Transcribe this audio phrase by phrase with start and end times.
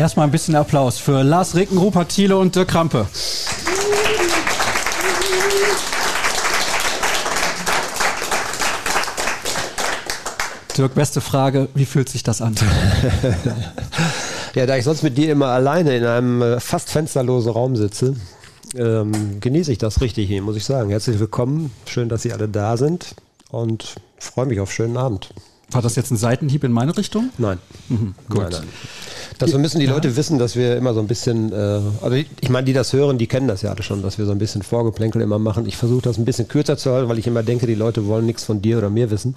[0.00, 3.06] Erstmal ein bisschen Applaus für Lars Ricken, Rupert Thiele und Dirk Krampe.
[10.74, 12.54] Dirk, beste Frage, wie fühlt sich das an?
[14.54, 18.16] ja, da ich sonst mit dir immer alleine in einem äh, fast fensterlosen Raum sitze,
[18.76, 20.88] ähm, genieße ich das richtig hier, muss ich sagen.
[20.88, 23.16] Herzlich willkommen, schön, dass Sie alle da sind
[23.50, 25.28] und freue mich auf schönen Abend.
[25.70, 27.30] War das jetzt ein Seitenhieb in meine Richtung?
[27.38, 27.58] Nein.
[27.88, 28.42] Mhm, gut.
[28.42, 28.68] Nein, nein.
[29.38, 29.92] Das müssen die ja.
[29.92, 32.92] Leute wissen, dass wir immer so ein bisschen, äh, also ich, ich meine, die das
[32.92, 35.66] hören, die kennen das ja alle schon, dass wir so ein bisschen Vorgeplänkel immer machen.
[35.66, 38.26] Ich versuche das ein bisschen kürzer zu halten, weil ich immer denke, die Leute wollen
[38.26, 39.34] nichts von dir oder mir wissen.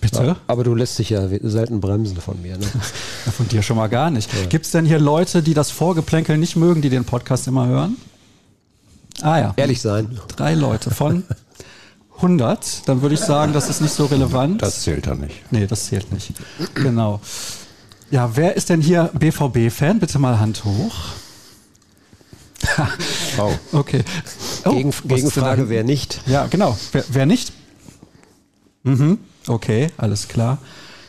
[0.00, 0.36] Bitte?
[0.46, 2.56] Aber du lässt dich ja selten bremsen von mir.
[2.56, 2.66] Ne?
[3.26, 4.32] ja, von dir schon mal gar nicht.
[4.32, 4.46] Ja.
[4.46, 7.96] Gibt es denn hier Leute, die das Vorgeplänkel nicht mögen, die den Podcast immer hören?
[9.20, 9.54] Ah ja.
[9.56, 10.18] Ehrlich sein.
[10.36, 11.24] Drei Leute von
[12.18, 12.88] 100.
[12.88, 14.62] Dann würde ich sagen, das ist nicht so relevant.
[14.62, 15.50] Das zählt dann nicht.
[15.50, 16.32] Nee, das zählt nicht.
[16.74, 17.20] Genau.
[18.10, 19.98] Ja, wer ist denn hier BVB-Fan?
[19.98, 20.94] Bitte mal Hand hoch.
[23.38, 23.52] oh.
[23.72, 24.02] Okay.
[24.64, 26.22] Oh, Gegen, Gegenfrage, wer nicht?
[26.26, 26.76] Ja, genau.
[26.92, 27.52] Wer, wer nicht?
[28.82, 29.18] Mhm.
[29.46, 30.58] Okay, alles klar.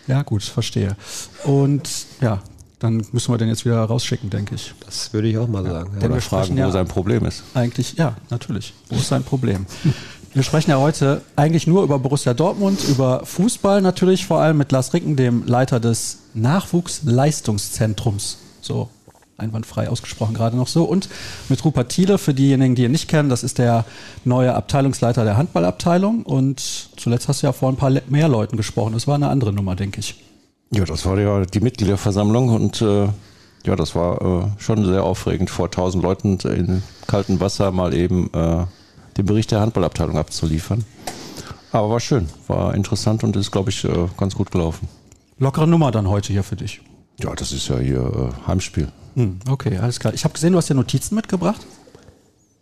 [0.07, 0.95] Ja, gut, verstehe.
[1.43, 1.89] Und
[2.21, 2.41] ja,
[2.79, 4.73] dann müssen wir den jetzt wieder rausschicken, denke ich.
[4.85, 5.91] Das würde ich auch mal sagen.
[5.95, 5.99] Ja.
[5.99, 7.43] Denn wir fragen, wo ja sein Problem ist.
[7.53, 8.73] Eigentlich, ja, natürlich.
[8.89, 9.65] Wo ist sein Problem?
[10.33, 14.71] Wir sprechen ja heute eigentlich nur über Borussia Dortmund, über Fußball natürlich, vor allem mit
[14.71, 18.37] Lars Ricken, dem Leiter des Nachwuchsleistungszentrums.
[18.61, 18.89] So
[19.37, 20.83] einwandfrei ausgesprochen gerade noch so.
[20.83, 21.09] Und
[21.47, 23.85] mit Rupert Thiele, für diejenigen, die ihn nicht kennen, das ist der
[24.23, 26.23] neue Abteilungsleiter der Handballabteilung.
[26.23, 26.59] Und
[26.97, 28.93] zuletzt hast du ja vor ein paar mehr Leuten gesprochen.
[28.93, 30.23] Das war eine andere Nummer, denke ich.
[30.71, 33.07] Ja, das war ja die Mitgliederversammlung und äh,
[33.65, 38.29] ja, das war äh, schon sehr aufregend, vor tausend Leuten in kaltem Wasser mal eben
[38.33, 38.65] äh,
[39.19, 40.83] den Bericht der Handballabteilung abzuliefern.
[41.71, 44.87] Aber war schön, war interessant und ist, glaube ich, äh, ganz gut gelaufen.
[45.37, 46.81] Lockere Nummer dann heute hier für dich.
[47.19, 48.87] Ja, das ist ja hier äh, Heimspiel.
[49.15, 50.13] Hm, okay, alles klar.
[50.13, 51.61] Ich habe gesehen, du hast ja Notizen mitgebracht.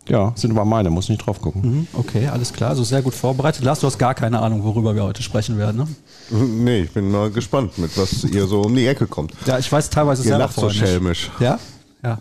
[0.08, 1.62] Ja, sind aber meine, muss nicht drauf gucken.
[1.62, 2.70] Mhm, okay, alles klar.
[2.70, 3.62] Also sehr gut vorbereitet.
[3.62, 5.88] Lars, du hast gar keine Ahnung, worüber wir heute sprechen werden, ne?
[6.30, 9.32] Nee, ich bin mal gespannt, mit was ihr so um die Ecke kommt.
[9.46, 11.30] Ja, ich weiß teilweise ihr selber lacht so schelmisch.
[11.40, 11.58] Ja?
[12.02, 12.18] Ja.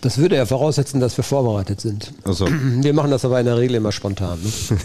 [0.00, 2.12] Das würde ja voraussetzen, dass wir vorbereitet sind.
[2.24, 2.48] Also.
[2.48, 4.40] Wir machen das aber in der Regel immer spontan.
[4.42, 4.50] Ne?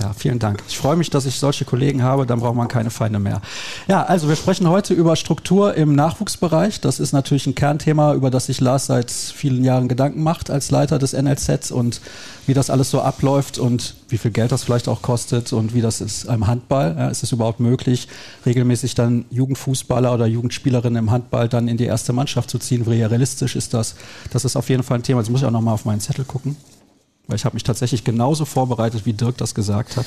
[0.00, 0.62] Ja, vielen Dank.
[0.68, 3.40] Ich freue mich, dass ich solche Kollegen habe, dann braucht man keine Feinde mehr.
[3.88, 6.80] Ja, also wir sprechen heute über Struktur im Nachwuchsbereich.
[6.80, 10.70] Das ist natürlich ein Kernthema, über das sich Lars seit vielen Jahren Gedanken macht als
[10.70, 12.00] Leiter des NLZ und
[12.46, 15.80] wie das alles so abläuft und wie viel Geld das vielleicht auch kostet und wie
[15.80, 16.96] das ist im Handball.
[16.98, 18.08] Ja, ist es überhaupt möglich,
[18.44, 22.86] regelmäßig dann Jugendfußballer oder Jugendspielerinnen im Handball dann in die erste Mannschaft zu ziehen?
[22.86, 23.94] Wie realistisch ist das?
[24.30, 25.20] Das ist auf jeden Fall ein Thema.
[25.20, 26.56] Jetzt muss ich auch nochmal auf meinen Zettel gucken,
[27.30, 30.06] weil ich habe mich tatsächlich genauso vorbereitet, wie Dirk das gesagt hat.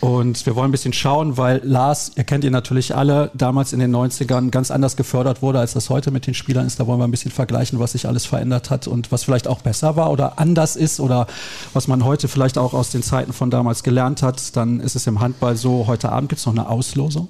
[0.00, 3.80] Und wir wollen ein bisschen schauen, weil Lars, ihr kennt ihn natürlich alle, damals in
[3.80, 6.78] den 90ern ganz anders gefördert wurde, als das heute mit den Spielern ist.
[6.78, 9.62] Da wollen wir ein bisschen vergleichen, was sich alles verändert hat und was vielleicht auch
[9.62, 11.26] besser war oder anders ist oder
[11.72, 14.54] was man heute vielleicht auch aus den Zeiten von damals gelernt hat.
[14.56, 17.28] Dann ist es im Handball so, heute Abend gibt es noch eine Auslosung.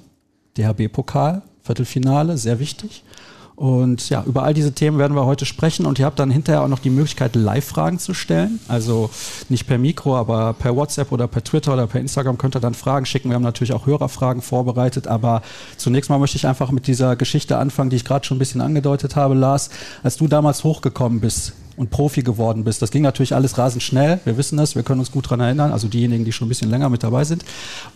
[0.57, 3.03] DHB-Pokal, Viertelfinale, sehr wichtig.
[3.57, 6.61] Und ja, über all diese Themen werden wir heute sprechen und ihr habt dann hinterher
[6.61, 8.59] auch noch die Möglichkeit, Live-Fragen zu stellen.
[8.67, 9.09] Also
[9.49, 12.75] nicht per Mikro, aber per WhatsApp oder per Twitter oder per Instagram könnt ihr dann
[12.75, 13.29] Fragen schicken.
[13.29, 15.41] Wir haben natürlich auch Hörerfragen vorbereitet, aber
[15.75, 18.61] zunächst mal möchte ich einfach mit dieser Geschichte anfangen, die ich gerade schon ein bisschen
[18.61, 19.71] angedeutet habe, Lars.
[20.03, 22.81] Als du damals hochgekommen bist, und Profi geworden bist.
[22.81, 24.19] Das ging natürlich alles rasend schnell.
[24.25, 26.71] Wir wissen das, wir können uns gut daran erinnern, also diejenigen, die schon ein bisschen
[26.71, 27.45] länger mit dabei sind.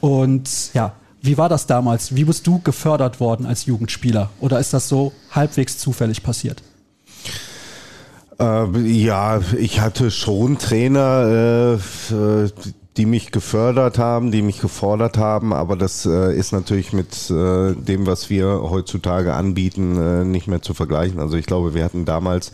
[0.01, 2.15] Und ja, wie war das damals?
[2.15, 4.29] Wie bist du gefördert worden als Jugendspieler?
[4.39, 6.63] Oder ist das so halbwegs zufällig passiert?
[8.39, 11.77] Äh, ja, ich hatte schon Trainer,
[12.11, 12.49] äh,
[12.97, 17.73] die mich gefördert haben, die mich gefordert haben, aber das äh, ist natürlich mit äh,
[17.73, 21.19] dem, was wir heutzutage anbieten, äh, nicht mehr zu vergleichen.
[21.19, 22.51] Also ich glaube, wir hatten damals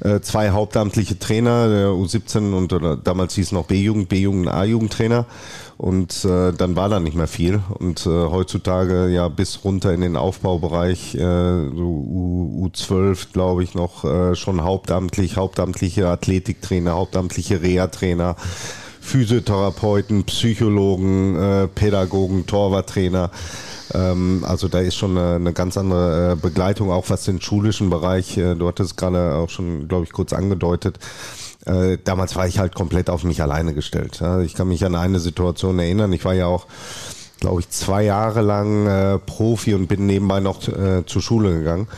[0.00, 5.26] äh, zwei hauptamtliche Trainer, der U17 und oder damals hieß noch B-Jugend, B-Jugend, A-Jugendtrainer.
[5.78, 7.60] Und äh, dann war da nicht mehr viel.
[7.78, 14.04] Und äh, heutzutage ja bis runter in den Aufbaubereich, äh, U, U12, glaube ich, noch
[14.04, 18.36] äh, schon hauptamtlich, hauptamtliche Athletiktrainer, hauptamtliche Reha-Trainer.
[19.06, 23.30] Physiotherapeuten, Psychologen, äh, Pädagogen, Torwarttrainer.
[23.94, 27.88] Ähm, also da ist schon eine, eine ganz andere äh, Begleitung, auch was den schulischen
[27.88, 30.98] Bereich, äh, du hattest gerade auch schon, glaube ich, kurz angedeutet.
[31.66, 34.22] Äh, damals war ich halt komplett auf mich alleine gestellt.
[34.44, 36.12] Ich kann mich an eine Situation erinnern.
[36.12, 36.66] Ich war ja auch,
[37.40, 41.88] glaube ich, zwei Jahre lang äh, Profi und bin nebenbei noch äh, zur Schule gegangen.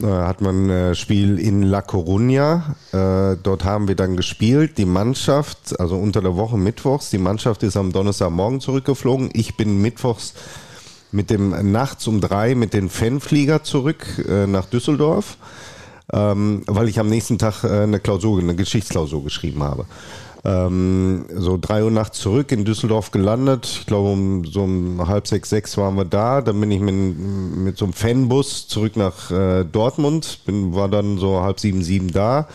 [0.00, 2.74] Äh, hat man ein Spiel in La Coruña.
[2.92, 4.78] Äh, dort haben wir dann gespielt.
[4.78, 9.30] Die Mannschaft, also unter der Woche mittwochs, die Mannschaft ist am Donnerstagmorgen zurückgeflogen.
[9.32, 10.34] Ich bin mittwochs
[11.12, 15.36] mit dem nachts um drei mit den Fanflieger zurück äh, nach Düsseldorf
[16.12, 19.86] ähm, weil ich am nächsten Tag äh, eine Klausur, eine Geschichtsklausur geschrieben habe.
[20.46, 23.66] Ähm, so drei Uhr nachts zurück in Düsseldorf gelandet.
[23.80, 26.42] Ich glaube, um so um halb sechs, sechs waren wir da.
[26.42, 30.40] Dann bin ich mit, mit so einem Fanbus zurück nach äh, Dortmund.
[30.44, 32.46] Bin, war dann so halb sieben, sieben da.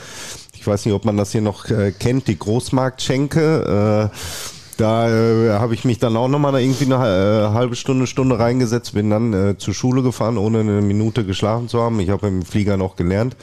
[0.53, 4.11] Ich weiß nicht, ob man das hier noch äh, kennt, die Großmarktschenke.
[4.13, 8.39] Äh, da äh, habe ich mich dann auch nochmal irgendwie eine äh, halbe Stunde, Stunde
[8.39, 11.99] reingesetzt, bin dann äh, zur Schule gefahren, ohne eine Minute geschlafen zu haben.
[11.99, 13.35] Ich habe im Flieger noch gelernt.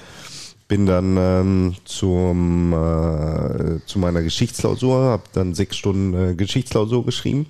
[0.68, 7.46] Bin dann ähm, zum, äh, zu meiner Geschichtsklausur, habe dann sechs Stunden äh, Geschichtsklausur geschrieben.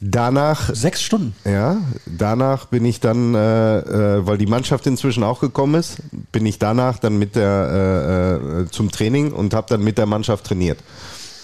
[0.00, 0.74] Danach.
[0.74, 1.34] Sechs Stunden?
[1.44, 1.76] Ja,
[2.06, 5.98] danach bin ich dann, äh, äh, weil die Mannschaft inzwischen auch gekommen ist,
[6.32, 10.06] bin ich danach dann mit der äh, äh, zum Training und habe dann mit der
[10.06, 10.78] Mannschaft trainiert.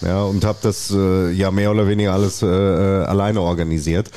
[0.01, 4.11] Ja, und habe das äh, ja mehr oder weniger alles äh, äh, alleine organisiert.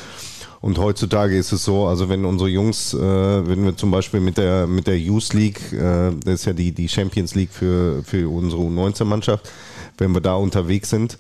[0.60, 4.36] Und heutzutage ist es so, also wenn unsere Jungs, äh, wenn wir zum Beispiel mit
[4.36, 8.28] der mit der Youth League, äh, das ist ja die die Champions League für für
[8.28, 9.50] unsere U19-Mannschaft,
[9.96, 11.16] wenn wir da unterwegs sind,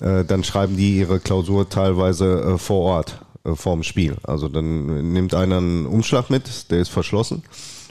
[0.00, 4.16] äh, dann schreiben die ihre Klausur teilweise äh, vor Ort äh, vorm Spiel.
[4.22, 7.42] Also dann nimmt einer einen Umschlag mit, der ist verschlossen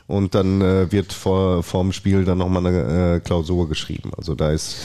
[0.08, 4.12] und dann äh, wird vor vorm Spiel dann nochmal eine äh, Klausur geschrieben.
[4.16, 4.78] Also da ist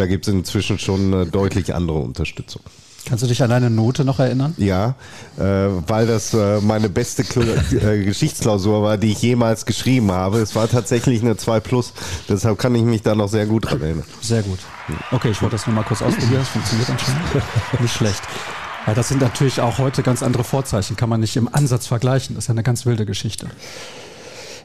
[0.00, 2.62] da gibt es inzwischen schon eine deutlich andere Unterstützung.
[3.06, 4.54] Kannst du dich an deine Note noch erinnern?
[4.56, 4.94] Ja,
[5.38, 10.38] äh, weil das äh, meine beste Kl äh, Geschichtsklausur war, die ich jemals geschrieben habe.
[10.38, 11.92] Es war tatsächlich eine 2 Plus,
[12.28, 14.04] deshalb kann ich mich da noch sehr gut dran erinnern.
[14.20, 14.58] Sehr gut.
[15.10, 17.80] Okay, ich wollte das nur mal kurz ausprobieren, das funktioniert anscheinend.
[17.80, 18.22] Nicht schlecht.
[18.86, 22.34] Ja, das sind natürlich auch heute ganz andere Vorzeichen, kann man nicht im Ansatz vergleichen.
[22.34, 23.48] Das ist ja eine ganz wilde Geschichte.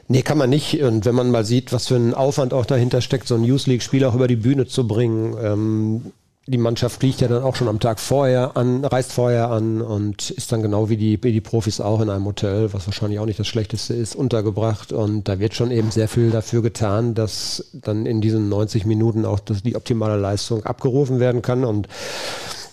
[0.08, 0.80] Nee, kann man nicht.
[0.82, 3.66] Und wenn man mal sieht, was für ein Aufwand auch dahinter steckt, so ein Youth
[3.66, 6.12] League-Spiel auch über die Bühne zu bringen, ähm,
[6.48, 10.30] die Mannschaft fliegt ja dann auch schon am Tag vorher an, reist vorher an und
[10.30, 13.26] ist dann genau wie die, wie die Profis auch in einem Hotel, was wahrscheinlich auch
[13.26, 14.92] nicht das Schlechteste ist, untergebracht.
[14.92, 19.24] Und da wird schon eben sehr viel dafür getan, dass dann in diesen 90 Minuten
[19.24, 21.64] auch die optimale Leistung abgerufen werden kann.
[21.64, 21.88] Und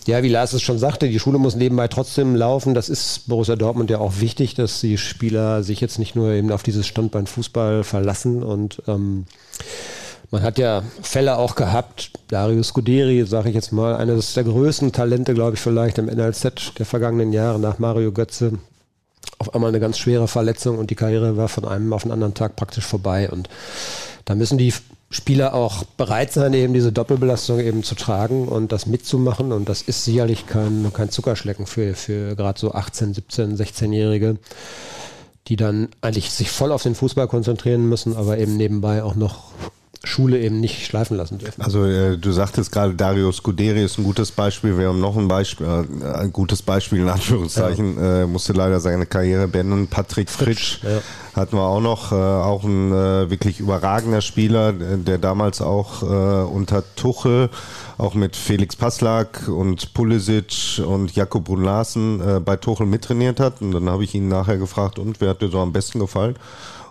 [0.06, 2.74] ja, wie Lars es schon sagte, die Schule muss nebenbei trotzdem laufen.
[2.74, 6.52] Das ist Borussia Dortmund ja auch wichtig, dass die Spieler sich jetzt nicht nur eben
[6.52, 9.24] auf dieses Standbein Fußball verlassen und ähm,
[10.30, 12.10] man hat ja Fälle auch gehabt.
[12.28, 16.76] Darius Scuderi, sage ich jetzt mal, eines der größten Talente, glaube ich, vielleicht im NLZ
[16.76, 18.58] der vergangenen Jahre nach Mario Götze.
[19.38, 22.34] Auf einmal eine ganz schwere Verletzung und die Karriere war von einem auf den anderen
[22.34, 23.30] Tag praktisch vorbei.
[23.30, 23.48] Und
[24.24, 24.74] da müssen die
[25.14, 29.52] Spieler auch bereit sein, eben diese Doppelbelastung eben zu tragen und das mitzumachen.
[29.52, 34.38] Und das ist sicherlich kein, kein Zuckerschlecken für, für gerade so 18, 17, 16-Jährige,
[35.46, 39.52] die dann eigentlich sich voll auf den Fußball konzentrieren müssen, aber eben nebenbei auch noch
[40.06, 41.62] Schule eben nicht schleifen lassen dürfen.
[41.62, 44.78] Also äh, du sagtest gerade, Dario Scuderi ist ein gutes Beispiel.
[44.78, 48.22] Wir haben noch ein Beispiel, äh, ein gutes Beispiel in Anführungszeichen, ja.
[48.22, 49.88] äh, musste leider seine Karriere beenden.
[49.88, 51.00] Patrick Fritsch, Fritsch ja.
[51.34, 56.44] hatten wir auch noch, äh, auch ein äh, wirklich überragender Spieler, der damals auch äh,
[56.44, 57.50] unter Tuchel,
[57.98, 63.60] auch mit Felix Passlack und Pulisic und Jakob Brun Larsen äh, bei Tuchel mittrainiert hat.
[63.62, 66.36] Und dann habe ich ihn nachher gefragt, und wer hat dir so am besten gefallen?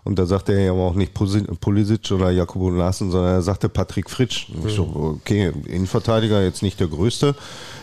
[0.03, 4.09] Und da sagte er ja auch nicht Pulisic oder Jakobo Larsen, sondern er sagte Patrick
[4.09, 4.49] Fritsch.
[4.49, 7.35] Und ich so, okay, Innenverteidiger jetzt nicht der größte.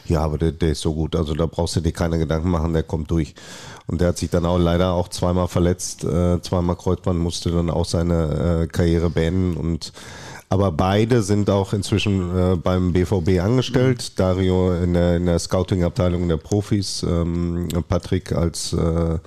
[0.07, 1.17] Ja, aber der, der ist so gut.
[1.17, 3.35] Also da brauchst du dir keine Gedanken machen, der kommt durch.
[3.87, 7.71] Und der hat sich dann auch leider auch zweimal verletzt, äh, zweimal Kreuzband, musste dann
[7.71, 9.93] auch seine äh, Karriere beenden und
[10.53, 14.19] aber beide sind auch inzwischen äh, beim BVB angestellt.
[14.19, 19.19] Dario in der, in der Scouting-Abteilung der Profis, ähm, Patrick als äh,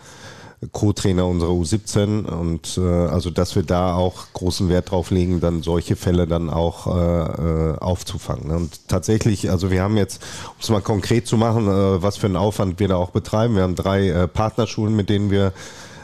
[0.72, 5.63] Co-Trainer unserer U17 und äh, also dass wir da auch großen Wert drauf legen, dann
[5.63, 8.51] solche Fälle dann auch äh, äh aufzufangen.
[8.51, 12.27] Und tatsächlich, also wir haben jetzt, um es mal konkret zu machen, äh, was für
[12.27, 13.55] einen Aufwand wir da auch betreiben.
[13.55, 15.53] Wir haben drei äh, Partnerschulen, mit denen wir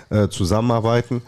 [0.09, 1.21] äh, zusammenarbeiten.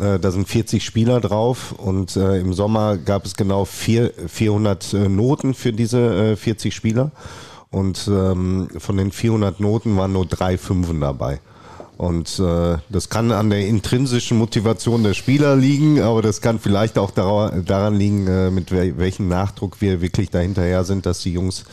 [0.00, 4.92] Äh, da sind 40 Spieler drauf und äh, im Sommer gab es genau vier, 400
[4.92, 7.10] äh, Noten für diese äh, 40 Spieler.
[7.70, 11.40] Und ähm, von den 400 Noten waren nur drei Fünfen dabei.
[11.96, 16.98] Und äh, das kann an der intrinsischen Motivation der Spieler liegen, aber das kann vielleicht
[16.98, 21.64] auch daran liegen, äh, mit wel welchem Nachdruck wir wirklich dahinterher sind, dass die Jungs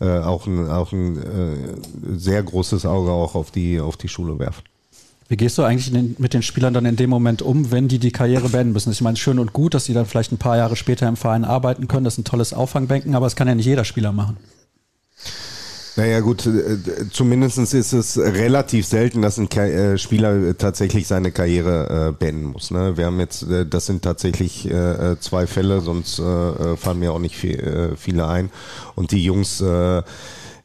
[0.00, 4.38] äh, auch ein, auch ein äh, sehr großes Auge auch auf die, auf die Schule
[4.38, 4.62] werfen.
[5.28, 8.00] Wie gehst du eigentlich den, mit den Spielern dann in dem Moment um, wenn die
[8.00, 8.90] die Karriere beenden müssen?
[8.90, 11.44] Ich meine, schön und gut, dass sie dann vielleicht ein paar Jahre später im Verein
[11.44, 12.04] arbeiten können.
[12.04, 14.38] Das ist ein tolles Auffangbänken, aber es kann ja nicht jeder Spieler machen.
[16.00, 16.78] Naja gut, äh,
[17.10, 22.70] zumindest ist es relativ selten, dass ein äh, Spieler tatsächlich seine Karriere äh, beenden muss.
[22.70, 22.96] Ne?
[22.96, 24.66] Wir haben jetzt, das sind tatsächlich
[25.20, 28.48] zwei Fälle, sonst fallen mir auch nicht viele ein.
[28.94, 30.04] Und die Jungs Ja,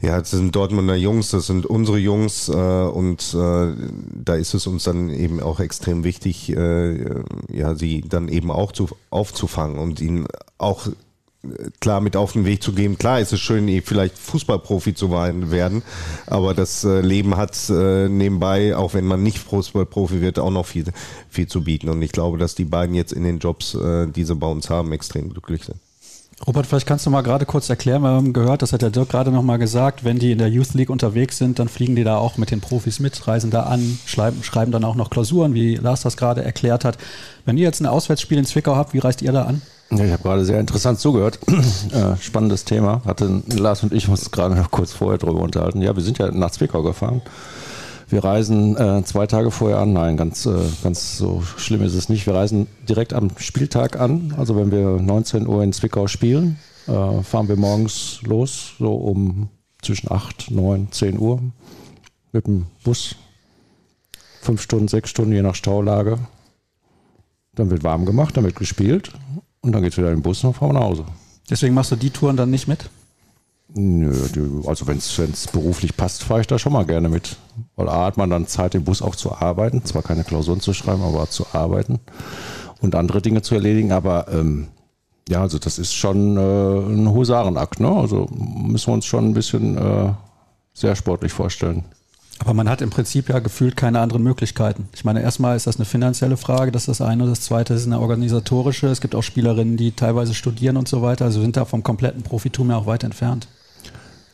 [0.01, 5.41] das sind Dortmunder Jungs, das sind unsere Jungs und da ist es uns dann eben
[5.41, 10.27] auch extrem wichtig, ja, sie dann eben auch zu, aufzufangen und ihnen
[10.57, 10.87] auch
[11.79, 12.97] klar mit auf den Weg zu geben.
[12.97, 15.83] Klar ist es schön, eh vielleicht Fußballprofi zu werden,
[16.27, 20.65] aber das äh, Leben hat äh, nebenbei, auch wenn man nicht Fußballprofi wird, auch noch
[20.65, 20.85] viel,
[21.29, 21.89] viel zu bieten.
[21.89, 24.69] Und ich glaube, dass die beiden jetzt in den Jobs, äh, die sie bei uns
[24.69, 25.77] haben, extrem glücklich sind.
[26.47, 29.09] Robert, vielleicht kannst du mal gerade kurz erklären, wir haben gehört, das hat der Dirk
[29.09, 32.17] gerade nochmal gesagt, wenn die in der Youth League unterwegs sind, dann fliegen die da
[32.17, 36.01] auch mit den Profis mit, reisen da an, schreiben, dann auch noch Klausuren, wie Lars
[36.01, 36.99] das gerade erklärt hat.
[37.45, 39.63] Wenn ihr jetzt ein Auswärtsspiel in Zwickau habt, wie reist ihr da an?
[39.89, 41.39] Ja, ich habe gerade sehr interessant zugehört.
[41.91, 43.01] äh, spannendes Thema.
[43.05, 45.81] Hatte Lars und ich uns gerade noch kurz vorher darüber unterhalten.
[45.81, 47.21] Ja, wir sind ja nach Zwickau gefahren.
[48.07, 49.93] Wir reisen äh, zwei Tage vorher an.
[49.93, 52.25] Nein, ganz, äh, ganz so schlimm ist es nicht.
[52.27, 54.35] Wir reisen direkt am Spieltag an.
[54.37, 56.57] Also wenn wir 19 Uhr in Zwickau spielen,
[56.87, 59.49] äh, fahren wir morgens los, so um
[59.81, 61.41] zwischen 8, 9, 10 Uhr
[62.31, 63.15] mit dem Bus.
[64.41, 66.19] Fünf Stunden, sechs Stunden, je nach Staulage.
[67.55, 69.11] Dann wird warm gemacht, dann wird gespielt
[69.61, 71.05] und dann geht es wieder in den Bus und fahren nach Hause.
[71.49, 72.89] Deswegen machst du die Touren dann nicht mit?
[73.77, 74.13] Nö,
[74.67, 77.35] also wenn es beruflich passt, fahre ich da schon mal gerne mit.
[77.75, 80.73] Weil A hat man dann Zeit, im Bus auch zu arbeiten, zwar keine Klausuren zu
[80.73, 81.99] schreiben, aber zu arbeiten
[82.79, 83.91] und andere Dinge zu erledigen.
[83.91, 84.69] Aber ähm,
[85.27, 87.81] ja, also das ist schon äh, ein Husarenakt.
[87.81, 87.89] Ne?
[87.89, 90.13] Also müssen wir uns schon ein bisschen äh,
[90.73, 91.83] sehr sportlich vorstellen.
[92.39, 94.87] Aber man hat im Prinzip ja gefühlt keine anderen Möglichkeiten.
[94.93, 97.25] Ich meine, erstmal ist das eine finanzielle Frage, das ist das eine.
[97.25, 98.87] Das zweite ist eine organisatorische.
[98.87, 101.25] Es gibt auch Spielerinnen, die teilweise studieren und so weiter.
[101.25, 103.49] Also sind da vom kompletten Profitum ja auch weit entfernt.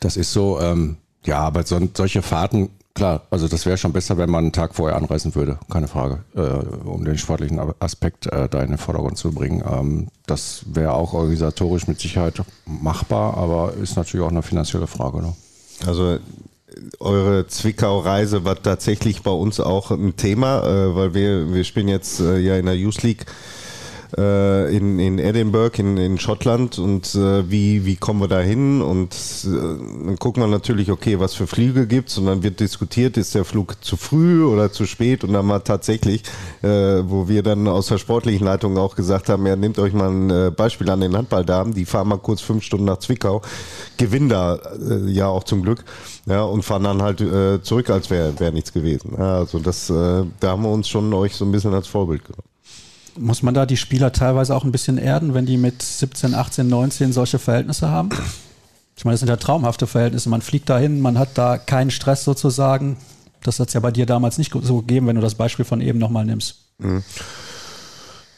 [0.02, 4.18] Das ist so, ähm, ja, aber so, solche Fahrten, klar, also das wäre schon besser,
[4.18, 8.48] wenn man einen Tag vorher anreisen würde, keine Frage, äh, um den sportlichen Aspekt äh,
[8.48, 9.62] da in den Vordergrund zu bringen.
[9.64, 15.22] Ähm, das wäre auch organisatorisch mit Sicherheit machbar, aber ist natürlich auch eine finanzielle Frage.
[15.22, 15.32] Ne?
[15.86, 16.18] Also
[16.98, 22.18] eure Zwickau-Reise war tatsächlich bei uns auch ein Thema, äh, weil wir, wir spielen jetzt
[22.18, 23.26] äh, ja in der Youth League
[24.16, 28.82] äh, in, in Edinburgh in, in Schottland und äh, wie, wie kommen wir da hin?
[28.82, 29.14] Und
[29.44, 29.50] äh,
[30.06, 33.44] dann gucken wir natürlich, okay, was für Flüge gibt's und dann wird diskutiert, ist der
[33.44, 36.22] Flug zu früh oder zu spät und dann mal tatsächlich,
[36.62, 40.10] äh, wo wir dann aus der sportlichen Leitung auch gesagt haben, ja, nehmt euch mal
[40.10, 43.42] ein äh, Beispiel an den Handballdamen, die fahren mal kurz fünf Stunden nach Zwickau,
[43.96, 45.84] gewinnen da äh, ja auch zum Glück
[46.26, 49.14] ja, und fahren dann halt äh, zurück, als wäre wär nichts gewesen.
[49.18, 52.24] Ja, also das, äh, da haben wir uns schon euch so ein bisschen als Vorbild
[52.24, 52.51] genommen.
[53.18, 56.66] Muss man da die Spieler teilweise auch ein bisschen erden, wenn die mit 17, 18,
[56.66, 58.10] 19 solche Verhältnisse haben?
[58.96, 60.28] Ich meine, das sind ja traumhafte Verhältnisse.
[60.28, 62.96] Man fliegt dahin, man hat da keinen Stress sozusagen.
[63.42, 65.80] Das hat es ja bei dir damals nicht so gegeben, wenn du das Beispiel von
[65.80, 66.56] eben nochmal nimmst.
[66.78, 67.02] Mhm.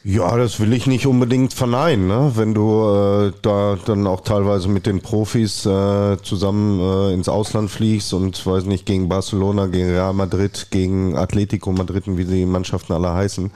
[0.06, 2.06] Ja, das will ich nicht unbedingt verneinen.
[2.06, 2.32] Ne?
[2.34, 7.70] Wenn du äh, da dann auch teilweise mit den Profis äh, zusammen äh, ins Ausland
[7.70, 12.92] fliegst und weiß nicht, gegen Barcelona, gegen Real Madrid, gegen Atletico Madrid wie die Mannschaften
[12.92, 13.50] alle heißen,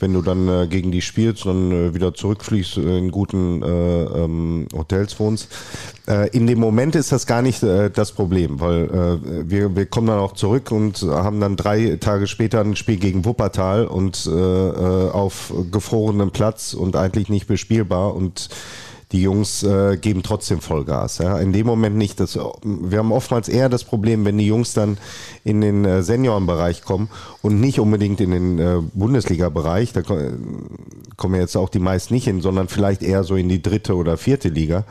[0.00, 3.66] wenn du dann äh, gegen die spielst, dann äh, wieder zurückfliegst, äh, in guten äh,
[3.66, 5.48] ähm, Hotels wohnst.
[6.08, 9.86] Äh, in dem Moment ist das gar nicht äh, das Problem, weil äh, wir, wir
[9.86, 14.26] kommen dann auch zurück und haben dann drei Tage später ein Spiel gegen Wuppertal und
[14.26, 18.48] äh, äh auf gefrorenem Platz und eigentlich nicht bespielbar und
[19.12, 21.18] die Jungs äh, geben trotzdem Vollgas.
[21.18, 21.38] Ja.
[21.38, 22.20] In dem Moment nicht.
[22.20, 24.98] Das, wir haben oftmals eher das Problem, wenn die Jungs dann
[25.44, 27.08] in den äh, Seniorenbereich kommen
[27.42, 32.40] und nicht unbedingt in den äh, Bundesliga-Bereich, da kommen jetzt auch die meisten nicht hin,
[32.40, 34.84] sondern vielleicht eher so in die dritte oder vierte Liga.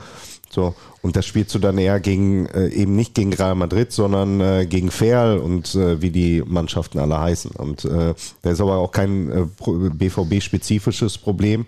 [0.50, 4.42] So, und das spielst du dann eher gegen, äh, eben nicht gegen Real Madrid, sondern
[4.42, 7.52] äh, gegen Ferl und äh, wie die Mannschaften alle heißen.
[7.52, 11.66] Und äh, da ist aber auch kein äh, BVB-spezifisches Problem,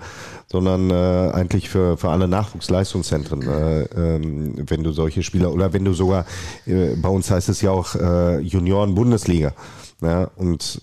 [0.52, 5.86] sondern äh, eigentlich für, für alle Nachwuchsleistungszentren, äh, ähm, wenn du solche Spieler, oder wenn
[5.86, 6.26] du sogar,
[6.66, 9.54] äh, bei uns heißt es ja auch äh, Junioren-Bundesliga.
[10.02, 10.82] Ja, und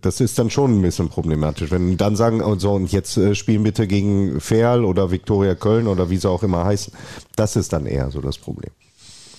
[0.00, 1.70] das ist dann schon ein bisschen problematisch.
[1.70, 5.88] Wenn dann sagen, und so, und jetzt äh, spielen bitte gegen Ferl oder Viktoria Köln
[5.88, 6.92] oder wie sie auch immer heißen,
[7.36, 8.70] das ist dann eher so das Problem.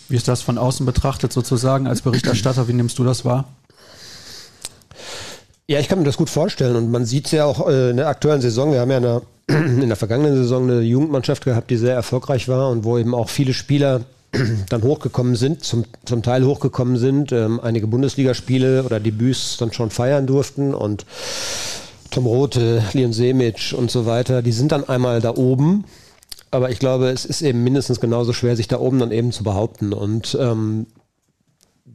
[0.10, 2.68] Wie ist das von außen betrachtet sozusagen als Berichterstatter?
[2.68, 3.46] Wie nimmst du das wahr?
[5.66, 7.98] Ja, ich kann mir das gut vorstellen und man sieht es ja auch äh, in
[7.98, 8.74] der aktuellen Saison.
[8.74, 12.50] Wir haben ja in der, in der vergangenen Saison eine Jugendmannschaft gehabt, die sehr erfolgreich
[12.50, 14.02] war und wo eben auch viele Spieler
[14.70, 19.90] dann hochgekommen sind, zum, zum Teil hochgekommen sind, ähm, einige Bundesligaspiele oder Debüts dann schon
[19.90, 21.06] feiern durften und
[22.10, 25.86] Tom Rote, Leon Semic und so weiter, die sind dann einmal da oben.
[26.52, 29.44] Aber ich glaube, es ist eben mindestens genauso schwer, sich da oben dann eben zu
[29.44, 29.92] behaupten.
[29.94, 30.86] Und ähm,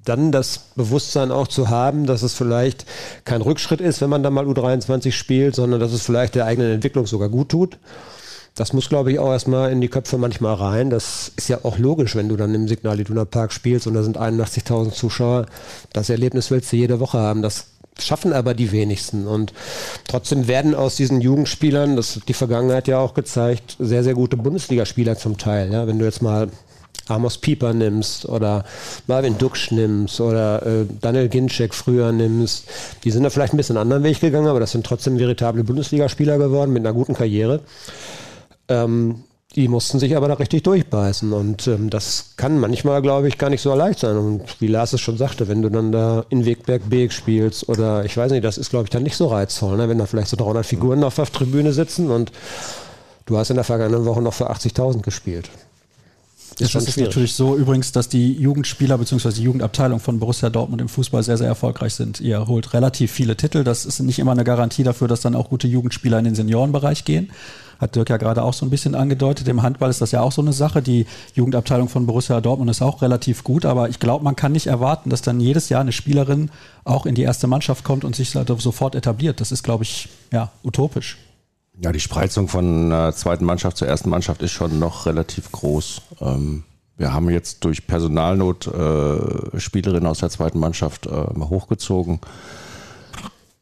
[0.05, 2.85] dann das Bewusstsein auch zu haben, dass es vielleicht
[3.25, 6.73] kein Rückschritt ist, wenn man da mal U23 spielt, sondern dass es vielleicht der eigenen
[6.73, 7.79] Entwicklung sogar gut tut
[8.59, 10.91] das muss, glaube ich, auch erstmal in die Köpfe manchmal rein.
[10.91, 14.03] Das ist ja auch logisch, wenn du dann im Signal Iduna Park spielst und da
[14.03, 15.47] sind 81.000 Zuschauer.
[15.93, 17.41] Das Erlebnis willst du jede Woche haben.
[17.41, 17.67] Das
[18.01, 19.29] schaffen aber die wenigsten.
[19.29, 19.53] Und
[20.09, 24.37] trotzdem werden aus diesen Jugendspielern, das hat die Vergangenheit ja auch gezeigt, sehr, sehr gute
[24.37, 25.73] Bundesligaspieler zum Teil.
[25.73, 26.49] Ja, wenn du jetzt mal
[27.07, 28.65] Amos Pieper nimmst oder
[29.07, 32.65] Marvin Duksch nimmst oder äh, Daniel Ginczek früher nimmst,
[33.05, 35.63] die sind da vielleicht ein bisschen einen anderen Weg gegangen, aber das sind trotzdem veritable
[35.63, 37.61] Bundesligaspieler geworden mit einer guten Karriere.
[38.69, 39.25] Ähm,
[39.57, 43.49] die mussten sich aber da richtig durchbeißen und ähm, das kann manchmal, glaube ich, gar
[43.49, 44.17] nicht so leicht sein.
[44.17, 48.05] Und wie Lars es schon sagte, wenn du dann da in Wegberg Beek spielst oder
[48.05, 49.89] ich weiß nicht, das ist, glaube ich, dann nicht so reizvoll, ne?
[49.89, 52.31] wenn da vielleicht so 300 Figuren auf der Tribüne sitzen und
[53.25, 55.49] du hast in der vergangenen Woche noch für 80.000 gespielt.
[56.59, 57.09] Ist das ist schwierig.
[57.09, 59.31] natürlich so übrigens, dass die Jugendspieler bzw.
[59.33, 62.21] die Jugendabteilung von Borussia Dortmund im Fußball sehr, sehr erfolgreich sind.
[62.21, 63.65] Ihr holt relativ viele Titel.
[63.65, 67.05] Das ist nicht immer eine Garantie dafür, dass dann auch gute Jugendspieler in den Seniorenbereich
[67.05, 67.31] gehen.
[67.79, 69.47] Hat Dirk ja gerade auch so ein bisschen angedeutet.
[69.49, 70.83] Im Handball ist das ja auch so eine Sache.
[70.83, 74.67] Die Jugendabteilung von Borussia Dortmund ist auch relativ gut, aber ich glaube, man kann nicht
[74.67, 76.51] erwarten, dass dann jedes Jahr eine Spielerin
[76.85, 79.41] auch in die erste Mannschaft kommt und sich sofort etabliert.
[79.41, 81.19] Das ist, glaube ich, ja, utopisch.
[81.81, 86.03] Ja, die Spreizung von äh, zweiten Mannschaft zur ersten Mannschaft ist schon noch relativ groß.
[86.21, 86.65] Ähm,
[86.97, 92.19] wir haben jetzt durch Personalnot äh, Spielerinnen aus der zweiten Mannschaft äh, hochgezogen.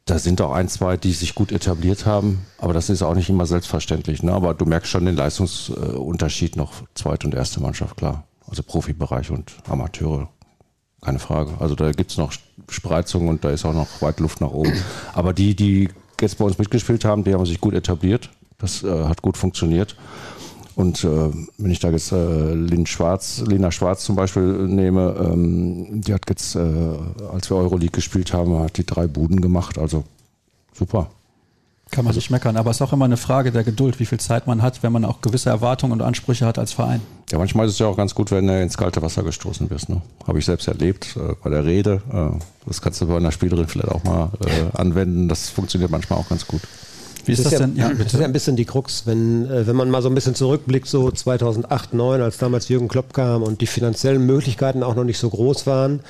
[0.06, 3.28] Da sind auch ein, zwei, die sich gut etabliert haben, aber das ist auch nicht
[3.28, 4.22] immer selbstverständlich.
[4.22, 4.32] Ne?
[4.32, 8.22] Aber du merkst schon den Leistungsunterschied noch zweite und erste Mannschaft, klar.
[8.48, 10.28] Also Profibereich und Amateure,
[11.02, 11.54] keine Frage.
[11.58, 12.32] Also da gibt's noch
[12.68, 14.72] Spreizungen und da ist auch noch weit Luft nach oben.
[15.12, 15.88] Aber die, die
[16.20, 18.30] jetzt bei uns mitgespielt haben, die haben sich gut etabliert.
[18.58, 19.96] Das äh, hat gut funktioniert.
[20.76, 26.02] Und äh, wenn ich da jetzt äh, Lin Schwarz, Lena Schwarz zum Beispiel nehme, ähm,
[26.02, 26.60] die hat jetzt, äh,
[27.32, 29.78] als wir Euroleague gespielt haben, hat die drei Buden gemacht.
[29.78, 30.04] Also
[30.74, 31.08] super.
[31.90, 34.04] Kann man also, nicht meckern, aber es ist auch immer eine Frage der Geduld, wie
[34.04, 37.00] viel Zeit man hat, wenn man auch gewisse Erwartungen und Ansprüche hat als Verein.
[37.30, 39.88] Ja, manchmal ist es ja auch ganz gut, wenn du ins kalte Wasser gestoßen wirst.
[39.88, 40.02] Ne?
[40.26, 42.02] Habe ich selbst erlebt äh, bei der Rede.
[42.12, 45.28] Äh, das kannst du bei einer Spielerin vielleicht auch mal äh, anwenden.
[45.28, 46.60] Das funktioniert manchmal auch ganz gut.
[47.26, 47.76] Wie ist das, das denn?
[47.76, 50.14] Ja, das ist ja ein bisschen die Krux, wenn, äh, wenn man mal so ein
[50.14, 54.94] bisschen zurückblickt, so 2008, 2009, als damals Jürgen Klopp kam und die finanziellen Möglichkeiten auch
[54.94, 56.00] noch nicht so groß waren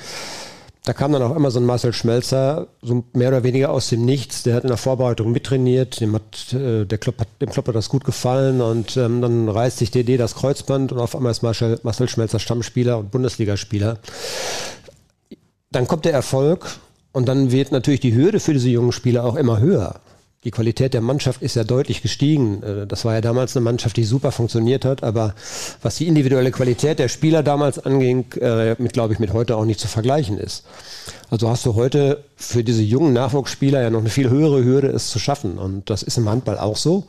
[0.87, 4.05] da kam dann auch immer so ein Marcel Schmelzer, so mehr oder weniger aus dem
[4.05, 4.43] Nichts.
[4.43, 7.75] Der hat in der Vorbereitung mittrainiert, dem hat, äh, der Klopp hat, dem Klopp hat
[7.75, 11.43] das gut gefallen und ähm, dann reißt sich DD das Kreuzband und auf einmal ist
[11.43, 13.97] Marcel, Marcel Schmelzer Stammspieler und Bundesligaspieler.
[15.71, 16.77] Dann kommt der Erfolg
[17.11, 19.99] und dann wird natürlich die Hürde für diese jungen Spieler auch immer höher
[20.43, 22.61] die Qualität der Mannschaft ist ja deutlich gestiegen.
[22.63, 25.33] Äh, das war ja damals eine Mannschaft, die super funktioniert hat, aber
[25.81, 29.65] was die individuelle Qualität der Spieler damals anging, äh, mit glaube ich mit heute auch
[29.65, 30.63] nicht zu vergleichen ist.
[31.29, 35.09] Also hast du heute für diese jungen Nachwuchsspieler ja noch eine viel höhere Hürde, es
[35.09, 35.57] zu schaffen.
[35.57, 37.05] Und das ist im Handball auch so.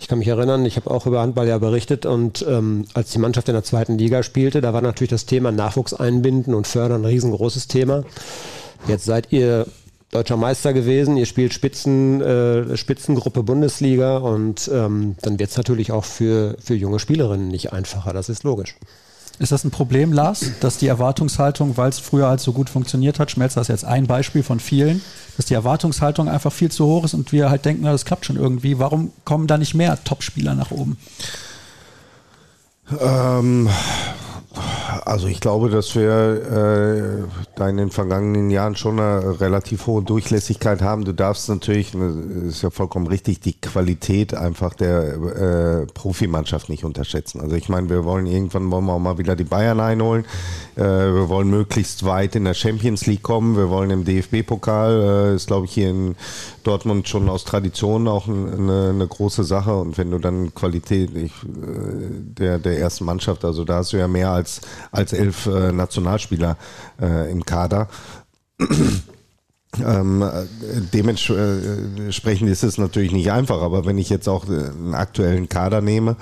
[0.00, 3.18] Ich kann mich erinnern, ich habe auch über Handball ja berichtet und ähm, als die
[3.18, 7.02] Mannschaft in der zweiten Liga spielte, da war natürlich das Thema Nachwuchs einbinden und fördern
[7.02, 8.04] ein riesengroßes Thema.
[8.88, 9.66] Jetzt seid ihr
[10.14, 15.90] deutscher Meister gewesen, ihr spielt Spitzen, äh, Spitzengruppe Bundesliga und ähm, dann wird es natürlich
[15.90, 18.76] auch für, für junge Spielerinnen nicht einfacher, das ist logisch.
[19.40, 23.18] Ist das ein Problem, Lars, dass die Erwartungshaltung, weil es früher halt so gut funktioniert
[23.18, 25.02] hat, Schmelzer ist jetzt ein Beispiel von vielen,
[25.36, 28.26] dass die Erwartungshaltung einfach viel zu hoch ist und wir halt denken, na, das klappt
[28.26, 28.78] schon irgendwie.
[28.78, 30.98] Warum kommen da nicht mehr Topspieler nach oben?
[33.00, 33.68] Ähm,
[35.04, 37.24] also ich glaube, dass wir äh,
[37.56, 41.04] da in den vergangenen Jahren schon eine relativ hohe Durchlässigkeit haben.
[41.04, 46.84] Du darfst natürlich, das ist ja vollkommen richtig, die Qualität einfach der äh, Profimannschaft nicht
[46.84, 47.40] unterschätzen.
[47.40, 50.24] Also ich meine, wir wollen irgendwann wollen wir auch mal wieder die Bayern einholen.
[50.76, 53.56] Äh, wir wollen möglichst weit in der Champions League kommen.
[53.56, 56.16] Wir wollen im DFB-Pokal, äh, ist glaube ich hier in
[56.64, 59.74] Dortmund schon aus Tradition auch eine, eine große Sache.
[59.74, 63.98] Und wenn du dann Qualität ich, äh, der, der ersten Mannschaft, also da hast du
[63.98, 64.43] ja mehr als,
[64.90, 66.56] als elf äh, Nationalspieler
[67.00, 67.88] äh, im Kader.
[69.84, 70.24] Ähm,
[70.92, 76.16] dementsprechend ist es natürlich nicht einfach, aber wenn ich jetzt auch einen aktuellen Kader nehme,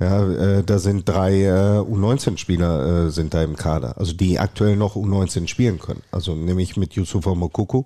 [0.00, 4.76] ja, äh, da sind drei äh, U19-Spieler äh, sind da im Kader, also die aktuell
[4.76, 6.02] noch U19 spielen können.
[6.12, 7.84] Also nämlich mit Yusufa Mokuku,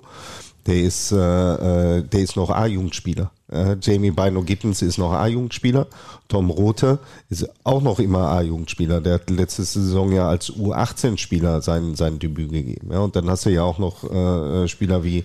[0.66, 3.31] der ist, äh, äh, der ist noch A-Jugendspieler.
[3.51, 5.87] Äh, Jamie Bino Gittens ist noch A-Jugendspieler.
[6.29, 6.98] Tom Rote
[7.29, 9.01] ist auch noch immer A-Jugendspieler.
[9.01, 12.90] Der hat letzte Saison ja als U18-Spieler sein, sein Debüt gegeben.
[12.92, 15.25] Ja, und dann hast du ja auch noch äh, Spieler wie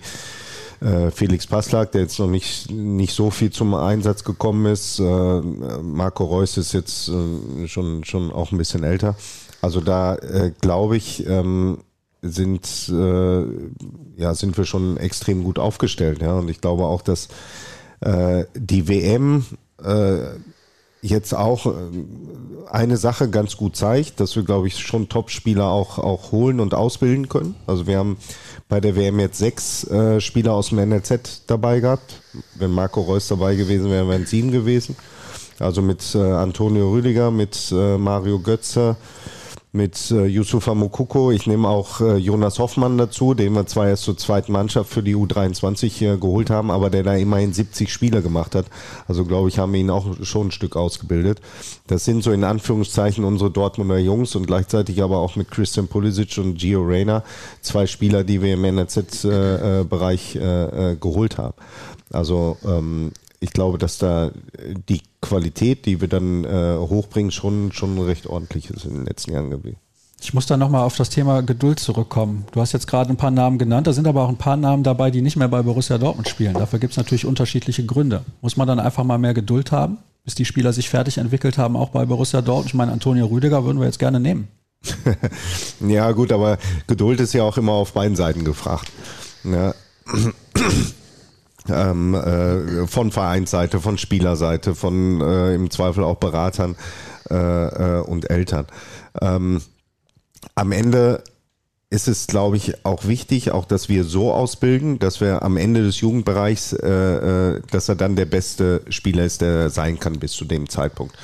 [0.80, 4.98] äh, Felix Passlag, der jetzt noch nicht, nicht so viel zum Einsatz gekommen ist.
[4.98, 9.16] Äh, Marco Reus ist jetzt äh, schon, schon auch ein bisschen älter.
[9.60, 11.78] Also da äh, glaube ich, ähm,
[12.22, 13.42] sind, äh,
[14.16, 16.20] ja, sind wir schon extrem gut aufgestellt.
[16.20, 16.34] Ja?
[16.34, 17.28] Und ich glaube auch, dass
[18.00, 19.44] äh, die WM
[19.82, 20.38] äh,
[21.00, 21.70] jetzt auch äh,
[22.70, 26.74] eine Sache ganz gut zeigt, dass wir, glaube ich, schon Top-Spieler auch, auch holen und
[26.74, 27.54] ausbilden können.
[27.66, 28.18] Also wir haben
[28.68, 32.20] bei der WM jetzt sechs äh, Spieler aus dem NLZ dabei gehabt.
[32.56, 34.96] Wenn Marco Reus dabei gewesen wäre, wären sieben gewesen.
[35.58, 38.96] Also mit äh, Antonio Rüdiger, mit äh, Mario Götze,
[39.72, 41.30] mit äh, Yusufa Mokoko.
[41.30, 45.02] Ich nehme auch äh, Jonas Hoffmann dazu, den wir zwar erst zur zweiten Mannschaft für
[45.02, 48.66] die U23 hier geholt haben, aber der da immerhin 70 Spiele gemacht hat.
[49.06, 51.40] Also glaube ich, haben wir ihn auch schon ein Stück ausgebildet.
[51.86, 56.38] Das sind so in Anführungszeichen unsere Dortmunder Jungs und gleichzeitig aber auch mit Christian Pulisic
[56.38, 57.22] und Gio Reyna
[57.60, 61.54] zwei Spieler, die wir im NRZ-Bereich äh, äh, äh, geholt haben.
[62.10, 64.30] Also ähm, ich glaube, dass da
[64.88, 69.32] die Qualität, die wir dann äh, hochbringen, schon, schon recht ordentlich ist in den letzten
[69.32, 69.76] Jahren gewesen.
[70.20, 72.44] Ich muss da nochmal auf das Thema Geduld zurückkommen.
[72.50, 74.82] Du hast jetzt gerade ein paar Namen genannt, da sind aber auch ein paar Namen
[74.82, 76.54] dabei, die nicht mehr bei Borussia Dortmund spielen.
[76.54, 78.24] Dafür gibt es natürlich unterschiedliche Gründe.
[78.40, 81.76] Muss man dann einfach mal mehr Geduld haben, bis die Spieler sich fertig entwickelt haben,
[81.76, 82.66] auch bei Borussia Dortmund?
[82.66, 84.48] Ich meine, Antonio Rüdiger würden wir jetzt gerne nehmen.
[85.80, 88.90] ja, gut, aber Geduld ist ja auch immer auf beiden Seiten gefragt.
[89.44, 89.72] Ja
[91.70, 96.76] ähm, äh, von Vereinsseite, von Spielerseite, von äh, im Zweifel auch Beratern
[97.30, 98.66] äh, äh, und Eltern.
[99.20, 99.60] Ähm,
[100.54, 101.22] am Ende
[101.90, 105.82] ist es, glaube ich, auch wichtig, auch dass wir so ausbilden, dass wir am Ende
[105.82, 110.32] des Jugendbereichs, äh, äh, dass er dann der beste Spieler ist, der sein kann bis
[110.32, 111.16] zu dem Zeitpunkt.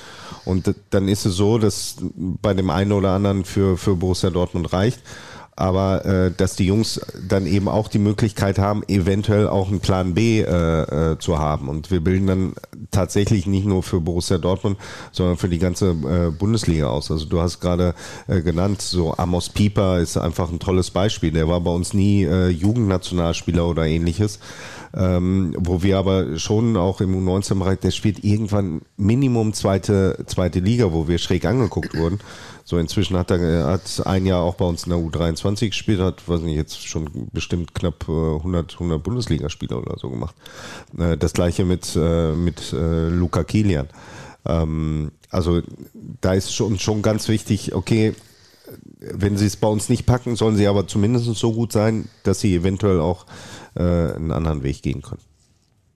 [0.44, 4.72] Und dann ist es so, dass bei dem einen oder anderen für, für Borussia Dortmund
[4.72, 5.00] reicht
[5.56, 10.14] aber äh, dass die Jungs dann eben auch die Möglichkeit haben, eventuell auch einen Plan
[10.14, 11.68] B äh, äh, zu haben.
[11.68, 12.52] Und wir bilden dann
[12.90, 14.78] tatsächlich nicht nur für Borussia Dortmund,
[15.12, 17.10] sondern für die ganze äh, Bundesliga aus.
[17.10, 17.94] Also du hast gerade
[18.26, 21.30] äh, genannt, so Amos Pieper ist einfach ein tolles Beispiel.
[21.30, 24.40] Der war bei uns nie äh, Jugendnationalspieler oder ähnliches.
[24.96, 30.92] Ähm, wo wir aber schon auch im U19-Bereich, der spielt irgendwann Minimum zweite, zweite Liga,
[30.92, 32.20] wo wir schräg angeguckt wurden.
[32.66, 36.26] So, inzwischen hat er hat ein Jahr auch bei uns in der U23 gespielt, hat,
[36.26, 40.34] weiß nicht, jetzt schon bestimmt knapp 100, äh, 100 Bundesligaspieler oder so gemacht.
[40.98, 43.88] Äh, das gleiche mit, äh, mit Luca Kilian.
[44.46, 45.60] Ähm, also,
[46.22, 48.14] da ist schon, schon ganz wichtig, okay,
[48.98, 52.40] wenn sie es bei uns nicht packen, sollen sie aber zumindest so gut sein, dass
[52.40, 53.26] sie eventuell auch
[53.76, 55.20] einen anderen Weg gehen können.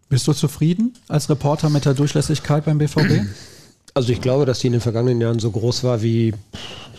[0.08, 3.24] Bist du zufrieden als Reporter mit der Durchlässigkeit beim BVB?
[3.98, 6.32] Also ich glaube, dass die in den vergangenen Jahren so groß war wie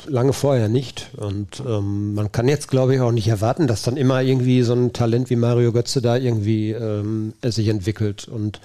[0.05, 1.11] lange vorher nicht.
[1.15, 4.73] Und ähm, man kann jetzt, glaube ich, auch nicht erwarten, dass dann immer irgendwie so
[4.73, 8.27] ein Talent wie Mario Götze da irgendwie ähm, sich entwickelt.
[8.27, 8.59] Und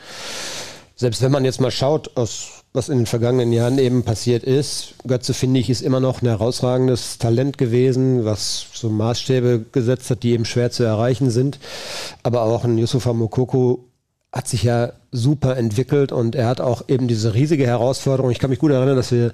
[0.97, 4.94] selbst wenn man jetzt mal schaut, aus, was in den vergangenen Jahren eben passiert ist,
[5.07, 10.25] Götze, finde ich, ist immer noch ein herausragendes Talent gewesen, was so Maßstäbe gesetzt hat,
[10.25, 11.61] die eben schwer zu erreichen sind.
[12.25, 13.85] Aber auch ein Yusufa Mokoko
[14.35, 18.33] hat sich ja super entwickelt und er hat auch eben diese riesige Herausforderung.
[18.33, 19.33] Ich kann mich gut erinnern, dass wir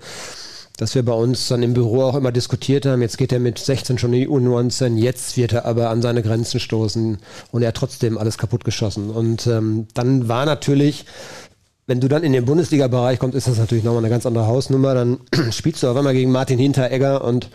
[0.77, 3.59] dass wir bei uns dann im Büro auch immer diskutiert haben, jetzt geht er mit
[3.59, 7.19] 16 schon in die U19, jetzt wird er aber an seine Grenzen stoßen
[7.53, 9.11] und er hat trotzdem alles kaputt geschossen.
[9.11, 11.05] Und ähm, dann war natürlich,
[11.87, 14.95] wenn du dann in den Bundesliga-Bereich kommst, ist das natürlich nochmal eine ganz andere Hausnummer.
[14.95, 15.19] Dann
[15.51, 17.51] spielst du auf einmal gegen Martin Hinteregger und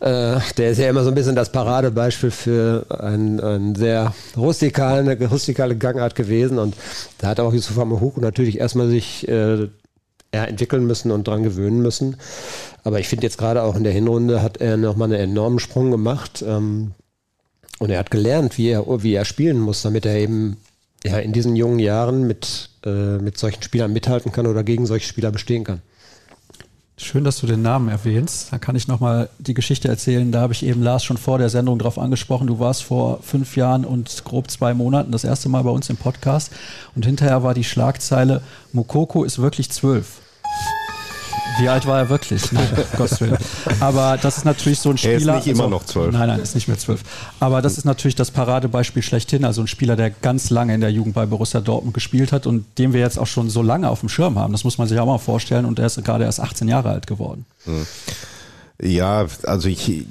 [0.00, 5.08] äh, der ist ja immer so ein bisschen das Paradebeispiel für einen, einen sehr rustikalen,
[5.08, 6.58] eine rustikale Gangart gewesen.
[6.58, 6.74] Und
[7.18, 9.68] da hat auch Yusuf Amahuku natürlich erstmal sich äh,
[10.32, 12.16] entwickeln müssen und dran gewöhnen müssen.
[12.82, 15.90] Aber ich finde jetzt gerade auch in der Hinrunde hat er nochmal einen enormen Sprung
[15.90, 16.42] gemacht.
[16.46, 16.92] Ähm,
[17.78, 20.56] und er hat gelernt, wie er, wie er spielen muss, damit er eben
[21.04, 25.06] ja, in diesen jungen Jahren mit, äh, mit solchen Spielern mithalten kann oder gegen solche
[25.06, 25.82] Spieler bestehen kann.
[27.02, 28.52] Schön, dass du den Namen erwähnst.
[28.52, 30.30] Da kann ich nochmal die Geschichte erzählen.
[30.30, 32.46] Da habe ich eben Lars schon vor der Sendung drauf angesprochen.
[32.46, 35.96] Du warst vor fünf Jahren und grob zwei Monaten das erste Mal bei uns im
[35.96, 36.52] Podcast.
[36.94, 38.42] Und hinterher war die Schlagzeile,
[38.74, 40.20] Mukoko ist wirklich zwölf.
[41.60, 42.52] Wie alt war er wirklich?
[42.52, 43.36] Nein, Gottes Willen.
[43.80, 45.12] Aber das ist natürlich so ein Spieler.
[45.12, 46.12] Er ist nicht immer also, noch zwölf.
[46.12, 47.02] Nein, nein, ist nicht mehr zwölf.
[47.38, 49.44] Aber das ist natürlich das Paradebeispiel schlechthin.
[49.44, 52.64] Also ein Spieler, der ganz lange in der Jugend bei Borussia Dortmund gespielt hat und
[52.78, 54.52] den wir jetzt auch schon so lange auf dem Schirm haben.
[54.52, 55.66] Das muss man sich auch mal vorstellen.
[55.66, 57.44] Und er ist gerade erst 18 Jahre alt geworden.
[57.64, 57.86] Hm.
[58.82, 60.04] Ja, also ich äh,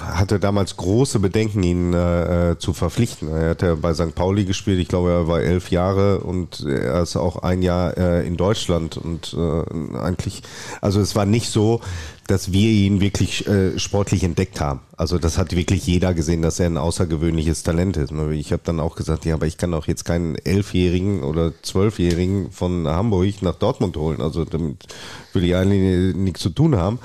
[0.00, 3.28] hatte damals große Bedenken, ihn äh, äh, zu verpflichten.
[3.28, 4.14] Er hat ja bei St.
[4.14, 8.26] Pauli gespielt, ich glaube, er war elf Jahre und er ist auch ein Jahr äh,
[8.26, 10.42] in Deutschland und äh, eigentlich,
[10.80, 11.80] also es war nicht so,
[12.28, 14.80] dass wir ihn wirklich äh, sportlich entdeckt haben.
[14.96, 18.12] Also das hat wirklich jeder gesehen, dass er ein außergewöhnliches Talent ist.
[18.32, 22.50] Ich habe dann auch gesagt, ja, aber ich kann auch jetzt keinen Elfjährigen oder Zwölfjährigen
[22.52, 24.20] von Hamburg nach Dortmund holen.
[24.20, 24.86] Also damit
[25.32, 26.98] will ich eigentlich nichts zu tun haben.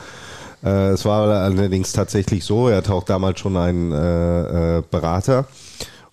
[0.63, 5.47] Äh, es war allerdings tatsächlich so, er auch damals schon einen äh, äh, Berater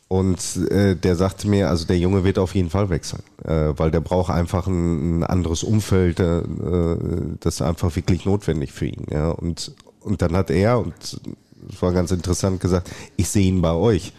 [0.08, 3.90] Und äh, der sagte mir, also der Junge wird auf jeden Fall wechseln, äh, weil
[3.90, 6.42] der braucht einfach ein, ein anderes Umfeld, äh,
[7.40, 9.04] das ist einfach wirklich notwendig für ihn.
[9.10, 9.28] Ja.
[9.30, 13.72] Und, und dann hat er, und das war ganz interessant, gesagt, ich sehe ihn bei
[13.72, 14.14] euch.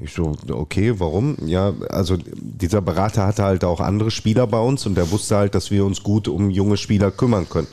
[0.00, 1.36] Ich so, okay, warum?
[1.46, 5.54] Ja, also dieser Berater hatte halt auch andere Spieler bei uns und der wusste halt,
[5.54, 7.68] dass wir uns gut um junge Spieler kümmern können.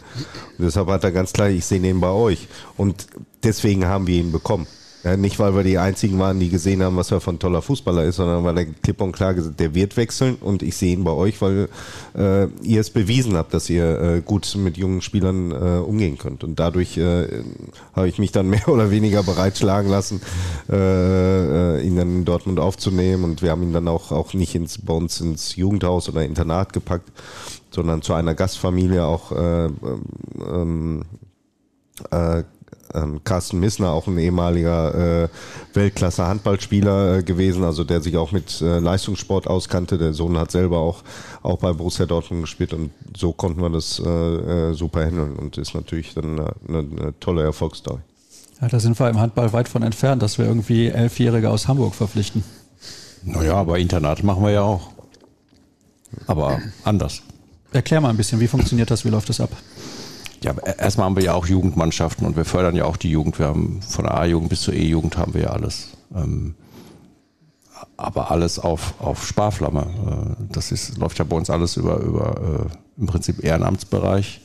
[0.58, 2.48] Und deshalb hat er ganz klar, ich sehe ihn bei euch.
[2.78, 3.08] Und
[3.44, 4.68] deswegen haben wir ihn bekommen.
[5.04, 8.04] Ja, nicht, weil wir die einzigen waren, die gesehen haben, was er von toller Fußballer
[8.04, 11.04] ist, sondern weil er klipp und klar gesagt der wird wechseln und ich sehe ihn
[11.04, 11.70] bei euch, weil
[12.16, 16.44] äh, ihr es bewiesen habt, dass ihr äh, gut mit jungen Spielern äh, umgehen könnt.
[16.44, 17.44] Und dadurch äh,
[17.96, 20.22] habe ich mich dann mehr oder weniger bereitschlagen lassen,
[20.70, 20.76] äh,
[21.78, 23.24] äh, ihn dann in Dortmund aufzunehmen.
[23.24, 26.74] Und wir haben ihn dann auch, auch nicht ins, bei uns ins Jugendhaus oder Internat
[26.74, 27.12] gepackt,
[27.72, 31.04] sondern zu einer Gastfamilie auch äh, ähm,
[32.12, 32.44] äh,
[32.94, 35.30] ähm, Carsten Missner, auch ein ehemaliger äh,
[35.74, 39.98] Weltklasse-Handballspieler äh, gewesen, also der sich auch mit äh, Leistungssport auskannte.
[39.98, 41.04] Der Sohn hat selber auch,
[41.44, 45.58] auch bei Borussia Dortmund gespielt und so konnten wir das äh, äh, super handeln und
[45.58, 48.02] ist natürlich dann eine, eine tolle Erfolgsstory.
[48.62, 51.96] Ja, da sind wir im Handball weit von entfernt, dass wir irgendwie Elfjährige aus Hamburg
[51.96, 52.44] verpflichten.
[53.24, 54.92] Naja, aber Internat machen wir ja auch.
[56.28, 57.22] Aber anders.
[57.72, 59.52] Erklär mal ein bisschen, wie funktioniert das, wie läuft das ab?
[60.44, 63.38] Ja, erstmal haben wir ja auch Jugendmannschaften und wir fördern ja auch die Jugend.
[63.38, 65.90] Wir haben von der A-Jugend bis zur E-Jugend haben wir ja alles.
[66.16, 66.56] Ähm,
[67.96, 69.82] aber alles auf, auf Sparflamme.
[69.82, 74.42] Äh, das ist, läuft ja bei uns alles über, über äh, im Prinzip Ehrenamtsbereich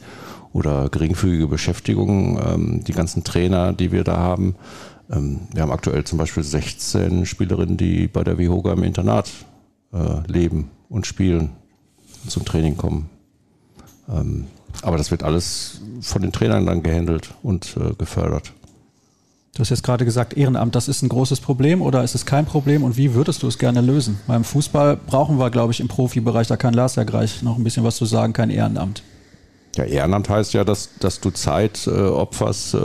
[0.52, 2.40] oder geringfügige Beschäftigung.
[2.44, 4.54] Ähm, die ganzen Trainer, die wir da haben.
[5.10, 9.30] Ähm, wir haben aktuell zum Beispiel 16 Spielerinnen, die bei der WHOGA im Internat
[9.92, 11.50] äh, leben und spielen,
[12.22, 13.08] und zum Training kommen.
[14.08, 14.46] Ähm,
[14.82, 18.52] aber das wird alles von den Trainern dann gehandelt und äh, gefördert.
[19.56, 22.44] Du hast jetzt gerade gesagt, Ehrenamt, das ist ein großes Problem oder ist es kein
[22.44, 24.18] Problem und wie würdest du es gerne lösen?
[24.26, 27.64] Beim Fußball brauchen wir, glaube ich, im Profibereich, da kann Lars ja gleich noch ein
[27.64, 29.02] bisschen was zu sagen, kein Ehrenamt.
[29.76, 32.78] Ja, Ehrenamt heißt ja, dass, dass du Zeit äh, opferst äh,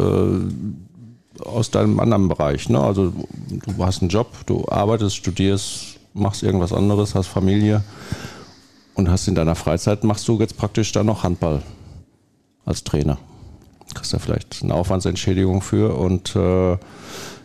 [1.43, 2.69] aus deinem anderen Bereich.
[2.69, 2.79] Ne?
[2.79, 3.11] Also
[3.49, 7.83] du hast einen Job, du arbeitest, studierst, machst irgendwas anderes, hast Familie
[8.93, 11.61] und hast in deiner Freizeit, machst du jetzt praktisch dann noch Handball
[12.65, 13.17] als Trainer.
[13.93, 16.77] Kriegst da vielleicht eine Aufwandsentschädigung für und äh,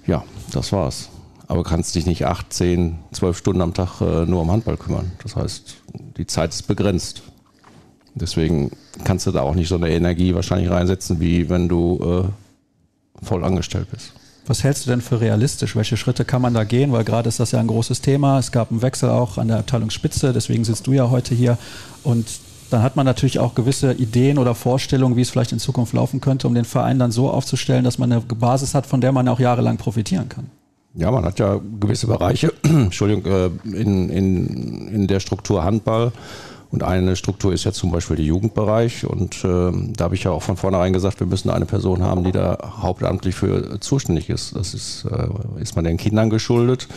[0.06, 1.08] ja, das war's.
[1.48, 5.12] Aber kannst dich nicht acht, zehn, zwölf Stunden am Tag äh, nur um Handball kümmern.
[5.22, 5.76] Das heißt,
[6.16, 7.22] die Zeit ist begrenzt.
[8.14, 8.70] Deswegen
[9.04, 13.44] kannst du da auch nicht so eine Energie wahrscheinlich reinsetzen, wie wenn du äh, voll
[13.44, 14.12] angestellt bist.
[14.46, 15.74] Was hältst du denn für realistisch?
[15.74, 16.92] Welche Schritte kann man da gehen?
[16.92, 18.38] Weil gerade ist das ja ein großes Thema.
[18.38, 21.58] Es gab einen Wechsel auch an der Abteilungsspitze, deswegen sitzt du ja heute hier.
[22.04, 22.26] Und
[22.70, 26.20] dann hat man natürlich auch gewisse Ideen oder Vorstellungen, wie es vielleicht in Zukunft laufen
[26.20, 29.28] könnte, um den Verein dann so aufzustellen, dass man eine Basis hat, von der man
[29.28, 30.46] auch jahrelang profitieren kann.
[30.94, 36.12] Ja, man hat ja gewisse Bereiche, Entschuldigung, äh, in, in, in der Struktur Handball.
[36.70, 39.06] Und eine Struktur ist ja zum Beispiel der Jugendbereich.
[39.06, 42.24] Und äh, da habe ich ja auch von vornherein gesagt, wir müssen eine Person haben,
[42.24, 44.56] die da hauptamtlich für zuständig ist.
[44.56, 46.88] Das ist, äh, ist man den Kindern geschuldet.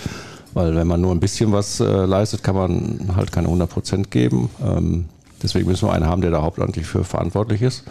[0.53, 4.12] Weil wenn man nur ein bisschen was äh, leistet, kann man halt keine 100 Prozent
[4.12, 4.49] geben.
[4.65, 5.05] Ähm,
[5.41, 7.84] Deswegen müssen wir einen haben, der da hauptamtlich für verantwortlich ist.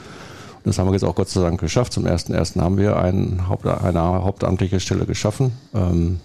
[0.56, 1.92] Und das haben wir jetzt auch Gott sei Dank geschafft.
[1.92, 2.60] Zum 1.1.
[2.60, 5.52] haben wir ein Haupt, eine hauptamtliche Stelle geschaffen.
[5.74, 6.20] Ähm,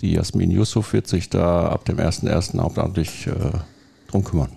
[0.00, 2.58] die Jasmin Yusuf wird sich da ab dem 1.1.
[2.60, 3.32] hauptamtlich äh,
[4.08, 4.50] drum kümmern.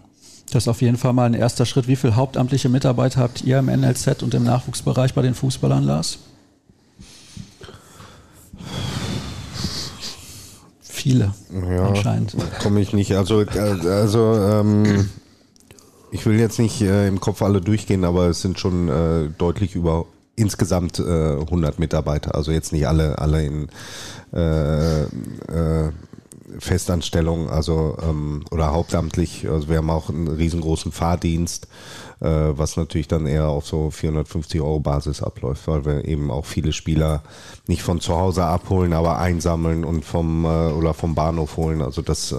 [0.51, 1.87] Das ist auf jeden Fall mal ein erster Schritt.
[1.87, 6.19] Wie viele hauptamtliche Mitarbeiter habt ihr im NLZ und im Nachwuchsbereich bei den Fußballern, Lars?
[10.81, 12.35] Viele, ja, anscheinend.
[12.61, 13.15] Komme ich nicht.
[13.15, 15.09] Also, äh, also ähm,
[16.11, 19.75] ich will jetzt nicht äh, im Kopf alle durchgehen, aber es sind schon äh, deutlich
[19.75, 22.35] über insgesamt äh, 100 Mitarbeiter.
[22.35, 23.67] Also jetzt nicht alle, alle in
[24.33, 25.91] äh, äh,
[26.57, 29.47] Festanstellung, also ähm, oder hauptamtlich.
[29.49, 31.67] Also wir haben auch einen riesengroßen Fahrdienst,
[32.21, 36.45] äh, was natürlich dann eher auf so 450 Euro Basis abläuft, weil wir eben auch
[36.45, 37.21] viele Spieler
[37.67, 41.81] nicht von zu Hause abholen, aber einsammeln und vom oder vom Bahnhof holen.
[41.81, 42.33] Also das,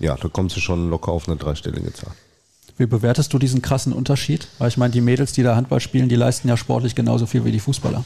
[0.00, 2.12] ja, da kommst du schon locker auf eine dreistellige Zahl.
[2.78, 4.48] Wie bewertest du diesen krassen Unterschied?
[4.58, 7.44] Weil ich meine, die Mädels, die da Handball spielen, die leisten ja sportlich genauso viel
[7.44, 8.04] wie die Fußballer.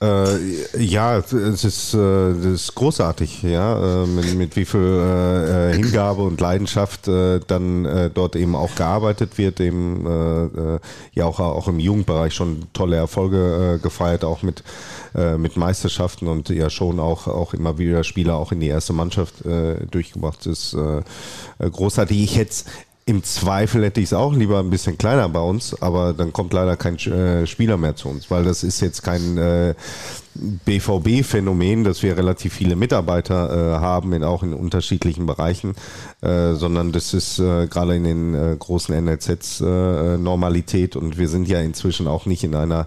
[0.00, 5.72] Äh, ja, es ist, äh, das ist großartig, ja, äh, mit, mit, wie viel äh,
[5.72, 10.78] äh, Hingabe und Leidenschaft äh, dann dort eben auch gearbeitet wird, eben
[11.12, 14.62] ja auch, auch im Jugendbereich schon tolle Erfolge gefeiert, auch mit,
[15.36, 19.34] mit Meisterschaften und ja schon auch, auch immer wieder Spieler auch in die erste Mannschaft
[19.90, 20.46] durchgebracht.
[20.46, 20.76] Das ist
[21.58, 22.22] großartig.
[22.22, 22.64] Ich hätte
[23.08, 26.52] im Zweifel hätte ich es auch lieber ein bisschen kleiner bei uns, aber dann kommt
[26.52, 29.74] leider kein äh, Spieler mehr zu uns, weil das ist jetzt kein äh,
[30.34, 35.74] BVB-Phänomen, dass wir relativ viele Mitarbeiter äh, haben, in, auch in unterschiedlichen Bereichen,
[36.20, 41.48] äh, sondern das ist äh, gerade in den äh, großen NLZs Normalität und wir sind
[41.48, 42.86] ja inzwischen auch nicht in einer,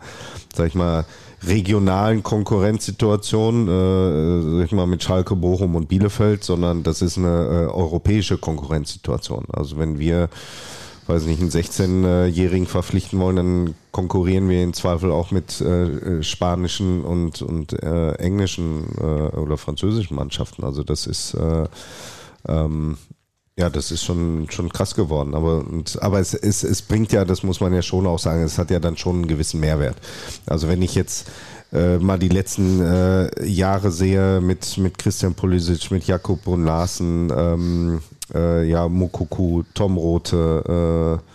[0.53, 1.05] sag ich mal,
[1.43, 7.27] regionalen Konkurrenzsituation, äh, sag ich mal, mit Schalke, Bochum und Bielefeld, sondern das ist eine
[7.27, 9.45] äh, europäische Konkurrenzsituation.
[9.51, 10.29] Also wenn wir,
[11.07, 17.03] weiß nicht, einen 16-Jährigen verpflichten wollen, dann konkurrieren wir im Zweifel auch mit äh, spanischen
[17.03, 20.63] und, und äh, englischen äh, oder französischen Mannschaften.
[20.63, 21.67] Also das ist äh,
[22.47, 22.97] ähm,
[23.57, 25.35] ja, das ist schon, schon krass geworden.
[25.35, 28.43] Aber, und, aber es, es, es bringt ja, das muss man ja schon auch sagen,
[28.43, 29.97] es hat ja dann schon einen gewissen Mehrwert.
[30.45, 31.29] Also wenn ich jetzt
[31.73, 37.31] äh, mal die letzten äh, Jahre sehe mit, mit Christian Pulisic, mit Jakob und Larsen,
[37.35, 38.01] ähm,
[38.33, 41.31] äh, ja, Mukuku, Tom Rote, äh,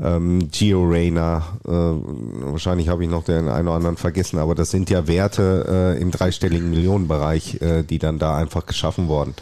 [0.00, 4.70] ähm, Gio Reyna, äh, wahrscheinlich habe ich noch den einen oder anderen vergessen, aber das
[4.70, 9.34] sind ja Werte äh, im dreistelligen Millionenbereich, äh, die dann da einfach geschaffen worden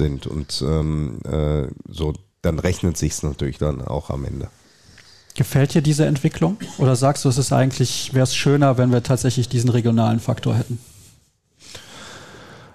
[0.00, 0.26] sind.
[0.26, 4.48] Und ähm, äh, so, dann rechnet sich's natürlich dann auch am Ende.
[5.34, 6.56] Gefällt dir diese Entwicklung?
[6.78, 10.56] Oder sagst du, es ist eigentlich, wäre es schöner, wenn wir tatsächlich diesen regionalen Faktor
[10.56, 10.78] hätten?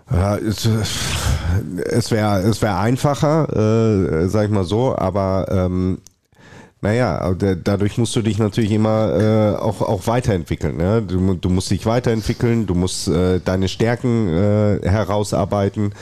[0.10, 5.98] Ja, es, es wäre es wär einfacher, äh, sag ich mal so, aber ähm,
[6.82, 10.78] naja, dadurch musst du dich natürlich immer äh, auch, auch weiterentwickeln.
[10.78, 11.02] Ne?
[11.02, 15.94] Du, du musst dich weiterentwickeln, du musst äh, deine Stärken äh, herausarbeiten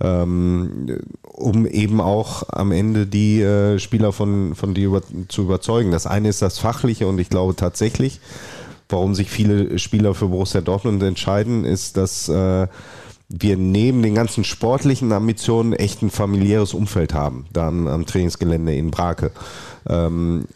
[0.00, 5.90] ähm, um eben auch am Ende die äh, Spieler von, von dir über, zu überzeugen.
[5.90, 8.20] Das eine ist das Fachliche und ich glaube tatsächlich,
[8.88, 12.68] warum sich viele Spieler für Borussia Dortmund entscheiden, ist, dass äh,
[13.28, 18.74] wir neben den ganzen sportlichen Ambitionen echt ein familiäres Umfeld haben, da am, am Trainingsgelände
[18.74, 19.32] in Brake.
[19.88, 20.46] Ähm,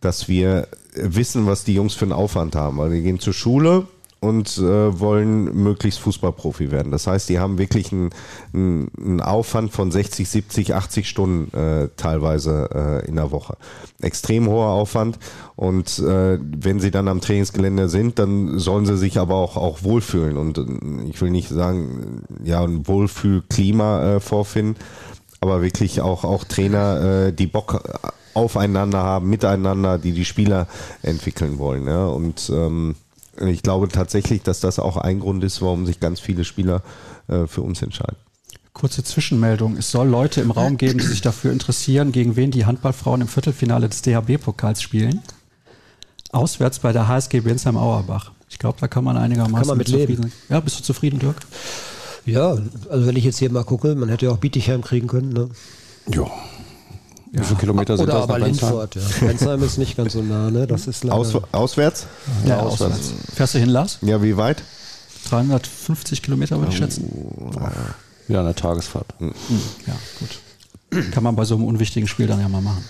[0.00, 3.86] dass wir wissen, was die Jungs für einen Aufwand haben, weil wir gehen zur Schule,
[4.22, 6.92] und äh, wollen möglichst Fußballprofi werden.
[6.92, 8.10] Das heißt, die haben wirklich einen,
[8.54, 13.56] einen Aufwand von 60, 70, 80 Stunden äh, teilweise äh, in der Woche.
[14.00, 15.18] Extrem hoher Aufwand
[15.56, 19.82] und äh, wenn sie dann am Trainingsgelände sind, dann sollen sie sich aber auch, auch
[19.82, 24.76] wohlfühlen und äh, ich will nicht sagen, ja, ein Wohlfühlklima äh, vorfinden,
[25.40, 27.82] aber wirklich auch, auch Trainer, äh, die Bock
[28.34, 30.68] aufeinander haben, miteinander, die die Spieler
[31.02, 31.88] entwickeln wollen.
[31.88, 32.06] Ja?
[32.06, 32.94] Und ähm,
[33.40, 36.82] ich glaube tatsächlich, dass das auch ein Grund ist, warum sich ganz viele Spieler
[37.28, 38.16] äh, für uns entscheiden.
[38.72, 39.76] Kurze Zwischenmeldung.
[39.76, 43.28] Es soll Leute im Raum geben, die sich dafür interessieren, gegen wen die Handballfrauen im
[43.28, 45.20] Viertelfinale des DHB-Pokals spielen.
[46.30, 48.32] Auswärts bei der HSG Bensheim Auerbach.
[48.48, 50.32] Ich glaube, da kann man einigermaßen kann man mit zufrieden sein.
[50.48, 51.36] Ja, bist du zufrieden, Dirk?
[52.24, 52.56] Ja,
[52.88, 55.32] also wenn ich jetzt hier mal gucke, man hätte ja auch Bietigheim kriegen können.
[55.32, 55.50] Ne?
[56.08, 56.30] Ja,
[57.32, 59.26] wie viele Kilometer sind Oder das aber nach Lindfort, ja.
[59.26, 60.66] Bensheim ist nicht ganz so nah, ne?
[60.66, 62.06] Das ist Aus, auswärts?
[62.44, 62.94] Ja, ja auswärts.
[62.94, 63.34] auswärts.
[63.34, 63.98] Fährst du hin, Lars?
[64.02, 64.62] Ja, wie weit?
[65.30, 67.08] 350 Kilometer würde ich schätzen.
[68.28, 69.18] Ja, eine Tagesfahrt.
[69.20, 69.32] Mhm.
[69.86, 71.10] Ja, gut.
[71.12, 72.84] Kann man bei so einem unwichtigen Spiel dann ja mal machen.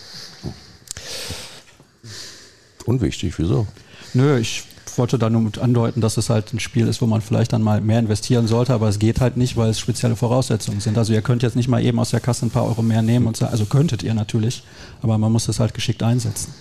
[2.84, 3.66] Unwichtig, wieso?
[4.12, 4.64] Nö, ich
[4.98, 7.62] wollte da nur mit andeuten, dass es halt ein Spiel ist, wo man vielleicht dann
[7.62, 10.98] mal mehr investieren sollte, aber es geht halt nicht, weil es spezielle Voraussetzungen sind.
[10.98, 13.26] Also ihr könnt jetzt nicht mal eben aus der Kasse ein paar Euro mehr nehmen
[13.26, 14.62] und sagen, also könntet ihr natürlich,
[15.02, 16.52] aber man muss das halt geschickt einsetzen.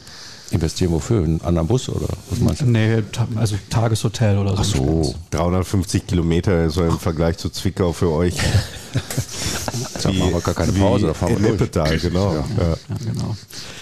[0.52, 1.24] Investieren wofür?
[1.24, 2.66] Einen anderen Bus oder was meinst du?
[2.66, 3.04] Nee,
[3.38, 4.62] also Tageshotel oder so.
[4.62, 8.36] Ach so, 350 Kilometer ist so im Vergleich zu Zwickau für euch.
[10.04, 12.02] da machen wir gar keine Pause, da fahren wir durch.
[12.02, 12.34] genau.
[12.34, 12.46] Ja.
[12.58, 12.68] Ja.
[12.68, 13.36] Ja, genau.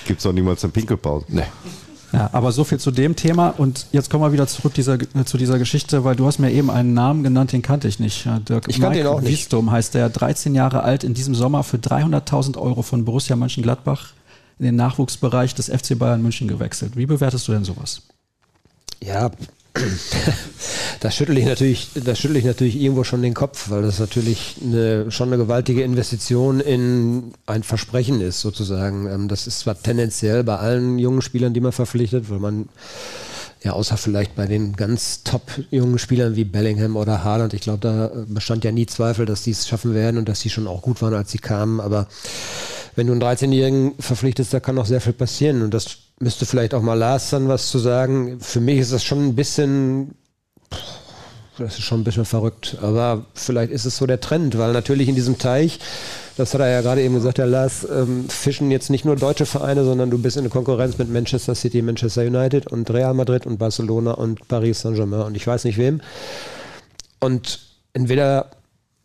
[0.05, 1.25] Gibt es noch niemals eine Pinkelpause?
[1.29, 1.41] Nee.
[2.11, 3.49] Ja, aber so viel zu dem Thema.
[3.49, 6.51] Und jetzt kommen wir wieder zurück dieser, äh, zu dieser Geschichte, weil du hast mir
[6.51, 8.27] eben einen Namen genannt, den kannte ich nicht.
[8.47, 9.31] Dirk ich kannte ihn auch nicht.
[9.31, 14.13] Wiestum heißt der, 13 Jahre alt, in diesem Sommer für 300.000 Euro von Borussia Mönchengladbach
[14.57, 16.95] in den Nachwuchsbereich des FC Bayern München gewechselt.
[16.95, 18.01] Wie bewertest du denn sowas?
[19.01, 19.31] Ja,
[20.99, 24.55] das schüttel ich natürlich, das schüttel ich natürlich irgendwo schon den Kopf, weil das natürlich
[24.61, 29.07] eine, schon eine gewaltige Investition in ein Versprechen ist, sozusagen.
[29.07, 32.69] Ähm, das ist zwar tendenziell bei allen jungen Spielern, die man verpflichtet, weil man
[33.61, 37.53] ja, außer vielleicht bei den ganz top jungen Spielern wie Bellingham oder Haaland.
[37.53, 40.49] Ich glaube, da bestand ja nie Zweifel, dass die es schaffen werden und dass sie
[40.49, 41.81] schon auch gut waren, als sie kamen.
[41.81, 42.07] Aber
[42.95, 45.61] wenn du einen 13-Jährigen verpflichtest, da kann noch sehr viel passieren.
[45.61, 48.39] Und das müsste vielleicht auch mal Lars dann was zu sagen.
[48.39, 50.15] Für mich ist das schon ein bisschen,
[51.57, 55.07] das ist schon ein bisschen verrückt, aber vielleicht ist es so der Trend, weil natürlich
[55.07, 55.79] in diesem Teich,
[56.37, 59.45] das hat er ja gerade eben gesagt, der Lars, ähm, fischen jetzt nicht nur deutsche
[59.45, 63.57] Vereine, sondern du bist in Konkurrenz mit Manchester City, Manchester United und Real Madrid und
[63.57, 66.01] Barcelona und Paris Saint-Germain und ich weiß nicht wem.
[67.19, 67.59] Und
[67.93, 68.51] entweder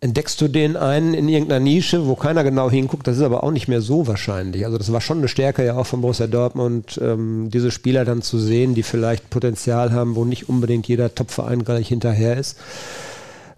[0.05, 3.07] entdeckst du den einen in irgendeiner Nische, wo keiner genau hinguckt.
[3.07, 4.67] Das ist aber auch nicht mehr so wahrscheinlich.
[4.67, 8.21] Also das war schon eine Stärke ja auch von Borussia Dortmund, ähm, diese Spieler dann
[8.21, 12.59] zu sehen, die vielleicht Potenzial haben, wo nicht unbedingt jeder Topverein gleich hinterher ist.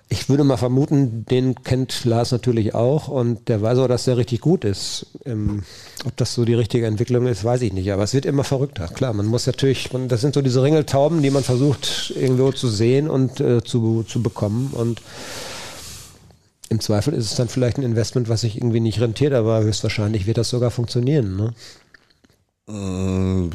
[0.08, 4.16] Ich würde mal vermuten, den kennt Lars natürlich auch und der weiß auch, dass der
[4.16, 5.06] richtig gut ist.
[5.24, 5.64] Ähm,
[6.04, 7.90] ob das so die richtige Entwicklung ist, weiß ich nicht.
[7.92, 8.86] Aber es wird immer verrückter.
[8.86, 13.10] Klar, man muss natürlich, das sind so diese Ringeltauben, die man versucht irgendwo zu sehen
[13.10, 14.70] und äh, zu, zu bekommen.
[14.74, 15.02] Und
[16.68, 20.26] im Zweifel ist es dann vielleicht ein Investment, was sich irgendwie nicht rentiert, aber höchstwahrscheinlich
[20.26, 21.36] wird das sogar funktionieren.
[21.36, 21.54] Ne?
[22.72, 23.50] Mm,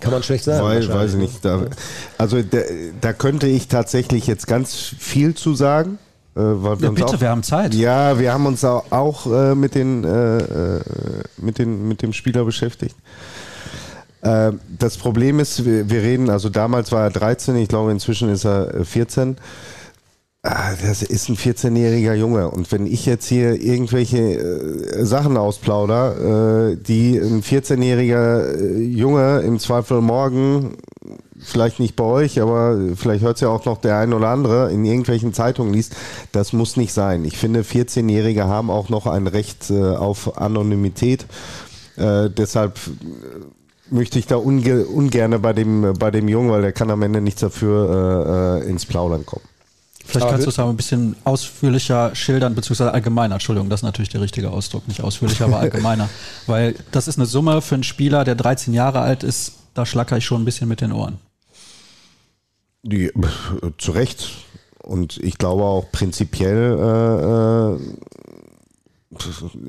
[0.00, 0.64] Kann man schlecht sagen.
[0.66, 1.44] Weiß, weiß ich nicht.
[1.44, 1.66] Da,
[2.18, 2.58] also da,
[3.00, 5.98] da könnte ich tatsächlich jetzt ganz viel zu sagen.
[6.36, 7.74] Äh, weil wir ja, bitte, auch, wir haben Zeit.
[7.74, 10.80] Ja, wir haben uns auch, auch äh, mit, den, äh, äh
[11.36, 12.96] mit, den, mit dem Spieler beschäftigt.
[14.22, 18.30] Äh, das Problem ist, wir, wir, reden, also damals war er 13, ich glaube inzwischen
[18.30, 19.36] ist er 14.
[20.46, 22.50] Ah, das ist ein 14-jähriger Junge.
[22.50, 29.40] Und wenn ich jetzt hier irgendwelche äh, Sachen ausplauder, äh, die ein 14-jähriger äh, Junge
[29.40, 30.76] im Zweifel morgen,
[31.38, 34.70] vielleicht nicht bei euch, aber vielleicht hört es ja auch noch der ein oder andere,
[34.70, 35.96] in irgendwelchen Zeitungen liest,
[36.32, 37.24] das muss nicht sein.
[37.24, 41.24] Ich finde, 14-Jährige haben auch noch ein Recht äh, auf Anonymität.
[41.96, 46.72] Äh, deshalb äh, möchte ich da unge ungerne bei dem, bei dem Jungen, weil der
[46.72, 49.53] kann am Ende nichts dafür, ins Plaudern kommen.
[50.06, 53.36] Vielleicht kannst du es aber ein bisschen ausführlicher schildern, beziehungsweise allgemeiner.
[53.36, 54.86] Entschuldigung, das ist natürlich der richtige Ausdruck.
[54.86, 56.08] Nicht ausführlicher, aber allgemeiner.
[56.46, 59.54] Weil das ist eine Summe für einen Spieler, der 13 Jahre alt ist.
[59.72, 61.18] Da schlacker ich schon ein bisschen mit den Ohren.
[62.82, 63.10] Die,
[63.78, 64.30] zu Recht.
[64.82, 67.78] Und ich glaube auch prinzipiell äh, äh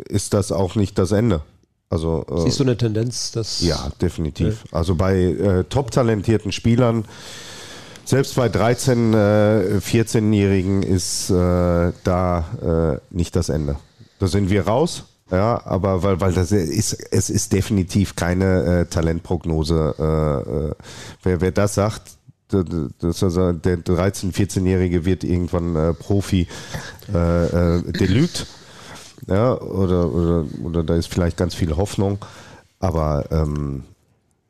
[0.09, 1.41] ist das auch nicht das Ende.
[1.89, 3.61] Also, äh, Siehst du eine Tendenz, dass.
[3.61, 4.63] Ja, definitiv.
[4.65, 4.77] Ja.
[4.77, 7.05] Also bei äh, top talentierten Spielern
[8.05, 9.17] selbst bei 13, äh,
[9.79, 13.77] 14-Jährigen ist äh, da äh, nicht das Ende.
[14.19, 15.05] Da sind wir raus.
[15.31, 19.95] Ja, aber weil, weil das ist, es ist definitiv keine äh, Talentprognose.
[19.97, 20.71] Äh, äh,
[21.23, 22.03] wer, wer das sagt,
[22.47, 26.47] das also der 13-, 14-Jährige wird irgendwann äh, Profi,
[27.11, 28.45] äh, äh, der lügt.
[29.27, 32.19] Ja, oder, oder, oder da ist vielleicht ganz viel Hoffnung.
[32.79, 33.83] Aber ähm,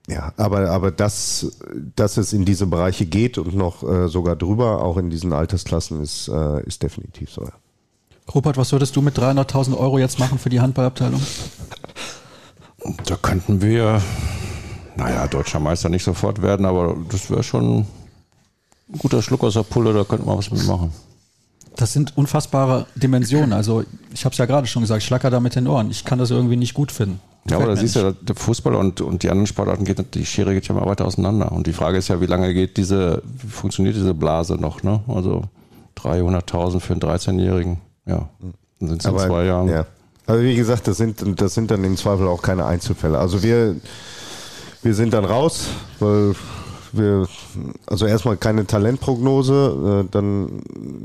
[0.08, 1.52] ja, aber, aber dass,
[1.96, 6.02] dass es in diese Bereiche geht und noch äh, sogar drüber, auch in diesen Altersklassen,
[6.02, 7.44] ist, äh, ist definitiv so.
[7.44, 7.52] Ja.
[8.34, 11.22] Rupert, was würdest du mit 300.000 Euro jetzt machen für die Handballabteilung?
[13.06, 14.02] Da könnten wir,
[14.96, 17.80] naja, deutscher Meister nicht sofort werden, aber das wäre schon
[18.90, 20.92] ein guter Schluck aus der Pulle, da könnten wir was mitmachen.
[21.76, 23.54] Das sind unfassbare Dimensionen.
[23.54, 25.92] Also ich habe es ja gerade schon gesagt, ich schlacker da mit den Ohren.
[25.92, 27.20] Ich kann das irgendwie nicht gut finden.
[27.50, 30.26] Ja, aber da siehst du, ja, der Fußball und, und die anderen Sportarten geht, die
[30.26, 31.52] Schere geht ja mal weiter auseinander.
[31.52, 35.02] Und die Frage ist ja, wie lange geht diese, wie funktioniert diese Blase noch, ne?
[35.08, 35.44] Also
[35.98, 38.30] 300.000 für einen 13-Jährigen, ja,
[38.80, 39.70] dann sind es in zwei Jahren.
[39.70, 39.86] Ja.
[40.26, 43.20] Also wie gesagt, das sind, das sind dann im Zweifel auch keine Einzelfälle.
[43.20, 43.76] Also wir,
[44.82, 45.68] wir sind dann raus,
[46.00, 46.34] weil
[46.98, 47.28] wir,
[47.88, 50.62] also erstmal keine Talentprognose, äh, dann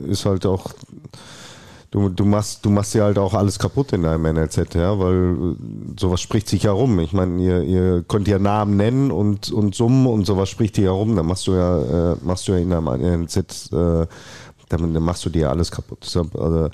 [0.07, 0.70] ist halt auch
[1.91, 5.57] du, du machst, du machst ja halt auch alles kaputt in deinem NLZ, ja, weil
[5.99, 6.99] sowas spricht sich ja rum.
[7.01, 10.84] Ich meine, ihr, ihr könnt ja Namen nennen und, und Summen und sowas spricht dir
[10.84, 11.16] ja rum.
[11.16, 14.07] Dann machst du ja, äh, machst du ja in deinem NLZ, äh,
[14.68, 16.07] dann, machst du dir ja alles kaputt.
[16.14, 16.70] Also,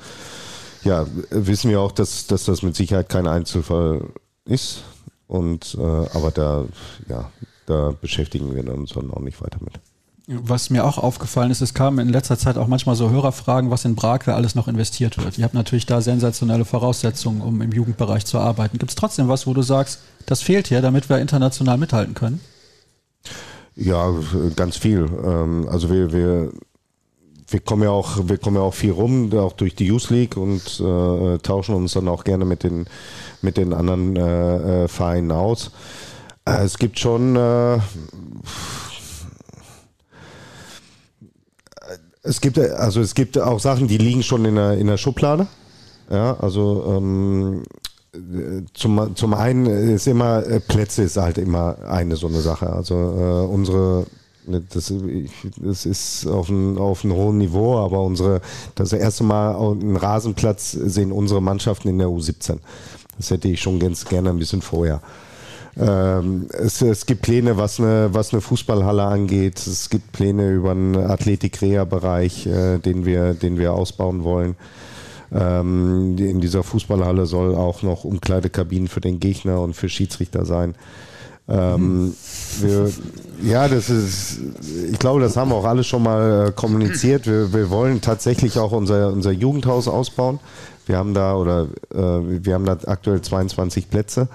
[0.85, 4.03] ja, wissen wir auch, dass, dass das mit Sicherheit kein Einzelfall
[4.45, 4.85] ist.
[5.29, 6.67] Und äh, aber da,
[7.09, 7.31] ja,
[7.67, 9.75] da beschäftigen wir uns dann auch nicht weiter mit.
[10.29, 13.85] Was mir auch aufgefallen ist, es kamen in letzter Zeit auch manchmal so Hörerfragen, was
[13.85, 15.39] in Brake alles noch investiert wird.
[15.39, 18.79] Ihr habt natürlich da sensationelle Voraussetzungen, um im Jugendbereich zu arbeiten.
[18.79, 22.41] Gibt es trotzdem was, wo du sagst, das fehlt hier, damit wir international mithalten können?
[23.77, 24.13] Ja,
[24.57, 25.07] ganz viel.
[25.25, 26.51] Ähm, also wir, wir,
[27.49, 30.37] wir kommen ja auch, wir kommen ja auch viel rum, auch durch die Youth League
[30.37, 32.87] und äh, tauschen uns dann auch gerne mit den,
[33.43, 35.71] mit den anderen äh, äh Vereinen aus.
[36.47, 37.79] Es gibt schon äh,
[42.23, 45.47] Es gibt also es gibt auch Sachen, die liegen schon in der, in der Schublade.
[46.11, 47.63] Ja, also ähm,
[48.75, 52.73] zum, zum einen ist immer äh, Plätze ist halt immer eine so eine Sache.
[52.73, 54.07] Also äh, unsere
[54.47, 54.95] das,
[55.57, 58.41] das ist auf einem, auf einem hohen Niveau, aber unsere
[58.77, 62.59] das erste Mal einen Rasenplatz sehen unsere Mannschaften in der U17.
[63.17, 65.03] Das hätte ich schon ganz gerne ein bisschen vorher.
[65.79, 69.59] Ähm, es, es, gibt Pläne, was eine, was eine Fußballhalle angeht.
[69.59, 74.57] Es gibt Pläne über einen Athletik-Reha-Bereich, äh, den, wir, den wir ausbauen wollen.
[75.33, 80.75] Ähm, in dieser Fußballhalle soll auch noch Umkleidekabinen für den Gegner und für Schiedsrichter sein.
[81.49, 82.15] Ähm,
[82.61, 82.91] wir,
[83.43, 84.41] Ja, das ist,
[84.91, 87.27] ich glaube, das haben wir auch alle schon mal äh, kommuniziert.
[87.27, 90.41] Wir, wir wollen tatsächlich auch unser, unser Jugendhaus ausbauen.
[90.87, 94.29] Wir haben da oder äh, wir haben da aktuell 22 Plätze.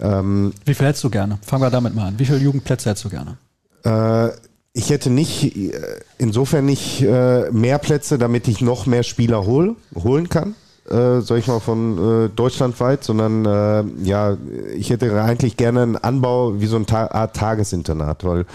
[0.00, 1.38] Ähm, Wie viel hättest du gerne?
[1.42, 2.18] Fangen wir damit mal an.
[2.18, 3.36] Wie viele Jugendplätze hättest du gerne?
[3.84, 4.32] Äh,
[4.72, 5.72] ich hätte nicht, äh,
[6.18, 10.54] insofern nicht äh, mehr Plätze, damit ich noch mehr Spieler hol, holen kann
[10.90, 14.36] äh, sag ich mal, von äh, deutschlandweit, sondern äh, ja,
[14.74, 18.46] ich hätte eigentlich gerne einen Anbau wie so eine Ta Art Tagesinternat, weil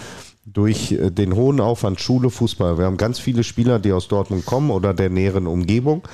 [0.44, 4.44] durch äh, den hohen Aufwand Schule, Fußball, wir haben ganz viele Spieler, die aus Dortmund
[4.44, 6.06] kommen oder der näheren Umgebung,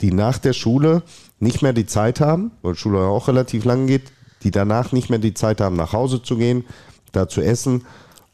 [0.00, 1.02] die nach der Schule
[1.38, 4.12] nicht mehr die Zeit haben, weil Schule auch relativ lang geht,
[4.42, 6.64] die danach nicht mehr die Zeit haben, nach Hause zu gehen,
[7.12, 7.84] da zu essen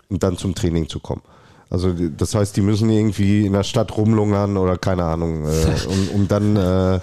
[0.08, 1.22] und dann zum Training zu kommen.
[1.68, 6.20] Also das heißt, die müssen irgendwie in der Stadt rumlungern oder keine Ahnung, äh, um,
[6.20, 7.00] um dann, äh,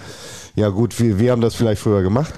[0.56, 2.32] ja gut, wir, wir haben das vielleicht früher gemacht.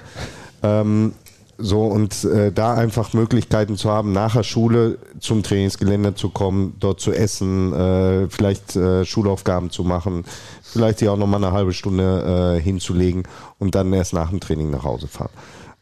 [0.62, 1.12] Ähm,
[1.58, 6.74] so und äh, da einfach Möglichkeiten zu haben, nach der Schule zum Trainingsgelände zu kommen,
[6.80, 10.24] dort zu essen, äh, vielleicht äh, Schulaufgaben zu machen,
[10.62, 13.22] vielleicht hier auch nochmal eine halbe Stunde äh, hinzulegen
[13.58, 15.30] und dann erst nach dem Training nach Hause fahren.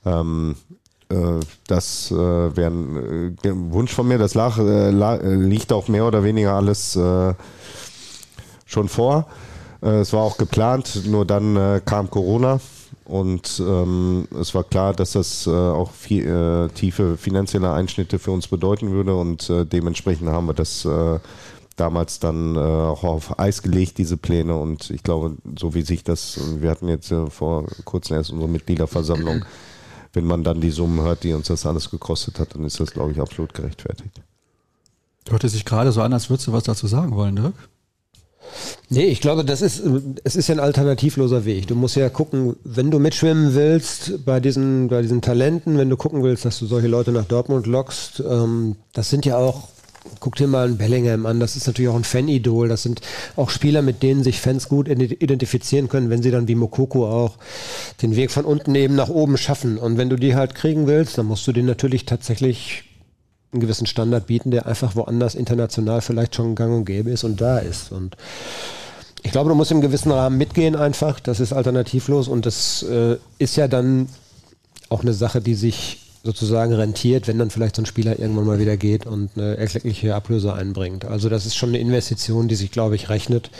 [0.05, 0.57] Ähm,
[1.09, 4.19] äh, das äh, wäre ein äh, Wunsch von mir.
[4.19, 6.99] Das lag, liegt auch mehr oder weniger alles
[8.67, 9.27] schon vor.
[9.81, 12.59] es war auch geplant, nur dann kam Corona
[13.05, 18.31] und ähm, es war klar, dass das äh, auch viel, äh, tiefe finanzielle Einschnitte für
[18.31, 20.89] uns bedeuten würde und äh, dementsprechend haben wir das
[21.77, 26.39] damals dann auch auf Eis gelegt, diese Pläne und ich glaube, so wie sich das,
[26.61, 29.45] wir hatten jetzt vor kurzem erst unsere Mitgliederversammlung
[30.15, 32.93] wenn man dann die Summen hört, die uns das alles gekostet hat, dann ist das,
[32.93, 34.23] glaube ich, absolut gerechtfertigt.
[35.29, 37.55] Hörte sich gerade so an, als würdest du was dazu sagen wollen, Dirk?
[38.91, 39.83] Nee, ich glaube, das ist,
[40.23, 41.67] es ist ja ein alternativloser Weg.
[41.67, 45.97] Du musst ja gucken, wenn du mitschwimmen willst bei diesen, bei diesen Talenten, wenn du
[45.97, 49.69] gucken willst, dass du solche Leute nach Dortmund lockst, ähm, das sind ja auch
[50.21, 52.69] guck dir mal einen Bellingham an, das ist natürlich auch ein Fanidol.
[52.69, 53.01] Das sind
[53.37, 57.37] auch Spieler, mit denen sich Fans gut identifizieren können, wenn sie dann wie Mokoko auch
[58.03, 59.79] den Weg von unten eben nach oben schaffen.
[59.79, 62.85] Und wenn du die halt kriegen willst, dann musst du denen natürlich tatsächlich
[63.53, 67.41] einen gewissen Standard bieten, der einfach woanders international vielleicht schon gang und gäbe ist und
[67.41, 67.93] da ist.
[67.93, 68.17] Und
[69.23, 71.21] ich glaube, du musst im gewissen Rahmen mitgehen einfach.
[71.21, 74.09] Das ist alternativlos und das äh, ist ja dann
[74.91, 78.59] auch eine Sache, die sich sozusagen rentiert, wenn dann vielleicht so ein Spieler irgendwann mal
[78.59, 81.05] wieder geht und eine erkleckliche Ablöse einbringt.
[81.05, 83.51] Also das ist schon eine Investition, die sich, glaube ich, rechnet.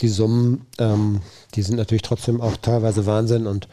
[0.00, 1.20] Die Summen, ähm,
[1.54, 3.68] die sind natürlich trotzdem auch teilweise Wahnsinn und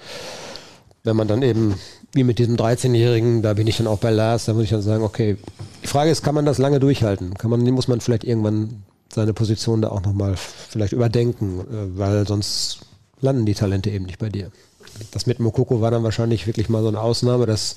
[1.05, 1.75] wenn man dann eben,
[2.13, 4.81] wie mit diesem 13-Jährigen, da bin ich dann auch bei Lars, da muss ich dann
[4.81, 5.37] sagen, okay,
[5.83, 7.35] die Frage ist, kann man das lange durchhalten?
[7.35, 8.83] Kann man, muss man vielleicht irgendwann
[9.13, 12.79] seine Position da auch nochmal vielleicht überdenken, äh, weil sonst
[13.21, 14.51] landen die Talente eben nicht bei dir.
[15.11, 17.75] Das mit Mokoko war dann wahrscheinlich wirklich mal so eine Ausnahme, dass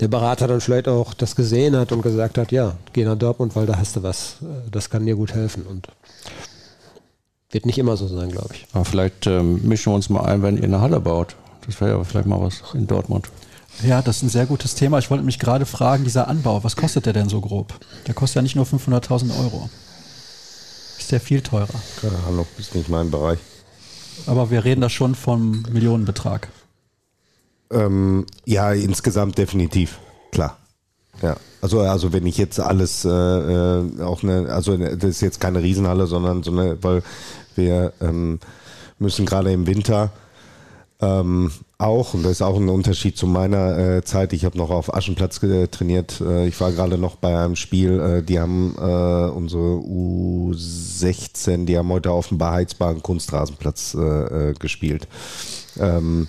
[0.00, 3.56] der Berater dann vielleicht auch das gesehen hat und gesagt hat, ja, geh nach Dortmund,
[3.56, 4.36] weil da hast du was.
[4.70, 5.64] Das kann dir gut helfen.
[5.64, 5.88] Und
[7.50, 8.66] wird nicht immer so sein, glaube ich.
[8.72, 11.34] Aber vielleicht ähm, mischen wir uns mal ein, wenn ihr eine Halle baut.
[11.66, 13.28] Das wäre ja vielleicht mal was in Dortmund.
[13.82, 14.98] Ja, das ist ein sehr gutes Thema.
[14.98, 17.74] Ich wollte mich gerade fragen, dieser Anbau, was kostet der denn so grob?
[18.06, 19.68] Der kostet ja nicht nur 500.000 Euro.
[20.98, 21.68] Ist der viel teurer?
[22.00, 23.38] Keine Ahnung, ist nicht mein Bereich.
[24.26, 26.48] Aber wir reden da schon vom Millionenbetrag.
[27.70, 29.98] Ähm, ja, insgesamt definitiv,
[30.32, 30.56] klar.
[31.22, 35.40] Ja, also also wenn ich jetzt alles äh, äh, auch eine, also das ist jetzt
[35.40, 37.02] keine Riesenhalle, sondern so eine, weil
[37.56, 38.38] wir ähm,
[38.98, 40.10] müssen gerade im Winter
[41.00, 44.70] ähm, auch, und das ist auch ein Unterschied zu meiner äh, Zeit, ich habe noch
[44.70, 45.38] auf Aschenplatz
[45.70, 51.66] trainiert, äh, ich war gerade noch bei einem Spiel, äh, die haben äh, unsere U16,
[51.66, 55.06] die haben heute auf dem beheizbaren Kunstrasenplatz äh, äh, gespielt.
[55.78, 56.26] Ähm,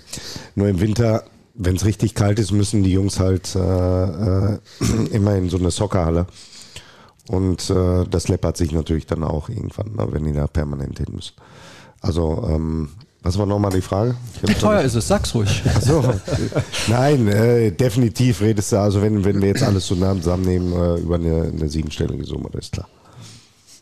[0.54, 1.24] nur im Winter,
[1.54, 6.26] wenn es richtig kalt ist, müssen die Jungs halt immer in so eine Soccerhalle.
[7.28, 11.34] Und das läppert sich natürlich dann auch irgendwann, ne, wenn die da permanent hin müssen.
[12.00, 12.90] Also ähm,
[13.22, 14.16] was war nochmal die Frage?
[14.42, 15.08] Wie teuer ist es?
[15.08, 15.62] Sag's ruhig.
[15.66, 16.02] Ach so.
[16.88, 21.52] Nein, äh, definitiv redest du, also wenn, wenn wir jetzt alles zusammennehmen, äh, über eine,
[21.54, 22.88] eine siebenstellige Summe, das ist klar.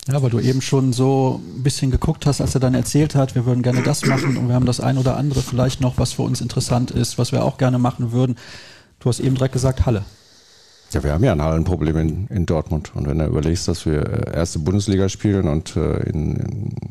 [0.09, 3.35] Ja, weil du eben schon so ein bisschen geguckt hast, als er dann erzählt hat,
[3.35, 6.15] wir würden gerne das machen und wir haben das ein oder andere vielleicht noch, was
[6.15, 8.37] für uns interessant ist, was wir auch gerne machen würden.
[9.01, 10.05] Du hast eben direkt gesagt, Halle.
[10.93, 12.93] Ja, wir haben ja ein Hallenproblem in, in Dortmund.
[12.95, 16.37] Und wenn du überlegst, dass wir äh, erste Bundesliga spielen und äh, in,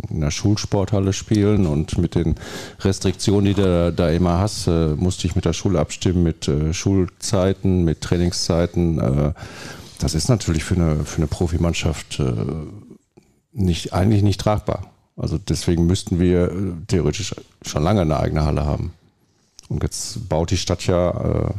[0.10, 2.36] in einer Schulsporthalle spielen und mit den
[2.82, 7.86] Restriktionen, die du da immer hast, äh, musste ich mit der Schule abstimmen, mit Schulzeiten,
[7.86, 9.34] mit Trainingszeiten.
[10.00, 12.22] Das ist natürlich für eine, für eine Profimannschaft
[13.52, 14.92] nicht, eigentlich nicht tragbar.
[15.16, 16.52] Also deswegen müssten wir
[16.88, 17.36] theoretisch
[17.66, 18.94] schon lange eine eigene Halle haben.
[19.70, 21.54] Und jetzt baut die Stadt ja.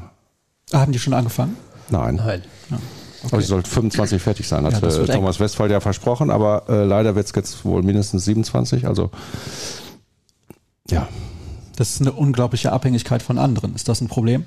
[0.73, 1.57] Haben die schon angefangen?
[1.91, 2.17] Nein.
[2.17, 2.43] Nein.
[2.71, 2.77] Ja.
[2.77, 3.29] Okay.
[3.33, 5.45] Aber sie soll 25 fertig sein, hat ja, Thomas eng.
[5.45, 8.87] Westphal ja versprochen, aber äh, leider wird es jetzt wohl mindestens 27.
[8.87, 9.11] Also
[10.91, 11.09] ja.
[11.77, 13.75] Das ist eine unglaubliche Abhängigkeit von anderen.
[13.75, 14.45] Ist das ein Problem?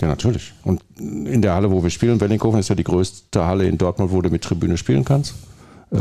[0.00, 0.54] Ja, natürlich.
[0.64, 4.10] Und in der Halle, wo wir spielen, Wellinghofen ist ja die größte Halle in Dortmund,
[4.10, 5.34] wo du mit Tribüne spielen kannst.
[5.92, 5.98] Äh,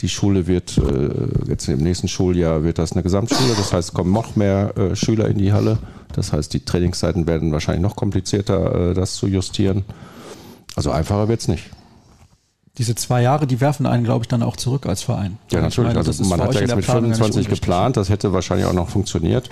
[0.00, 3.54] die Schule wird äh, jetzt im nächsten Schuljahr wird das eine Gesamtschule.
[3.56, 5.78] Das heißt, es kommen noch mehr äh, Schüler in die Halle.
[6.14, 9.84] Das heißt, die Trainingszeiten werden wahrscheinlich noch komplizierter, das zu justieren.
[10.74, 11.64] Also einfacher wird es nicht.
[12.78, 15.38] Diese zwei Jahre, die werfen einen, glaube ich, dann auch zurück als Verein.
[15.50, 15.94] Ja, natürlich.
[15.94, 19.48] Meine, also man hat ja jetzt mit 25 geplant, das hätte wahrscheinlich auch noch funktioniert.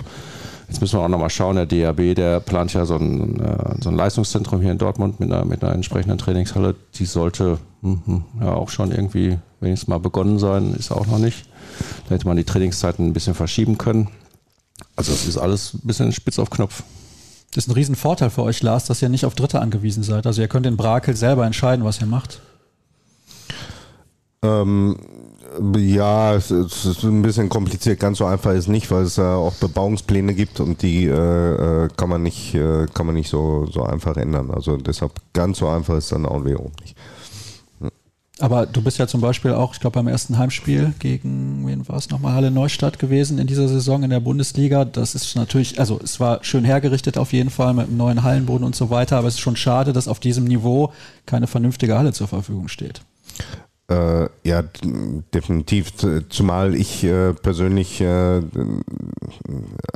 [0.67, 3.89] Jetzt müssen wir auch nochmal schauen, der DAB, der plant ja so ein, äh, so
[3.89, 6.75] ein Leistungszentrum hier in Dortmund mit einer, mit einer entsprechenden Trainingshalle.
[6.95, 11.47] Die sollte mh, ja auch schon irgendwie wenigstens mal begonnen sein, ist auch noch nicht.
[12.07, 14.09] Da hätte man die Trainingszeiten ein bisschen verschieben können.
[14.95, 16.83] Also es ist alles ein bisschen spitz auf Knopf.
[17.53, 20.27] Das ist ein Riesenvorteil für euch, Lars, dass ihr nicht auf Dritte angewiesen seid.
[20.27, 22.41] Also ihr könnt in Brakel selber entscheiden, was ihr macht.
[24.43, 24.97] Ähm,
[25.77, 27.99] ja, es ist ein bisschen kompliziert.
[27.99, 31.89] Ganz so einfach ist nicht, weil es ja auch Bebauungspläne gibt und die äh, äh,
[31.95, 34.51] kann man nicht, äh, kann man nicht so, so einfach ändern.
[34.51, 36.95] Also deshalb ganz so einfach ist dann auch wiederum nicht.
[38.39, 41.95] Aber du bist ja zum Beispiel auch, ich glaube, beim ersten Heimspiel gegen, wen war
[41.95, 44.83] es nochmal, Halle Neustadt gewesen in dieser Saison in der Bundesliga.
[44.83, 48.65] Das ist natürlich, also es war schön hergerichtet auf jeden Fall mit einem neuen Hallenboden
[48.65, 50.91] und so weiter, aber es ist schon schade, dass auf diesem Niveau
[51.25, 53.01] keine vernünftige Halle zur Verfügung steht.
[53.87, 54.63] Äh, ja,
[55.33, 55.93] definitiv.
[56.29, 58.41] Zumal ich äh, persönlich äh,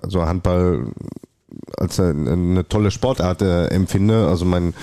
[0.04, 0.92] also Handball
[1.78, 4.28] als eine, tolle Sportart äh, empfinde.
[4.28, 4.74] Also mein,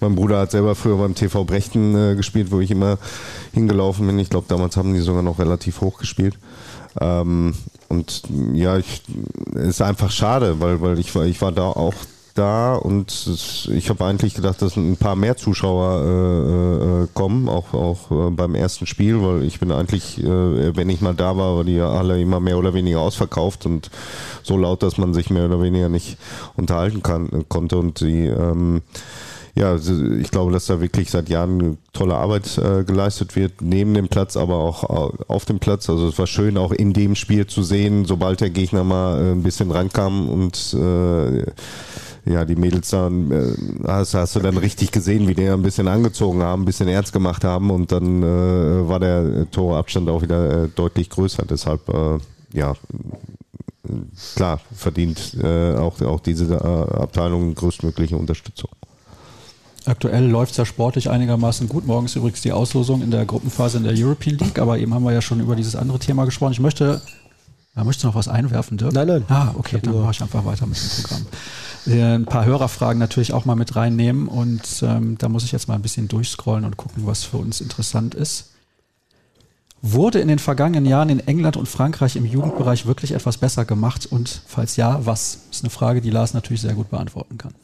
[0.00, 2.98] mein Bruder hat selber früher beim TV Brechten äh, gespielt, wo ich immer
[3.52, 4.18] hingelaufen bin.
[4.18, 6.36] Ich glaube, damals haben die sogar noch relativ hoch gespielt.
[7.00, 7.54] Ähm,
[7.88, 8.22] und
[8.54, 9.02] ja, ich,
[9.54, 11.94] ist einfach schade, weil, weil ich ich war da auch
[12.38, 17.74] da und ich habe eigentlich gedacht, dass ein paar mehr Zuschauer äh, äh, kommen, auch,
[17.74, 21.56] auch äh, beim ersten Spiel, weil ich bin eigentlich, äh, wenn ich mal da war,
[21.56, 23.90] war die Halle immer mehr oder weniger ausverkauft und
[24.42, 26.16] so laut, dass man sich mehr oder weniger nicht
[26.56, 28.82] unterhalten kann, konnte und die ähm,
[29.58, 34.06] ja, ich glaube, dass da wirklich seit Jahren tolle Arbeit äh, geleistet wird, neben dem
[34.06, 34.84] Platz, aber auch
[35.26, 35.90] auf dem Platz.
[35.90, 39.32] Also es war schön, auch in dem Spiel zu sehen, sobald der Gegner mal äh,
[39.32, 41.44] ein bisschen rankam und äh,
[42.28, 43.54] ja, die Mädels dann, äh,
[43.86, 47.12] hast, hast du dann richtig gesehen, wie die ein bisschen angezogen haben, ein bisschen ernst
[47.12, 51.44] gemacht haben und dann äh, war der Torabstand auch wieder äh, deutlich größer.
[51.48, 52.18] Deshalb, äh,
[52.52, 52.74] ja,
[54.36, 58.70] klar, verdient äh, auch, auch diese Abteilung größtmögliche Unterstützung.
[59.86, 61.86] Aktuell läuft es ja sportlich einigermaßen gut.
[61.86, 65.04] Morgen ist übrigens die Auslosung in der Gruppenphase in der European League, aber eben haben
[65.04, 66.52] wir ja schon über dieses andere Thema gesprochen.
[66.52, 67.00] Ich möchte,
[67.78, 68.92] ja, möchtest du noch was einwerfen, Dirk?
[68.92, 69.24] Nein, nein.
[69.28, 71.26] Ah, okay, dann mache ich einfach weiter mit dem Programm.
[71.86, 74.26] Äh, ein paar Hörerfragen natürlich auch mal mit reinnehmen.
[74.26, 77.60] Und ähm, da muss ich jetzt mal ein bisschen durchscrollen und gucken, was für uns
[77.60, 78.50] interessant ist.
[79.80, 84.06] Wurde in den vergangenen Jahren in England und Frankreich im Jugendbereich wirklich etwas besser gemacht?
[84.06, 85.38] Und falls ja, was?
[85.46, 87.54] Das ist eine Frage, die Lars natürlich sehr gut beantworten kann.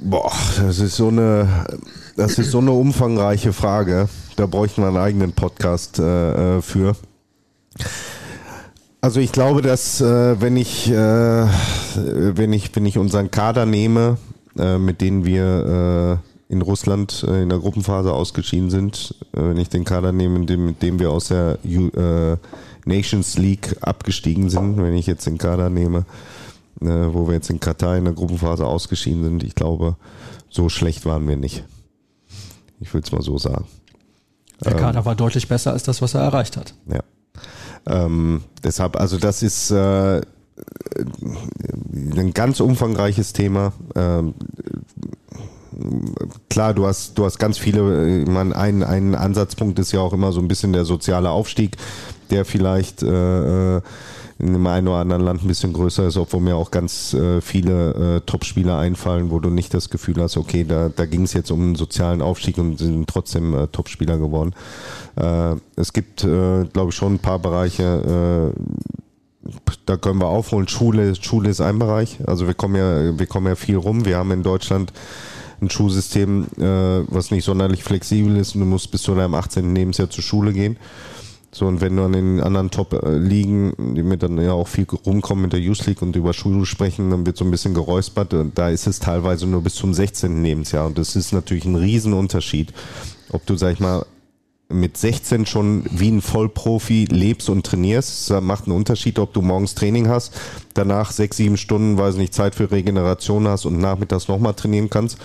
[0.00, 1.66] Boah, das ist so eine,
[2.16, 4.08] das ist so eine umfangreiche Frage.
[4.36, 6.94] Da bräuchten wir einen eigenen Podcast äh, äh für.
[9.04, 14.16] Also ich glaube, dass äh, wenn ich äh, wenn ich wenn ich unseren Kader nehme,
[14.56, 19.56] äh, mit denen wir äh, in Russland äh, in der Gruppenphase ausgeschieden sind, äh, wenn
[19.56, 22.36] ich den Kader nehme, mit dem, mit dem wir aus der äh,
[22.84, 26.04] Nations League abgestiegen sind, wenn ich jetzt den Kader nehme,
[26.80, 29.96] äh, wo wir jetzt in Katar in der Gruppenphase ausgeschieden sind, ich glaube,
[30.48, 31.64] so schlecht waren wir nicht.
[32.78, 33.64] Ich würde es mal so sagen.
[34.64, 36.74] Der Kader ähm, war deutlich besser als das, was er erreicht hat.
[36.86, 37.00] Ja.
[37.86, 40.20] Ähm, deshalb, also das ist äh,
[41.92, 43.72] ein ganz umfangreiches Thema.
[43.94, 44.34] Ähm,
[46.48, 50.12] klar, du hast, du hast ganz viele, ich meine, ein, ein Ansatzpunkt ist ja auch
[50.12, 51.76] immer so ein bisschen der soziale Aufstieg,
[52.30, 53.82] der vielleicht äh, äh
[54.42, 57.40] in dem einen oder anderen Land ein bisschen größer ist, obwohl mir auch ganz äh,
[57.40, 61.32] viele äh, Top-Spieler einfallen, wo du nicht das Gefühl hast, okay, da, da ging es
[61.32, 64.52] jetzt um einen sozialen Aufstieg und sind trotzdem äh, Top-Spieler geworden.
[65.14, 68.60] Äh, es gibt, äh, glaube ich, schon ein paar Bereiche, äh,
[69.86, 70.66] da können wir aufholen.
[70.66, 72.18] Schule, Schule ist ein Bereich.
[72.26, 74.04] Also wir kommen ja, wir kommen ja viel rum.
[74.04, 74.92] Wir haben in Deutschland
[75.60, 78.54] ein Schulsystem, äh, was nicht sonderlich flexibel ist.
[78.54, 79.74] Du musst bis zu deinem 18.
[79.74, 80.76] Lebensjahr zur Schule gehen.
[81.54, 85.42] So, und wenn du an den anderen Top-Ligen, die mir dann ja auch viel rumkommen
[85.42, 88.32] mit der Youth League und über Schule sprechen, dann wird so ein bisschen geräuspert.
[88.32, 90.42] Und da ist es teilweise nur bis zum 16.
[90.42, 90.86] Lebensjahr.
[90.86, 92.72] Und das ist natürlich ein Riesenunterschied,
[93.32, 94.06] ob du, sag ich mal,
[94.70, 98.30] mit 16 schon wie ein Vollprofi lebst und trainierst.
[98.30, 100.32] Das macht einen Unterschied, ob du morgens Training hast,
[100.72, 105.18] danach sechs, sieben Stunden, weiß nicht, Zeit für Regeneration hast und nachmittags nochmal trainieren kannst.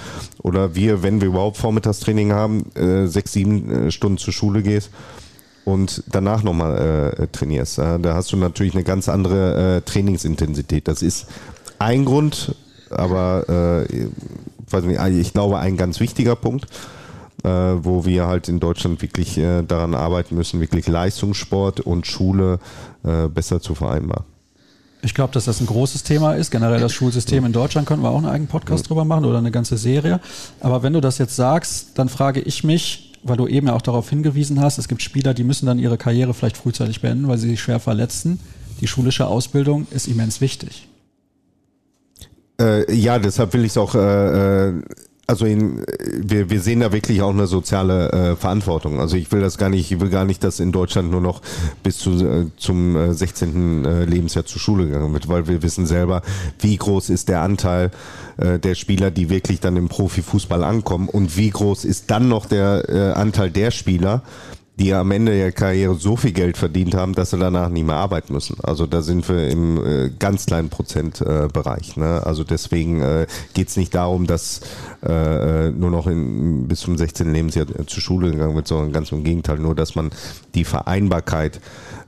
[0.43, 4.89] Oder wir, wenn wir überhaupt Vormittagstraining haben, äh, sechs, sieben äh, Stunden zur Schule gehst
[5.67, 7.77] und danach nochmal äh, trainierst.
[7.77, 10.87] Ja, da hast du natürlich eine ganz andere äh, Trainingsintensität.
[10.87, 11.27] Das ist
[11.77, 12.55] ein Grund,
[12.89, 14.07] aber äh,
[14.69, 16.67] weiß nicht, ich glaube ein ganz wichtiger Punkt
[17.43, 22.59] äh, wo wir halt in Deutschland wirklich äh, daran arbeiten müssen, wirklich Leistungssport und Schule
[23.03, 24.25] äh, besser zu vereinbaren.
[25.03, 26.49] Ich glaube, dass das ein großes Thema ist.
[26.49, 29.51] Generell das Schulsystem in Deutschland könnten wir auch einen eigenen Podcast drüber machen oder eine
[29.51, 30.19] ganze Serie.
[30.59, 33.81] Aber wenn du das jetzt sagst, dann frage ich mich, weil du eben ja auch
[33.81, 37.37] darauf hingewiesen hast, es gibt Spieler, die müssen dann ihre Karriere vielleicht frühzeitig beenden, weil
[37.37, 38.39] sie sich schwer verletzen.
[38.81, 40.87] Die schulische Ausbildung ist immens wichtig.
[42.59, 44.83] Äh, ja, deshalb will ich es auch äh, äh
[45.27, 49.01] also in, wir, wir sehen da wirklich auch eine soziale äh, Verantwortung.
[49.01, 51.41] Also ich will das gar nicht, ich will gar nicht, dass in Deutschland nur noch
[51.83, 53.83] bis zu, äh, zum äh, 16.
[53.83, 56.21] Äh, Lebensjahr zur Schule gegangen wird, weil wir wissen selber,
[56.59, 57.91] wie groß ist der Anteil
[58.37, 62.45] äh, der Spieler, die wirklich dann im Profifußball ankommen und wie groß ist dann noch
[62.45, 64.23] der äh, Anteil der Spieler,
[64.79, 67.95] die am Ende der Karriere so viel Geld verdient haben, dass sie danach nie mehr
[67.95, 68.57] arbeiten müssen.
[68.61, 71.97] Also da sind wir im äh, ganz kleinen Prozentbereich.
[71.97, 72.21] Äh, ne?
[72.23, 73.25] Also deswegen äh,
[73.55, 74.61] geht es nicht darum, dass
[75.03, 77.33] äh, nur noch in, bis zum 16.
[77.33, 80.11] Lebensjahr zur Schule gegangen wird, sondern ganz im Gegenteil, nur dass man
[80.53, 81.59] die Vereinbarkeit,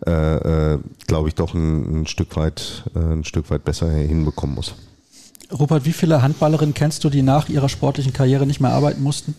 [0.06, 4.56] äh, äh, glaube ich, doch ein, ein Stück weit, äh, ein Stück weit besser hinbekommen
[4.56, 4.76] muss.
[5.52, 9.34] Rupert, wie viele Handballerinnen kennst du, die nach ihrer sportlichen Karriere nicht mehr arbeiten mussten?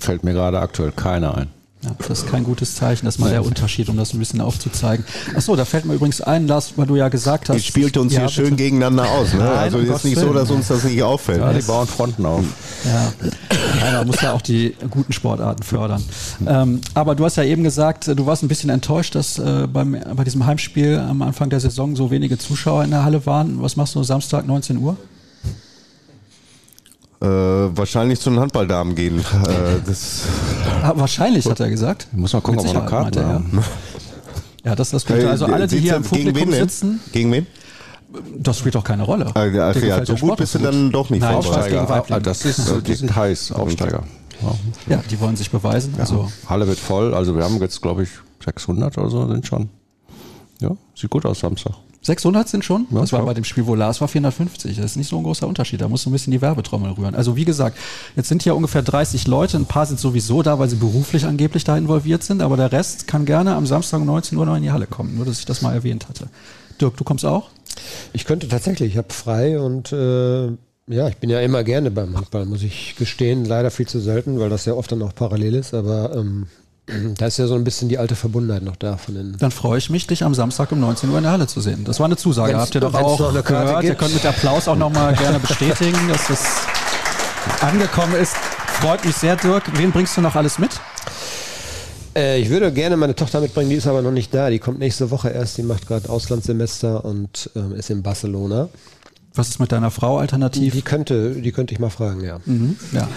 [0.01, 1.49] fällt mir gerade aktuell keiner ein.
[1.83, 4.43] Ja, das ist kein gutes Zeichen, das ist mal der Unterschied, um das ein bisschen
[4.43, 5.03] aufzuzeigen.
[5.35, 7.57] Achso, da fällt mir übrigens ein, Lars, weil du ja gesagt hast.
[7.57, 9.33] Die spielt uns ja, hier schön gegeneinander aus.
[9.33, 9.39] Ne?
[9.39, 10.29] Nein, also um ist nicht Willen.
[10.29, 11.39] so, dass uns das nicht auffällt.
[11.41, 12.45] Ja, die bauen Fronten auf.
[12.85, 13.13] Ja,
[13.93, 16.05] man muss ja auch die guten Sportarten fördern.
[16.47, 19.97] Ähm, aber du hast ja eben gesagt, du warst ein bisschen enttäuscht, dass äh, beim,
[20.15, 23.63] bei diesem Heimspiel am Anfang der Saison so wenige Zuschauer in der Halle waren.
[23.63, 24.99] Was machst du Samstag 19 Uhr?
[27.23, 29.19] Äh, wahrscheinlich zu den Handballdamen gehen.
[29.19, 30.23] Äh, das
[30.83, 32.09] ah, wahrscheinlich, hat er gesagt.
[32.13, 33.63] Muss mal gucken, ob wir noch Karten haben.
[34.65, 35.29] Ja, das ist das Gute.
[35.29, 37.01] Also alle, die hier im Publikum sitzen.
[37.13, 37.47] Gegen wen?
[38.39, 39.31] Das spielt doch keine Rolle.
[39.35, 42.05] Ach, ja, so gut bist du dann doch nicht Nein, Aufsteiger.
[42.09, 42.81] Ah, das ist, okay.
[42.87, 44.03] Die sind heiß, Aufsteiger.
[44.89, 45.93] Ja, die wollen sich beweisen.
[45.95, 46.01] Ja.
[46.01, 46.31] Also.
[46.49, 47.15] Halle wird voll.
[47.15, 48.11] Also wir haben jetzt, glaube ich,
[48.45, 49.69] 600 oder so sind schon.
[50.61, 51.75] Ja, sieht gut aus Samstag.
[52.03, 52.87] 600 sind schon.
[52.91, 54.77] Ja, das war bei dem Spiel, wo Lars war 450.
[54.77, 55.81] Das ist nicht so ein großer Unterschied.
[55.83, 57.15] Da musst du ein bisschen die Werbetrommel rühren.
[57.15, 57.77] Also wie gesagt,
[58.17, 59.59] jetzt sind hier ungefähr 30 Leute.
[59.59, 62.41] Ein paar sind sowieso da, weil sie beruflich angeblich da involviert sind.
[62.41, 65.17] Aber der Rest kann gerne am Samstag um 19 Uhr noch in die Halle kommen.
[65.17, 66.29] Nur, dass ich das mal erwähnt hatte.
[66.81, 67.51] Dirk, du kommst auch?
[68.15, 68.93] Ich könnte tatsächlich.
[68.93, 70.47] Ich habe frei und äh,
[70.87, 73.45] ja, ich bin ja immer gerne beim Handball, muss ich gestehen.
[73.45, 75.75] Leider viel zu selten, weil das ja oft dann auch parallel ist.
[75.75, 76.47] Aber ähm,
[77.17, 79.37] da ist ja so ein bisschen die alte Verbundenheit noch da von den.
[79.39, 81.85] Dann freue ich mich, dich am Samstag um 19 Uhr in der Halle zu sehen.
[81.85, 82.53] Das war eine Zusage.
[82.53, 83.81] Wenn's, Habt ihr doch auch gehört.
[83.81, 83.85] Gibt.
[83.85, 86.45] Ihr könnt mit Applaus auch nochmal gerne bestätigen, dass das
[87.61, 88.35] angekommen ist.
[88.81, 89.65] Freut mich sehr, Dirk.
[89.79, 90.81] Wen bringst du noch alles mit?
[92.17, 94.51] Äh, ich würde gerne meine Tochter mitbringen, die ist aber noch nicht da.
[94.51, 95.59] Die kommt nächste Woche erst.
[95.59, 98.69] Die macht gerade Auslandssemester und ähm, ist in Barcelona.
[99.35, 100.73] Was ist mit deiner Frau alternativ?
[100.73, 102.41] Die könnte, die könnte ich mal fragen, ja.
[102.47, 103.09] Mhm, ja.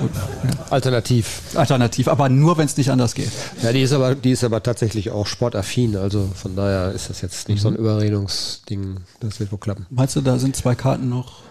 [0.00, 0.66] Gut, ja.
[0.70, 1.42] Alternativ.
[1.54, 3.30] Alternativ, aber nur, wenn es nicht anders geht.
[3.62, 5.96] Ja, die ist aber, die ist aber tatsächlich auch sportaffin.
[5.96, 7.62] Also von daher ist das jetzt nicht mhm.
[7.62, 7.80] so ein mhm.
[7.80, 8.96] Überredungsding.
[9.20, 9.86] Das wird wohl klappen.
[9.90, 11.42] Meinst du, da sind zwei Karten noch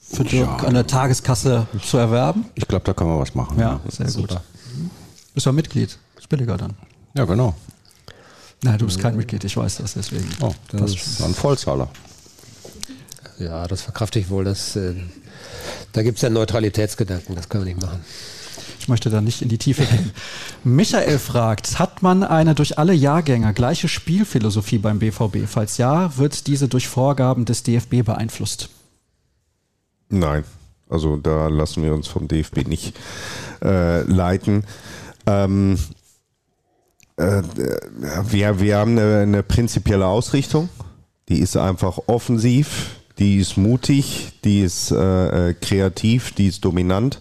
[0.00, 0.68] für Dirk ja.
[0.68, 2.44] an der Tageskasse zu erwerben?
[2.54, 3.58] Ich glaube, da kann man was machen.
[3.58, 4.30] Ja, sehr gut.
[4.30, 4.42] Super.
[5.34, 5.98] Bist du Mitglied?
[6.18, 6.74] Ist billiger dann.
[7.14, 7.54] Ja, genau.
[8.62, 10.28] Nein, du bist kein Mitglied, ich weiß das deswegen.
[10.40, 11.88] Oh, das, das ist ein Vollzahler.
[13.40, 14.44] Ja, das verkrafte ich wohl.
[14.44, 14.94] Das, äh,
[15.92, 18.00] da gibt es ja Neutralitätsgedanken, das können wir nicht machen.
[18.78, 20.12] Ich möchte da nicht in die Tiefe gehen.
[20.64, 25.46] Michael fragt, hat man eine durch alle Jahrgänge gleiche Spielphilosophie beim BVB?
[25.46, 28.68] Falls ja, wird diese durch Vorgaben des DFB beeinflusst?
[30.10, 30.44] Nein,
[30.88, 32.94] also da lassen wir uns vom DFB nicht
[33.62, 34.64] äh, leiten.
[35.26, 35.78] Ähm,
[37.16, 37.42] äh,
[38.24, 40.68] wir, wir haben eine, eine prinzipielle Ausrichtung,
[41.28, 47.20] die ist einfach offensiv die ist mutig, die ist äh, äh, kreativ, die ist dominant.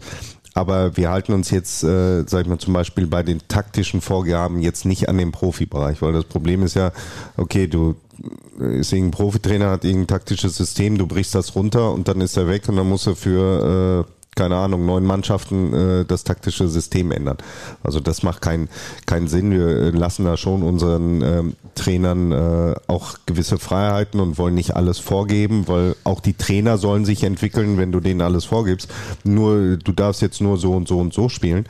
[0.56, 4.62] Aber wir halten uns jetzt, äh, sag ich mal, zum Beispiel bei den taktischen Vorgaben
[4.62, 6.92] jetzt nicht an den Profibereich, weil das Problem ist ja,
[7.38, 7.96] okay, du
[8.58, 12.48] ist irgendein Profitrainer, hat irgendein taktisches System, du brichst das runter und dann ist er
[12.48, 17.12] weg und dann muss er für, äh, keine Ahnung, neun Mannschaften äh, das taktische System
[17.12, 17.38] ändern.
[17.84, 18.70] Also das macht keinen
[19.06, 19.52] keinen Sinn.
[19.52, 24.98] Wir lassen da schon unseren ähm, Trainern äh, auch gewisse Freiheiten und wollen nicht alles
[24.98, 28.90] vorgeben, weil auch die Trainer sollen sich entwickeln, wenn du denen alles vorgibst.
[29.26, 31.66] Nur du darfst jetzt nur so und so und so spielen.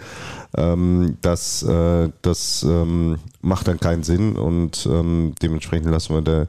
[0.55, 6.45] Ähm, das äh, das ähm, macht dann keinen Sinn und ähm, dementsprechend lassen wir da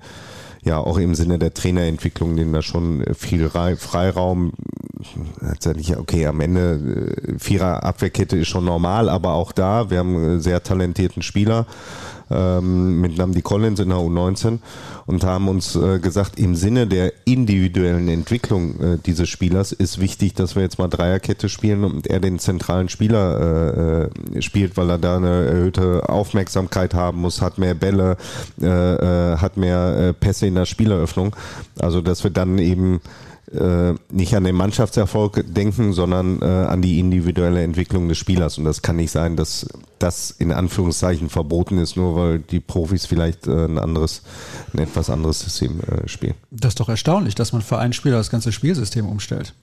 [0.62, 3.46] ja auch im Sinne der Trainerentwicklung denen da schon viel
[3.76, 4.52] Freiraum.
[5.96, 10.40] Okay, am Ende äh, Vierer Abwehrkette ist schon normal, aber auch da, wir haben einen
[10.40, 11.66] sehr talentierten Spieler
[12.30, 14.58] ähm, mit Namdi Collins in der U19
[15.06, 20.34] und haben uns äh, gesagt, im Sinne der individuellen Entwicklung äh, dieses Spielers ist wichtig,
[20.34, 24.90] dass wir jetzt mal Dreierkette spielen und er den zentralen Spieler äh, äh spielt, weil
[24.90, 28.16] er da eine erhöhte Aufmerksamkeit haben muss, hat mehr Bälle,
[28.60, 31.34] äh, äh, hat mehr Pässe in der Spieleröffnung.
[31.78, 33.00] Also dass wir dann eben
[33.52, 38.58] äh, nicht an den Mannschaftserfolg denken, sondern äh, an die individuelle Entwicklung des Spielers.
[38.58, 39.66] Und das kann nicht sein, dass
[39.98, 44.22] das in Anführungszeichen verboten ist, nur weil die Profis vielleicht äh, ein anderes,
[44.72, 46.34] ein etwas anderes System äh, spielen.
[46.50, 49.54] Das ist doch erstaunlich, dass man für einen Spieler das ganze Spielsystem umstellt.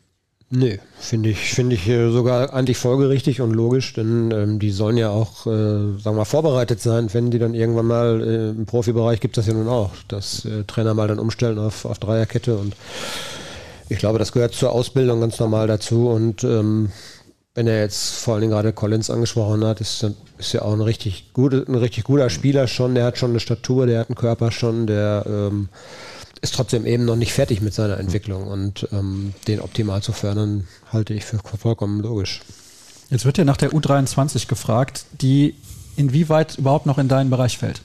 [0.49, 4.95] Nee, finde ich, finde ich äh, sogar eigentlich folgerichtig und logisch, denn ähm, die sollen
[4.95, 8.65] ja auch, äh, sagen wir mal, vorbereitet sein, wenn die dann irgendwann mal äh, im
[8.65, 11.99] Profibereich gibt es das ja nun auch, dass äh, Trainer mal dann umstellen auf, auf
[11.99, 12.77] Dreierkette und
[13.89, 16.09] ich glaube, das gehört zur Ausbildung ganz normal dazu.
[16.09, 16.91] Und ähm,
[17.55, 20.05] wenn er jetzt vor allen Dingen gerade Collins angesprochen hat, ist,
[20.37, 22.95] ist ja auch ein richtig, gute, ein richtig guter Spieler schon.
[22.95, 25.69] Der hat schon eine Statur, der hat einen Körper schon, der ähm,
[26.41, 28.47] ist trotzdem eben noch nicht fertig mit seiner Entwicklung.
[28.47, 32.41] Und ähm, den optimal zu fördern, halte ich für vollkommen logisch.
[33.09, 35.55] Jetzt wird ja nach der U23 gefragt, die
[35.95, 37.81] inwieweit überhaupt noch in deinen Bereich fällt.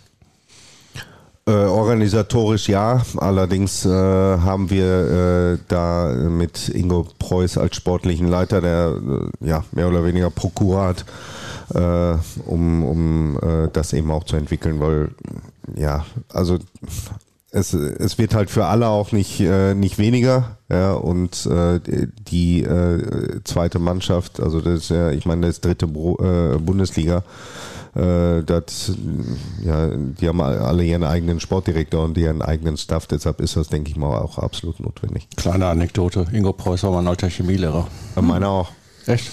[1.44, 8.60] Äh, organisatorisch ja, allerdings äh, haben wir äh, da mit Ingo Preuß als sportlichen Leiter,
[8.60, 11.04] der äh, ja mehr oder weniger Prokurat,
[11.74, 12.14] äh,
[12.46, 15.08] um, um äh, das eben auch zu entwickeln, weil
[15.74, 16.58] ja, also
[17.50, 20.56] es, es wird halt für alle auch nicht, nicht weniger.
[20.70, 21.46] Ja, und
[22.30, 22.66] die
[23.44, 27.24] zweite Mannschaft, also das ja, ich meine, das dritte Bundesliga,
[27.94, 28.92] äh, das,
[29.62, 33.90] ja, die haben alle ihren eigenen Sportdirektor und ihren eigenen Staff, deshalb ist das, denke
[33.90, 35.28] ich mal, auch absolut notwendig.
[35.36, 37.86] Kleine Anekdote, Ingo Preuß war mein alter Chemielehrer.
[38.16, 38.70] Äh, meiner auch.
[39.06, 39.30] Echt?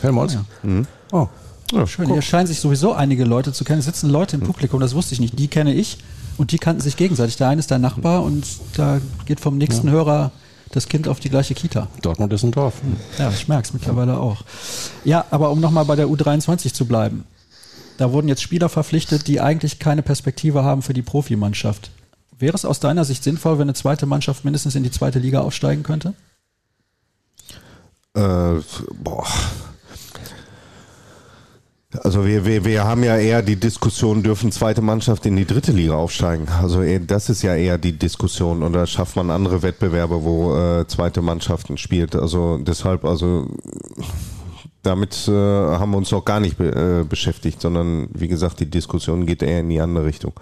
[0.00, 0.34] Helmholtz?
[0.34, 0.44] Ja.
[0.62, 0.86] Mhm.
[1.12, 1.28] Oh.
[1.72, 2.14] Ja, Schön, guck.
[2.14, 3.78] hier scheinen sich sowieso einige Leute zu kennen.
[3.78, 5.38] Es sitzen Leute im Publikum, das wusste ich nicht.
[5.38, 5.98] Die kenne ich
[6.36, 7.36] und die kannten sich gegenseitig.
[7.36, 8.44] Der eine ist dein Nachbar und
[8.76, 9.94] da geht vom nächsten ja.
[9.94, 10.32] Hörer
[10.72, 11.88] das Kind auf die gleiche Kita.
[12.00, 12.74] Dortmund ist ein Dorf.
[13.18, 14.42] Ja, ich merke es mittlerweile auch.
[15.04, 17.24] Ja, aber um nochmal bei der U23 zu bleiben.
[18.02, 21.92] Da wurden jetzt Spieler verpflichtet, die eigentlich keine Perspektive haben für die Profimannschaft.
[22.36, 25.42] Wäre es aus deiner Sicht sinnvoll, wenn eine zweite Mannschaft mindestens in die zweite Liga
[25.42, 26.12] aufsteigen könnte?
[28.14, 28.54] Äh,
[28.94, 29.24] boah.
[32.02, 35.70] Also wir, wir, wir haben ja eher die Diskussion, dürfen zweite Mannschaft in die dritte
[35.70, 36.48] Liga aufsteigen?
[36.60, 38.64] Also das ist ja eher die Diskussion.
[38.64, 42.16] Oder schafft man andere Wettbewerbe, wo äh, zweite Mannschaften spielt?
[42.16, 43.46] Also deshalb, also
[44.82, 48.70] damit äh, haben wir uns auch gar nicht be äh, beschäftigt, sondern wie gesagt, die
[48.70, 50.32] Diskussion geht eher in die andere Richtung,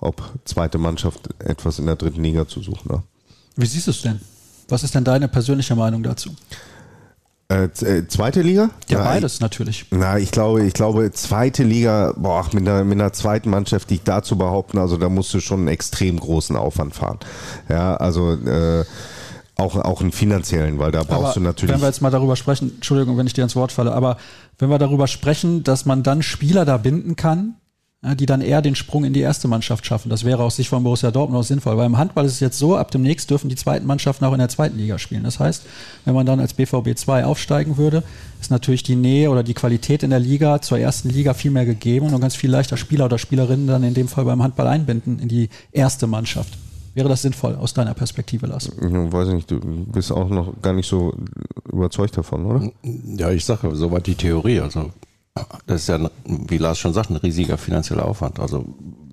[0.00, 2.92] ob zweite Mannschaft etwas in der dritten Liga zu suchen.
[2.92, 3.02] Ne?
[3.56, 4.20] Wie siehst du es denn?
[4.68, 6.30] Was ist denn deine persönliche Meinung dazu?
[7.48, 8.70] Äh, äh zweite Liga?
[8.88, 9.86] Ja, beides ich, natürlich.
[9.90, 13.94] Na, ich glaube, ich glaube, zweite Liga, boah, mit einer, mit einer zweiten Mannschaft, die
[13.94, 17.18] ich dazu behaupten, also da musst du schon einen extrem großen Aufwand fahren.
[17.68, 18.84] Ja, also äh,
[19.58, 21.74] auch, auch einen finanziellen, weil da brauchst aber du natürlich.
[21.74, 24.16] Wenn wir jetzt mal darüber sprechen, Entschuldigung, wenn ich dir ins Wort falle, aber
[24.58, 27.56] wenn wir darüber sprechen, dass man dann Spieler da binden kann,
[28.00, 30.08] die dann eher den Sprung in die erste Mannschaft schaffen.
[30.08, 32.56] Das wäre aus Sicht von Borussia Dortmund auch sinnvoll, weil im Handball ist es jetzt
[32.56, 35.24] so, ab demnächst dürfen die zweiten Mannschaften auch in der zweiten Liga spielen.
[35.24, 35.64] Das heißt,
[36.04, 38.04] wenn man dann als BVB 2 aufsteigen würde,
[38.40, 41.66] ist natürlich die Nähe oder die Qualität in der Liga zur ersten Liga viel mehr
[41.66, 45.18] gegeben und ganz viel leichter Spieler oder Spielerinnen dann in dem Fall beim Handball einbinden
[45.18, 46.56] in die erste Mannschaft.
[46.98, 48.72] Wäre das sinnvoll aus deiner Perspektive, Lars?
[48.76, 51.14] Ich weiß nicht, du bist auch noch gar nicht so
[51.72, 52.72] überzeugt davon, oder?
[52.82, 54.58] Ja, ich sage, soweit die Theorie.
[54.58, 54.90] Also
[55.68, 58.40] das ist ja, wie Lars schon sagt, ein riesiger finanzieller Aufwand.
[58.40, 58.64] Also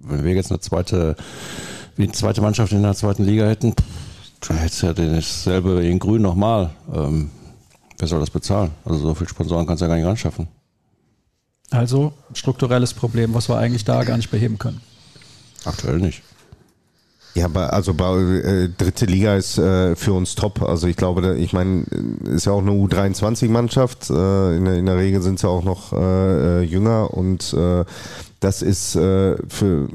[0.02, 1.16] wenn wir jetzt eine zweite,
[1.96, 3.76] wie eine zweite Mannschaft in der zweiten Liga hätten,
[4.48, 6.72] dann hättest du ja dasselbe in Grün nochmal.
[6.92, 7.30] Ähm,
[8.00, 8.72] wer soll das bezahlen?
[8.84, 10.48] Also so viele Sponsoren kannst du ja gar nicht anschaffen.
[11.70, 14.82] Also strukturelles Problem, was wir eigentlich da gar nicht beheben können.
[15.66, 16.24] Aktuell nicht.
[17.36, 20.62] Ja, also äh, dritte Liga ist äh, für uns top.
[20.62, 21.84] Also ich glaube, ich meine,
[22.24, 24.10] ist ja auch eine U23-Mannschaft.
[24.10, 27.84] Äh, in, der, in der Regel sind sie auch noch äh, äh, jünger und äh,
[28.40, 29.90] das ist äh, für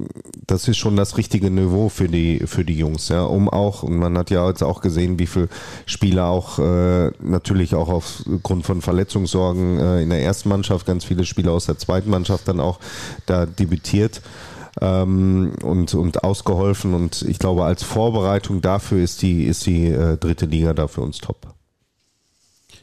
[0.46, 3.96] das ist schon das richtige Niveau für die, für die Jungs, ja, um auch, und
[3.96, 5.48] man hat ja jetzt auch gesehen, wie viele
[5.86, 11.24] Spieler auch äh, natürlich auch aufgrund von Verletzungssorgen äh, in der ersten Mannschaft, ganz viele
[11.24, 12.80] Spieler aus der zweiten Mannschaft dann auch
[13.26, 14.20] da debütiert
[14.80, 16.94] ähm, und, und ausgeholfen.
[16.94, 21.02] Und ich glaube, als Vorbereitung dafür ist die, ist die äh, dritte Liga da für
[21.02, 21.54] uns top.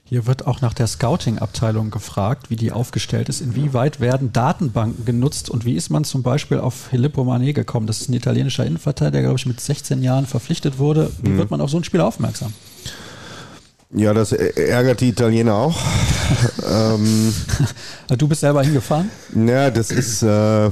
[0.09, 3.41] Hier wird auch nach der Scouting-Abteilung gefragt, wie die aufgestellt ist.
[3.41, 7.87] Inwieweit werden Datenbanken genutzt und wie ist man zum Beispiel auf Filippo Mané gekommen?
[7.87, 11.11] Das ist ein italienischer Innenverteidiger, der, glaube ich, mit 16 Jahren verpflichtet wurde.
[11.21, 11.37] Wie mhm.
[11.39, 12.53] wird man auf so ein Spiel aufmerksam?
[13.91, 15.79] Ja, das ärgert die Italiener auch.
[16.69, 17.33] ähm,
[18.17, 19.09] du bist selber hingefahren?
[19.33, 20.69] Ja, das ist äh,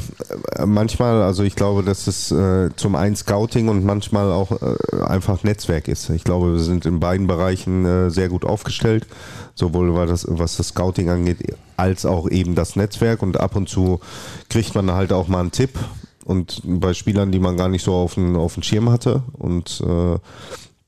[0.66, 5.44] manchmal, also ich glaube, dass es äh, zum einen Scouting und manchmal auch äh, einfach
[5.44, 6.10] Netzwerk ist.
[6.10, 9.08] Ich glaube, wir sind in beiden Bereichen äh, sehr gut aufgestellt,
[9.54, 11.38] sowohl was das, was das Scouting angeht,
[11.78, 13.22] als auch eben das Netzwerk.
[13.22, 14.02] Und ab und zu
[14.50, 15.80] kriegt man halt auch mal einen Tipp
[16.26, 19.24] und bei Spielern, die man gar nicht so auf den, auf den Schirm hatte.
[19.32, 20.20] Und äh,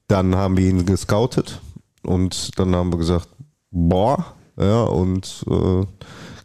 [0.09, 1.61] dann haben wir ihn gescoutet
[2.07, 3.29] und dann haben wir gesagt,
[3.71, 4.25] boah,
[4.57, 5.85] ja, und äh,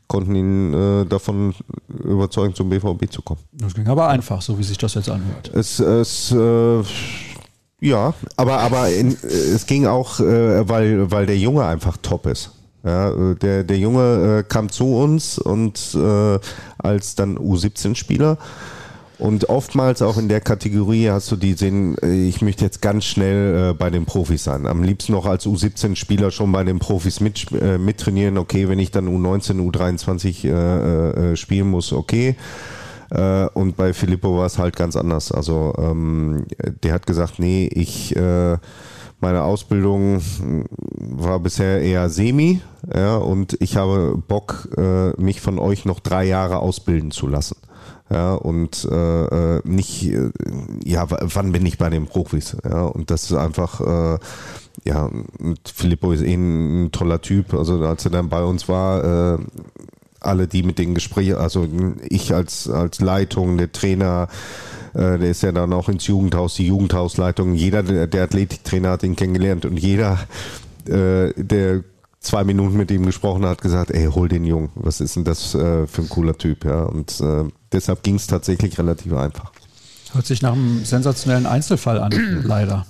[0.06, 1.54] konnten ihn äh, davon
[2.04, 3.40] überzeugen, zum BVB zu kommen.
[3.52, 5.50] Das ging aber einfach, so wie sich das jetzt anhört.
[5.54, 6.82] Es, es äh,
[7.80, 12.50] ja, aber, aber in, es ging auch, äh, weil, weil der Junge einfach top ist.
[12.84, 16.38] Ja, der, der Junge äh, kam zu uns und äh,
[16.78, 18.38] als dann U17-Spieler
[19.22, 23.04] und oftmals auch in der Kategorie hast du die Sinn, äh, ich möchte jetzt ganz
[23.04, 24.66] schnell äh, bei den Profis sein.
[24.66, 28.36] Am liebsten noch als U17-Spieler schon bei den Profis mit, äh, mittrainieren.
[28.36, 32.34] Okay, wenn ich dann U19, U23 äh, äh, spielen muss, okay.
[33.10, 35.30] Äh, und bei Filippo war es halt ganz anders.
[35.30, 36.46] Also ähm,
[36.82, 38.16] der hat gesagt, nee, ich
[39.20, 40.20] meine Ausbildung
[40.98, 42.60] war bisher eher semi,
[42.92, 44.68] ja, und ich habe Bock,
[45.16, 47.54] mich von euch noch drei Jahre ausbilden zu lassen
[48.12, 50.30] ja, und äh, äh, nicht, äh,
[50.84, 54.18] ja, wann bin ich bei den Profis, ja, und das ist einfach, äh,
[54.84, 55.10] ja,
[55.72, 59.38] Filippo ist eh ein, ein, toller Typ, also als er dann bei uns war, äh,
[60.20, 61.66] alle, die mit den Gesprächen, also
[62.08, 64.28] ich als, als Leitung, der Trainer,
[64.92, 69.04] äh, der ist ja dann auch ins Jugendhaus, die Jugendhausleitung, jeder, der, der Athletiktrainer hat
[69.04, 70.18] ihn kennengelernt und jeder,
[70.86, 71.82] äh, der
[72.22, 75.54] zwei Minuten mit ihm gesprochen hat, gesagt, ey, hol den Jungen, was ist denn das
[75.54, 79.52] äh, für ein cooler Typ, ja, und äh, deshalb ging es tatsächlich relativ einfach.
[80.12, 82.12] Hört sich nach einem sensationellen Einzelfall an,
[82.44, 82.86] leider.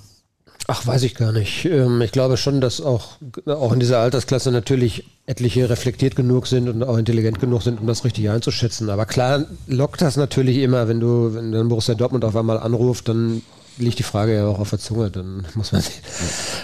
[0.67, 1.65] Ach, weiß ich gar nicht.
[1.65, 6.69] Ähm, ich glaube schon, dass auch, auch in dieser Altersklasse natürlich etliche reflektiert genug sind
[6.69, 8.89] und auch intelligent genug sind, um das richtig einzuschätzen.
[8.89, 13.09] Aber klar lockt das natürlich immer, wenn du, wenn dann Borussia Dortmund auf einmal anruft,
[13.09, 13.41] dann
[13.77, 15.09] liegt die Frage ja auch auf der Zunge.
[15.11, 15.83] Dann muss man,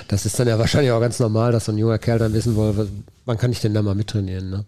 [0.08, 2.56] das ist dann ja wahrscheinlich auch ganz normal, dass so ein junger Kerl dann wissen
[2.56, 2.90] will,
[3.26, 4.50] wann kann ich denn da mal mittrainieren.
[4.50, 4.66] Ne?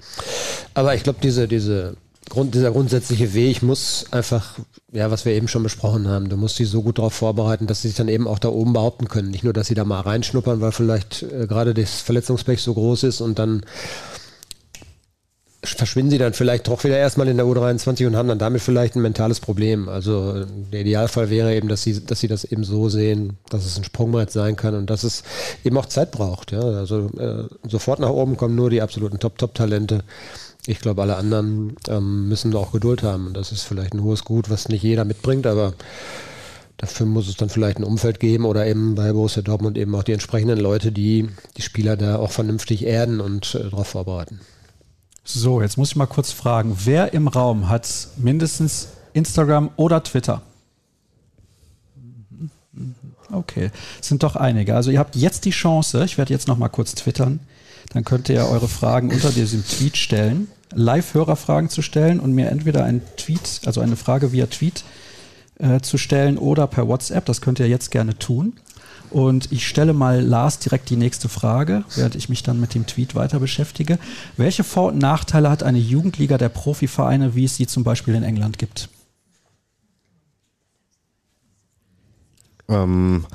[0.73, 1.95] Aber ich glaube, diese, diese
[2.29, 4.57] Grund, dieser grundsätzliche Weg muss einfach,
[4.93, 7.81] ja, was wir eben schon besprochen haben, du musst sie so gut darauf vorbereiten, dass
[7.81, 9.31] sie sich dann eben auch da oben behaupten können.
[9.31, 13.03] Nicht nur, dass sie da mal reinschnuppern, weil vielleicht äh, gerade das Verletzungspech so groß
[13.03, 13.65] ist und dann
[15.63, 18.95] verschwinden sie dann vielleicht doch wieder erstmal in der U23 und haben dann damit vielleicht
[18.95, 19.89] ein mentales Problem.
[19.89, 23.77] Also der Idealfall wäre eben, dass sie, dass sie das eben so sehen, dass es
[23.77, 25.23] ein Sprungbrett sein kann und dass es
[25.63, 26.51] eben auch Zeit braucht.
[26.51, 26.61] Ja?
[26.61, 30.03] Also äh, sofort nach oben kommen nur die absoluten Top-Top-Talente
[30.67, 33.27] ich glaube, alle anderen ähm, müssen auch Geduld haben.
[33.27, 35.73] Und das ist vielleicht ein hohes Gut, was nicht jeder mitbringt, aber
[36.77, 40.03] dafür muss es dann vielleicht ein Umfeld geben oder eben bei Borussia Dortmund eben auch
[40.03, 44.39] die entsprechenden Leute, die die Spieler da auch vernünftig erden und äh, darauf vorbereiten.
[45.23, 50.41] So, jetzt muss ich mal kurz fragen, wer im Raum hat mindestens Instagram oder Twitter?
[53.31, 54.75] Okay, es sind doch einige.
[54.75, 57.39] Also ihr habt jetzt die Chance, ich werde jetzt noch mal kurz twittern,
[57.93, 62.83] dann könnt ihr eure Fragen unter diesem Tweet stellen, Live-Hörerfragen zu stellen und mir entweder
[62.83, 64.83] einen Tweet, also eine Frage via Tweet
[65.59, 67.25] äh, zu stellen oder per WhatsApp.
[67.25, 68.53] Das könnt ihr jetzt gerne tun.
[69.11, 72.87] Und ich stelle mal Lars direkt die nächste Frage, während ich mich dann mit dem
[72.87, 73.99] Tweet weiter beschäftige.
[74.37, 78.23] Welche Vor- und Nachteile hat eine Jugendliga der Profivereine, wie es sie zum Beispiel in
[78.23, 78.89] England gibt?
[82.69, 83.25] Ähm,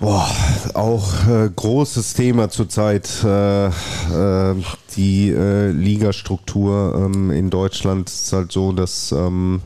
[0.00, 0.26] Boah,
[0.72, 4.54] auch äh, großes Thema zurzeit äh, äh,
[4.96, 9.60] die äh, Ligastruktur ähm, in Deutschland ist halt so, dass ähm,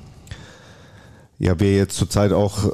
[1.38, 2.68] ja wir jetzt zurzeit auch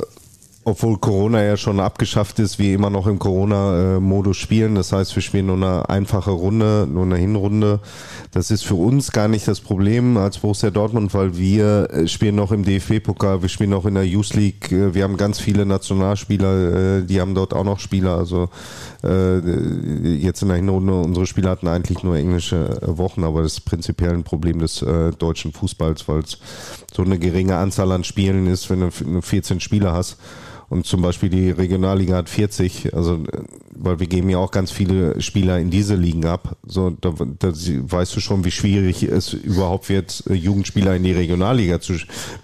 [0.63, 4.75] obwohl Corona ja schon abgeschafft ist, wir immer noch im Corona-Modus spielen.
[4.75, 7.81] Das heißt, wir spielen nur eine einfache Runde, nur eine Hinrunde.
[8.33, 12.37] Das ist für uns gar nicht das Problem als Borussia Dortmund, weil wir äh, spielen
[12.37, 14.71] noch im DFB-Pokal, wir spielen noch in der Youth League.
[14.71, 18.17] Äh, wir haben ganz viele Nationalspieler, äh, die haben dort auch noch Spieler.
[18.17, 18.49] Also
[19.03, 24.11] jetzt in der Hinrunde, unsere Spieler hatten eigentlich nur englische Wochen, aber das ist prinzipiell
[24.11, 24.85] ein Problem des
[25.19, 26.37] deutschen Fußballs, weil es
[26.95, 30.19] so eine geringe Anzahl an Spielen ist, wenn du 14 Spieler hast.
[30.71, 33.25] Und zum Beispiel die Regionalliga hat 40, also
[33.75, 36.57] weil wir geben ja auch ganz viele Spieler in diese Ligen ab.
[36.65, 41.81] So, da, da weißt du schon, wie schwierig es überhaupt wird, Jugendspieler in die Regionalliga
[41.81, 41.95] zu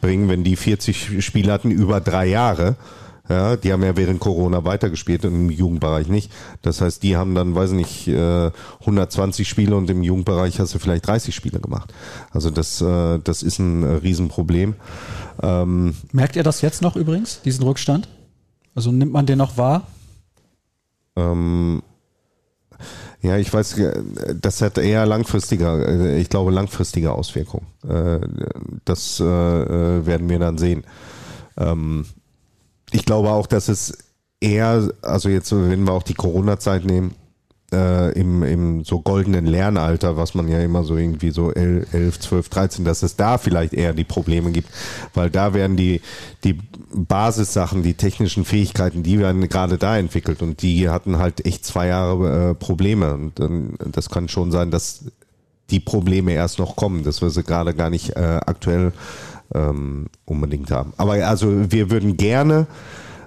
[0.01, 2.75] bringen, wenn die 40 Spieler hatten über drei Jahre.
[3.29, 6.33] Ja, die haben ja während Corona weitergespielt und im Jugendbereich nicht.
[6.63, 11.07] Das heißt, die haben dann, weiß nicht, 120 Spiele und im Jugendbereich hast du vielleicht
[11.07, 11.93] 30 Spiele gemacht.
[12.33, 14.75] Also das, äh, das ist ein Riesenproblem.
[15.43, 18.09] Ähm Merkt ihr das jetzt noch übrigens, diesen Rückstand?
[18.77, 19.87] Also nimmt man den noch wahr?
[21.17, 21.83] Ähm,
[23.23, 23.81] ja, ich weiß,
[24.41, 27.67] das hat eher langfristiger, äh, ich glaube langfristige Auswirkungen.
[27.89, 28.21] Äh,
[28.85, 30.85] das äh, werden wir dann sehen.
[31.57, 32.05] Ähm,
[32.93, 33.97] ich glaube auch, dass es
[34.41, 37.15] eher, also jetzt, wenn wir auch die Corona-Zeit nehmen,
[37.77, 42.49] äh, im, im so goldenen Lernalter, was man ja immer so irgendwie so 11, 12,
[42.49, 44.71] 13, dass es da vielleicht eher die Probleme gibt,
[45.15, 46.01] weil da werden die,
[46.45, 46.59] die
[46.95, 51.89] Basissachen, die technischen Fähigkeiten, die werden gerade da entwickelt und die hatten halt echt zwei
[51.89, 53.15] Jahre äh, Probleme.
[53.15, 55.05] Und ähm, das kann schon sein, dass
[55.71, 58.93] die Probleme erst noch kommen, dass wir sie gerade gar nicht äh, aktuell
[59.55, 60.93] ähm, unbedingt haben.
[60.97, 62.67] Aber also wir würden gerne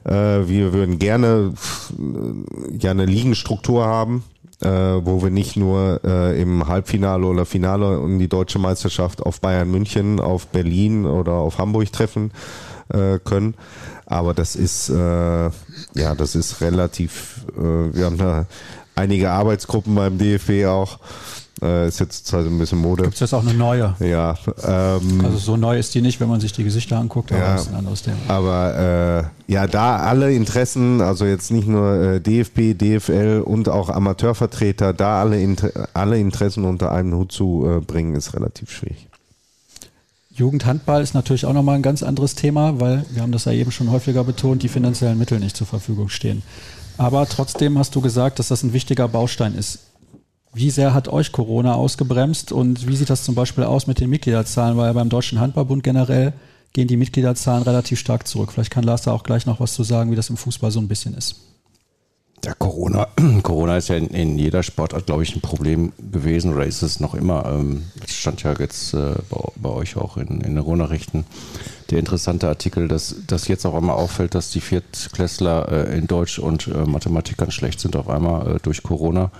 [0.05, 1.53] äh, wir würden gerne
[1.97, 4.23] äh, ja eine Ligenstruktur haben,
[4.61, 9.41] äh, wo wir nicht nur äh, im Halbfinale oder Finale um die deutsche Meisterschaft auf
[9.41, 12.31] Bayern München, auf Berlin oder auf Hamburg treffen
[12.89, 13.55] äh, können.
[14.05, 17.45] Aber das ist äh, ja das ist relativ.
[17.57, 18.45] Äh, wir haben da
[18.95, 20.99] einige Arbeitsgruppen beim DFB auch
[21.61, 23.03] äh, ist jetzt halt ein bisschen Mode.
[23.03, 23.95] Gibt es jetzt auch eine neue?
[23.99, 24.35] Ja.
[24.63, 27.55] Ähm, also so neu ist die nicht, wenn man sich die Gesichter anguckt, aber ja,
[27.55, 28.17] ist ein anderes Thema.
[28.27, 33.89] Aber äh, ja, da alle Interessen, also jetzt nicht nur äh, DFB, DFL und auch
[33.89, 39.07] Amateurvertreter, da alle, Inter alle Interessen unter einen Hut zu äh, bringen, ist relativ schwierig.
[40.31, 43.71] Jugendhandball ist natürlich auch nochmal ein ganz anderes Thema, weil wir haben das ja eben
[43.71, 46.43] schon häufiger betont, die finanziellen Mittel nicht zur Verfügung stehen.
[46.97, 49.79] Aber trotzdem hast du gesagt, dass das ein wichtiger Baustein ist.
[50.59, 54.09] Wie sehr hat euch Corona ausgebremst und wie sieht das zum Beispiel aus mit den
[54.09, 54.75] Mitgliederzahlen?
[54.75, 56.33] Weil beim Deutschen Handballbund generell
[56.73, 58.51] gehen die Mitgliederzahlen relativ stark zurück.
[58.51, 60.81] Vielleicht kann Lars da auch gleich noch was zu sagen, wie das im Fußball so
[60.81, 61.37] ein bisschen ist.
[62.43, 63.07] Ja, Corona,
[63.43, 66.99] Corona ist ja in, in jeder Sportart, glaube ich, ein Problem gewesen oder ist es
[66.99, 67.45] noch immer.
[67.45, 71.23] Ähm, stand ja jetzt äh, bei, bei, euch auch in, in den Rohnachrichten
[71.89, 76.37] der interessante Artikel, dass, dass jetzt auch einmal auffällt, dass die Viertklässler äh, in Deutsch
[76.37, 79.31] und äh, Mathematik ganz schlecht sind auf einmal durch Corona.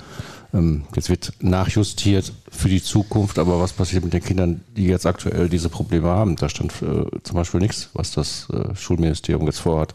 [0.53, 5.05] Ähm, jetzt wird nachjustiert für die Zukunft, aber was passiert mit den Kindern, die jetzt
[5.05, 6.35] aktuell diese Probleme haben?
[6.35, 9.93] Da stand äh, zum Beispiel nichts, was das äh, Schulministerium jetzt vorhat.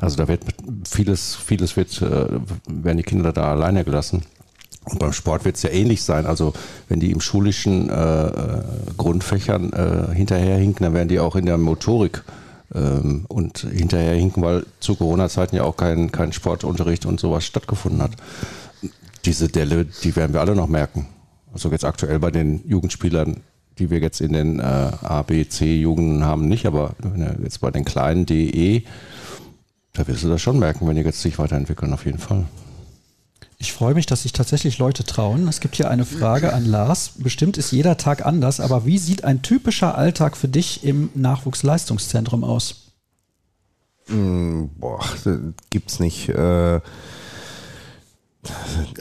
[0.00, 0.42] Also da wird
[0.86, 2.26] vieles, vieles wird, äh,
[2.66, 4.22] werden die Kinder da alleine gelassen.
[4.84, 6.26] Und beim Sport wird es ja ähnlich sein.
[6.26, 6.52] Also
[6.90, 7.88] wenn die im schulischen
[8.98, 12.22] Grundfächern hinterherhinken, dann werden die auch in der Motorik
[12.74, 18.10] ähm, und hinterherhinken, weil zu Corona-Zeiten ja auch kein, kein Sportunterricht und sowas stattgefunden hat
[19.24, 21.06] diese Delle, die werden wir alle noch merken.
[21.52, 23.40] Also jetzt aktuell bei den Jugendspielern,
[23.78, 26.94] die wir jetzt in den äh, A, B, C Jugenden haben, nicht, aber
[27.42, 28.82] jetzt bei den kleinen DE,
[29.92, 32.44] da wirst du das schon merken, wenn die jetzt sich weiterentwickeln, auf jeden Fall.
[33.58, 35.48] Ich freue mich, dass sich tatsächlich Leute trauen.
[35.48, 37.12] Es gibt hier eine Frage an Lars.
[37.18, 42.44] Bestimmt ist jeder Tag anders, aber wie sieht ein typischer Alltag für dich im Nachwuchsleistungszentrum
[42.44, 42.92] aus?
[44.08, 45.00] Mm, boah,
[45.70, 46.28] gibt's nicht.
[46.28, 46.80] Äh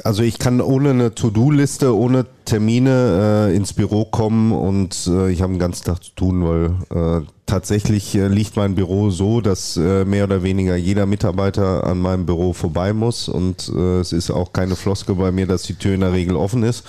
[0.03, 5.41] also ich kann ohne eine To-Do-Liste, ohne Termine äh, ins Büro kommen und äh, ich
[5.41, 9.77] habe den ganzen Tag zu tun, weil äh, tatsächlich äh, liegt mein Büro so, dass
[9.77, 14.31] äh, mehr oder weniger jeder Mitarbeiter an meinem Büro vorbei muss und äh, es ist
[14.31, 16.83] auch keine Floske bei mir, dass die Tür in der Regel offen ist.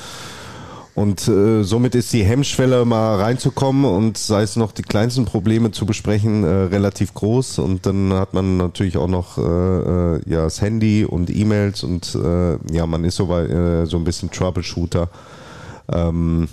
[0.95, 5.73] Und äh, somit ist die Hemmschwelle mal reinzukommen und sei es noch die kleinsten Probleme
[5.73, 7.59] zu besprechen, äh, relativ groß.
[7.59, 12.15] Und dann hat man natürlich auch noch äh, äh ja, das Handy und E-Mails und
[12.15, 15.09] äh, ja, man ist so, äh, so ein bisschen Troubleshooter.
[15.93, 16.49] Ähm,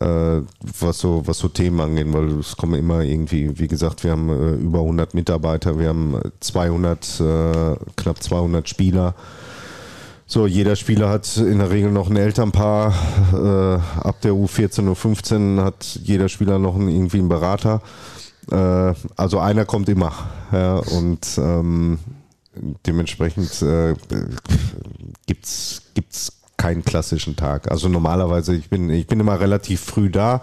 [0.00, 0.42] äh,
[0.78, 4.58] was so was so Themen angeht, weil es kommen immer irgendwie, wie gesagt, wir haben
[4.60, 9.14] über 100 Mitarbeiter, wir haben 200 äh, knapp 200 Spieler
[10.26, 12.92] so, jeder Spieler hat in der Regel noch ein Elternpaar.
[13.32, 17.80] Äh, ab der U14, U15 hat jeder Spieler noch einen, irgendwie einen Berater.
[18.50, 20.12] Äh, also einer kommt immer.
[20.50, 22.00] Ja, und ähm,
[22.86, 23.94] dementsprechend äh,
[25.26, 27.70] gibt's gibt's keinen klassischen Tag.
[27.70, 30.42] Also normalerweise, ich bin, ich bin immer relativ früh da,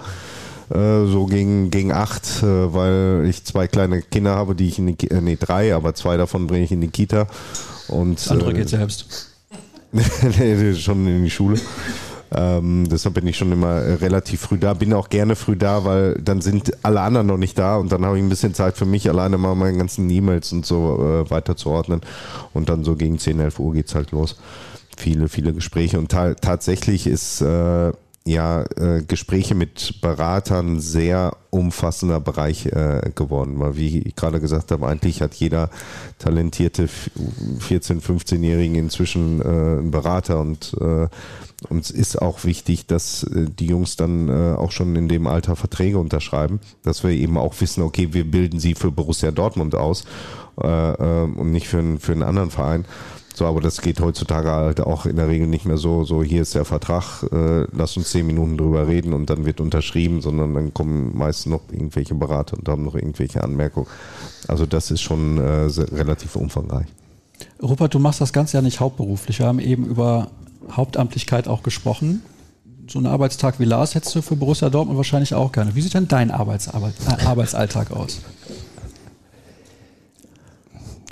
[0.70, 4.96] äh, so gegen, gegen acht, äh, weil ich zwei kleine Kinder habe, die ich in
[4.96, 7.28] die, äh, nee, drei, aber zwei davon bringe ich in die Kita.
[7.90, 9.33] Und, das andere geht selbst.
[10.40, 11.60] nee, schon in die Schule.
[12.36, 16.16] Ähm, deshalb bin ich schon immer relativ früh da, bin auch gerne früh da, weil
[16.16, 18.86] dann sind alle anderen noch nicht da und dann habe ich ein bisschen Zeit für
[18.86, 22.02] mich, alleine mal meine ganzen E-Mails und so äh, weiter zu ordnen.
[22.54, 24.38] Und dann so gegen 10, 11 Uhr geht es halt los.
[24.98, 26.00] Viele, viele Gespräche.
[26.00, 27.92] Und ta tatsächlich ist äh,
[28.26, 34.72] ja äh, Gespräche mit Beratern sehr umfassender Bereich äh, geworden, weil wie ich gerade gesagt
[34.72, 35.70] habe, eigentlich hat jeder
[36.20, 41.08] talentierte 14, 15-Jährigen inzwischen äh, einen Berater und äh,
[41.70, 45.56] uns ist auch wichtig, dass äh, die Jungs dann äh, auch schon in dem Alter
[45.56, 50.06] Verträge unterschreiben, dass wir eben auch wissen, okay, wir bilden sie für Borussia Dortmund aus
[50.62, 52.86] äh, äh, und nicht für, für einen anderen Verein.
[53.36, 56.44] So, aber das geht heutzutage halt auch in der Regel nicht mehr so, so hier
[56.44, 60.54] ist der Vertrag, äh, lass uns zehn Minuten drüber reden und dann wird unterschrieben, sondern
[60.54, 63.88] dann kommen meist noch irgendwelche Berater und haben noch irgendwelche Anmerkungen.
[64.48, 65.66] Also das ist schon äh,
[65.96, 66.88] relativ umfangreich.
[67.62, 69.40] Rupert, du machst das Ganze ja nicht hauptberuflich.
[69.40, 70.28] Wir haben eben über
[70.72, 72.22] Hauptamtlichkeit auch gesprochen.
[72.88, 75.74] So einen Arbeitstag wie Lars hättest du für Borussia Dortmund wahrscheinlich auch gerne.
[75.74, 78.20] Wie sieht denn dein äh, Arbeitsalltag aus?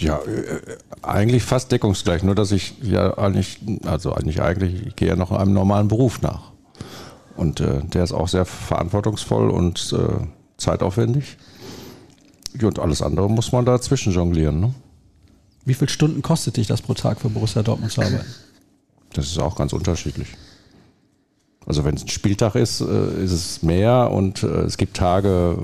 [0.02, 0.60] Ja, äh,
[1.04, 5.32] eigentlich fast deckungsgleich, nur dass ich ja eigentlich, also eigentlich eigentlich, ich gehe ja noch
[5.32, 6.52] einem normalen Beruf nach.
[7.36, 10.26] Und äh, der ist auch sehr verantwortungsvoll und äh,
[10.58, 11.38] zeitaufwendig.
[12.62, 14.60] Und alles andere muss man dazwischen jonglieren.
[14.60, 14.74] Ne?
[15.66, 18.26] Wie viele Stunden kostet dich das pro Tag für Borussia Dortmund zu arbeiten?
[19.14, 20.28] Das ist auch ganz unterschiedlich.
[21.72, 25.58] Also wenn es ein Spieltag ist, äh, ist es mehr und äh, es gibt Tage,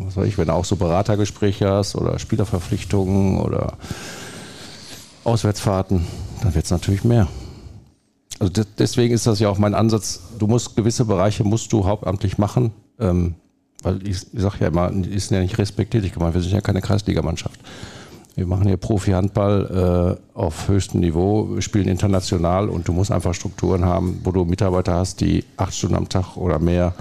[0.00, 3.74] was weiß ich, wenn du auch so Beratergespräche hast oder Spielerverpflichtungen oder
[5.22, 6.08] Auswärtsfahrten,
[6.42, 7.28] dann wird es natürlich mehr.
[8.40, 10.22] Also deswegen ist das ja auch mein Ansatz.
[10.40, 13.36] Du musst gewisse Bereiche musst du hauptamtlich machen, ähm,
[13.84, 16.04] weil ich, ich sage ja immer, die ist ja nicht respektiert.
[16.04, 17.60] Ich meine, wir sind ja keine Kreisligamannschaft.
[18.36, 23.84] Wir machen hier Profi-Handball äh, auf höchstem Niveau, spielen international und du musst einfach Strukturen
[23.84, 26.94] haben, wo du Mitarbeiter hast, die acht Stunden am Tag oder mehr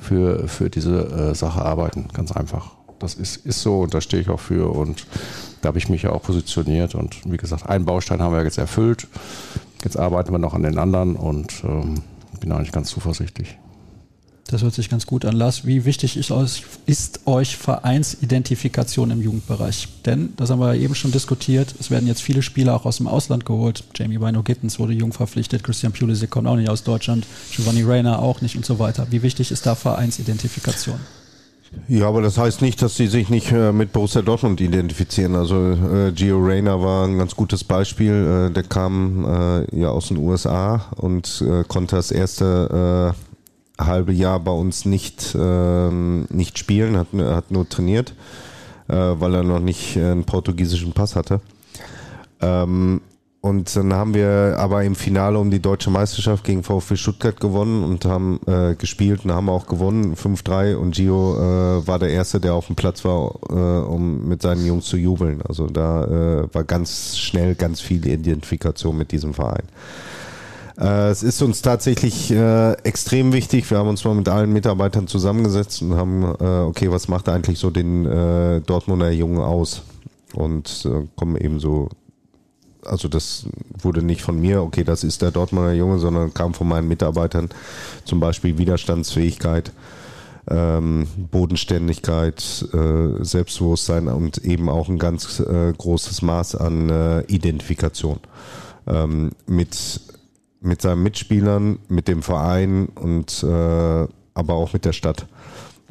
[0.00, 2.06] für, für diese äh, Sache arbeiten.
[2.14, 2.72] Ganz einfach.
[2.98, 5.06] Das ist, ist so und da stehe ich auch für und
[5.60, 8.58] da habe ich mich ja auch positioniert und wie gesagt, einen Baustein haben wir jetzt
[8.58, 9.06] erfüllt.
[9.84, 12.02] Jetzt arbeiten wir noch an den anderen und ähm,
[12.40, 13.58] bin eigentlich ganz zuversichtlich.
[14.48, 15.36] Das hört sich ganz gut an.
[15.36, 19.88] Lars, wie wichtig ist euch, ist euch Vereinsidentifikation im Jugendbereich?
[20.06, 23.08] Denn, das haben wir eben schon diskutiert, es werden jetzt viele Spieler auch aus dem
[23.08, 23.84] Ausland geholt.
[23.94, 28.20] Jamie Bino Gittens wurde jung verpflichtet, Christian Pulisic kommt auch nicht aus Deutschland, Giovanni Reyna
[28.20, 29.06] auch nicht und so weiter.
[29.10, 30.98] Wie wichtig ist da Vereinsidentifikation?
[31.86, 35.36] Ja, aber das heißt nicht, dass sie sich nicht äh, mit Borussia Dortmund identifizieren.
[35.36, 38.48] Also äh, Gio Reyna war ein ganz gutes Beispiel.
[38.48, 43.27] Äh, der kam äh, ja aus den USA und äh, konnte das erste äh,
[43.78, 48.14] halbe Jahr bei uns nicht, ähm, nicht spielen, hat, hat nur trainiert,
[48.88, 51.40] äh, weil er noch nicht einen portugiesischen Pass hatte.
[52.40, 53.00] Ähm,
[53.40, 57.84] und dann haben wir aber im Finale um die deutsche Meisterschaft gegen VfB Stuttgart gewonnen
[57.84, 62.40] und haben äh, gespielt und haben auch gewonnen, 5-3 und Gio äh, war der Erste,
[62.40, 65.40] der auf dem Platz war, äh, um mit seinen Jungs zu jubeln.
[65.42, 69.64] Also da äh, war ganz schnell ganz viel Identifikation mit diesem Verein.
[70.78, 73.70] Äh, es ist uns tatsächlich äh, extrem wichtig.
[73.70, 77.58] Wir haben uns mal mit allen Mitarbeitern zusammengesetzt und haben, äh, okay, was macht eigentlich
[77.58, 78.04] so den
[78.64, 79.82] Dortmunder Jungen aus?
[80.34, 80.86] Und
[81.16, 81.88] kommen eben so,
[82.84, 83.46] also das
[83.78, 87.48] wurde nicht von mir, okay, das ist der Dortmunder Junge, sondern kam von meinen Mitarbeitern,
[88.04, 89.72] zum Beispiel Widerstandsfähigkeit.
[90.50, 92.40] Ähm, Bodenständigkeit,
[93.20, 98.18] Selbstbewusstsein und eben auch ein ganz großes Maß an Identifikation.
[98.86, 100.00] Ähm, mit
[100.60, 105.26] mit seinen Mitspielern, mit dem Verein und äh, aber auch mit der Stadt.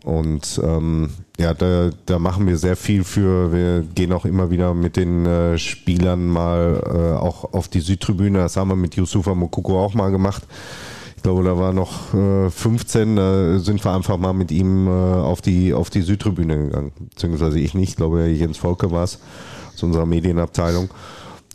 [0.03, 3.52] Und ähm, ja, da, da machen wir sehr viel für.
[3.52, 8.39] Wir gehen auch immer wieder mit den äh, Spielern mal äh, auch auf die Südtribüne.
[8.39, 10.44] Das haben wir mit Yusufa Mokoko auch mal gemacht.
[11.15, 14.91] Ich glaube, da war noch äh, 15, da sind wir einfach mal mit ihm äh,
[14.91, 16.91] auf, die, auf die Südtribüne gegangen.
[17.10, 19.19] Beziehungsweise ich nicht, ich glaube, Jens Volke war es,
[19.73, 20.89] aus unserer Medienabteilung.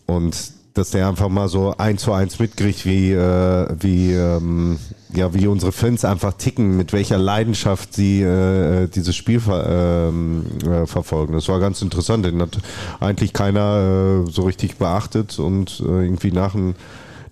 [0.06, 0.36] Und
[0.74, 4.78] dass der einfach mal so eins zu eins mitkriegt, wie, äh, wie, ähm,
[5.14, 10.44] ja, wie unsere Fans einfach ticken, mit welcher Leidenschaft sie äh, dieses Spiel ver ähm,
[10.66, 11.34] äh, verfolgen.
[11.34, 12.58] Das war ganz interessant, den hat
[13.00, 16.74] eigentlich keiner äh, so richtig beachtet und äh, irgendwie nach dem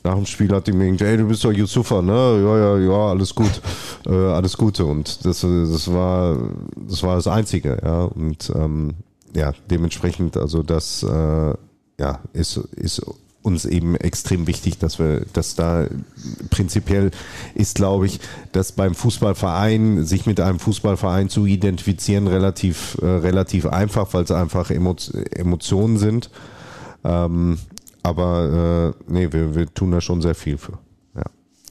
[0.03, 2.12] nach dem Spiel hat die mir gesagt, ey, du bist doch Yusufa, ne?
[2.12, 3.61] Ja, ja, ja, alles gut.
[4.07, 4.87] Äh, alles Gute.
[4.87, 6.39] Und das, das war
[6.75, 8.05] das war das Einzige, ja.
[8.05, 8.95] Und ähm,
[9.35, 11.55] ja, dementsprechend, also das äh,
[12.01, 13.03] ja, ist, ist
[13.43, 15.87] uns eben extrem wichtig, dass wir, dass da
[16.51, 17.11] prinzipiell
[17.55, 18.21] ist, glaube ich,
[18.53, 24.31] dass beim Fußballverein, sich mit einem Fußballverein zu identifizieren, relativ, äh, relativ einfach, weil es
[24.31, 24.95] einfach Emo
[25.35, 26.31] Emotionen sind.
[27.03, 27.59] Ähm,
[28.03, 30.79] aber äh, nee, wir, wir tun da schon sehr viel für.
[31.15, 31.25] Ja.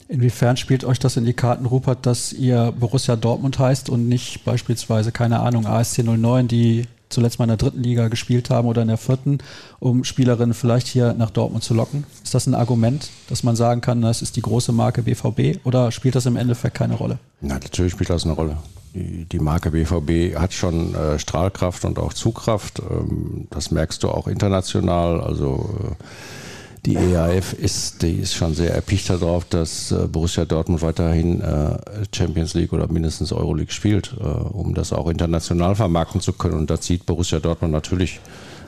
[0.07, 4.43] Inwiefern spielt euch das in die Karten, Rupert, dass ihr Borussia Dortmund heißt und nicht
[4.43, 8.81] beispielsweise, keine Ahnung, ASC 09, die zuletzt mal in der dritten Liga gespielt haben oder
[8.81, 9.39] in der vierten,
[9.79, 12.05] um Spielerinnen vielleicht hier nach Dortmund zu locken?
[12.23, 15.91] Ist das ein Argument, dass man sagen kann, das ist die große Marke BVB oder
[15.91, 17.19] spielt das im Endeffekt keine Rolle?
[17.41, 18.57] Na, natürlich spielt das eine Rolle.
[18.93, 22.79] Die, Marke BVB hat schon äh, Strahlkraft und auch Zugkraft.
[22.79, 25.21] Ähm, das merkst du auch international.
[25.21, 25.95] Also äh,
[26.85, 31.77] die EAF ist, die ist schon sehr erpicht darauf, dass äh, Borussia Dortmund weiterhin äh,
[32.13, 36.55] Champions League oder mindestens Euroleague spielt, äh, um das auch international vermarkten zu können.
[36.55, 38.19] Und da zieht Borussia Dortmund natürlich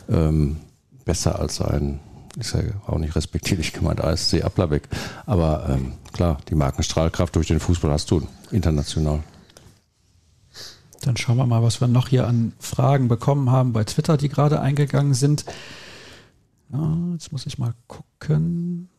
[0.09, 0.57] ähm,
[1.05, 1.99] besser als ein,
[2.37, 4.89] ist ja auch nicht respektierlich gemeint, ASC Applerbeck.
[5.25, 9.21] Aber ähm, klar, die Markenstrahlkraft durch den Fußball hast du international.
[11.01, 14.29] Dann schauen wir mal, was wir noch hier an Fragen bekommen haben bei Twitter, die
[14.29, 15.45] gerade eingegangen sind.
[16.71, 18.89] Ja, jetzt muss ich mal gucken.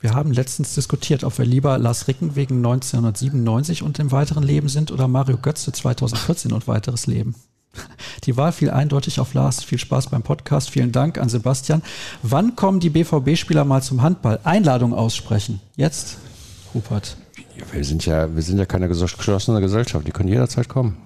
[0.00, 4.68] Wir haben letztens diskutiert, ob wir lieber Lars Ricken wegen 1997 und dem weiteren Leben
[4.68, 7.34] sind oder Mario Götze 2014 und weiteres Leben.
[8.24, 9.64] Die Wahl fiel eindeutig auf Lars.
[9.64, 10.70] Viel Spaß beim Podcast.
[10.70, 11.82] Vielen Dank an Sebastian.
[12.22, 14.38] Wann kommen die BVB-Spieler mal zum Handball?
[14.44, 15.60] Einladung aussprechen.
[15.76, 16.18] Jetzt,
[16.74, 17.16] Rupert.
[17.72, 20.06] Wir sind ja, wir sind ja keine geschlossene Gesellschaft.
[20.06, 20.96] Die können jederzeit kommen.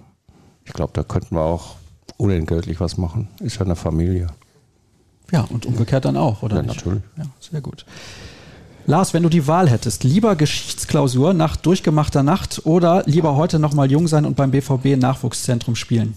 [0.65, 1.77] Ich glaube, da könnten wir auch
[2.19, 3.29] unentgeltlich was machen.
[3.41, 4.29] Ist ja eine Familie.
[5.33, 6.77] Ja, und umgekehrt dann auch, oder ja, nicht?
[6.77, 7.03] natürlich.
[7.17, 7.85] Ja, sehr gut.
[8.87, 13.91] Lars, wenn du die Wahl hättest, lieber Geschichtsklausur nach durchgemachter Nacht oder lieber heute nochmal
[13.91, 16.15] jung sein und beim BVB Nachwuchszentrum spielen?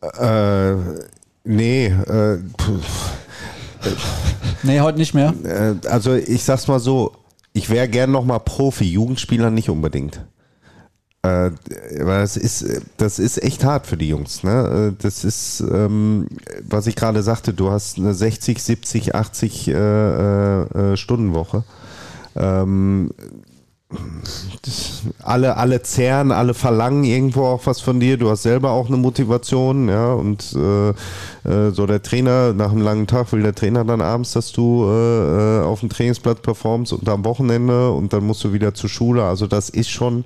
[0.00, 0.74] Äh,
[1.44, 2.38] nee, äh,
[4.62, 5.34] nee, heute nicht mehr.
[5.44, 7.12] Äh, also ich sag's mal so,
[7.52, 10.20] ich wäre gern nochmal Profi, Jugendspieler nicht unbedingt.
[11.24, 11.52] Äh,
[11.98, 14.42] das ist, das ist echt hart für die Jungs.
[14.42, 14.92] Ne?
[14.92, 16.28] Äh, das ist, ähm,
[16.68, 21.64] was ich gerade sagte, du hast eine 60, 70, 80 äh, äh, Stundenwoche.
[22.36, 23.10] Ähm,
[24.62, 28.18] das, alle, alle zehren, alle verlangen irgendwo auch was von dir.
[28.18, 30.12] Du hast selber auch eine Motivation, ja.
[30.12, 34.32] Und äh, äh, so der Trainer, nach einem langen Tag will der Trainer dann abends,
[34.32, 38.74] dass du äh, auf dem Trainingsplatz performst und am Wochenende und dann musst du wieder
[38.74, 39.24] zur Schule.
[39.24, 40.24] Also das ist schon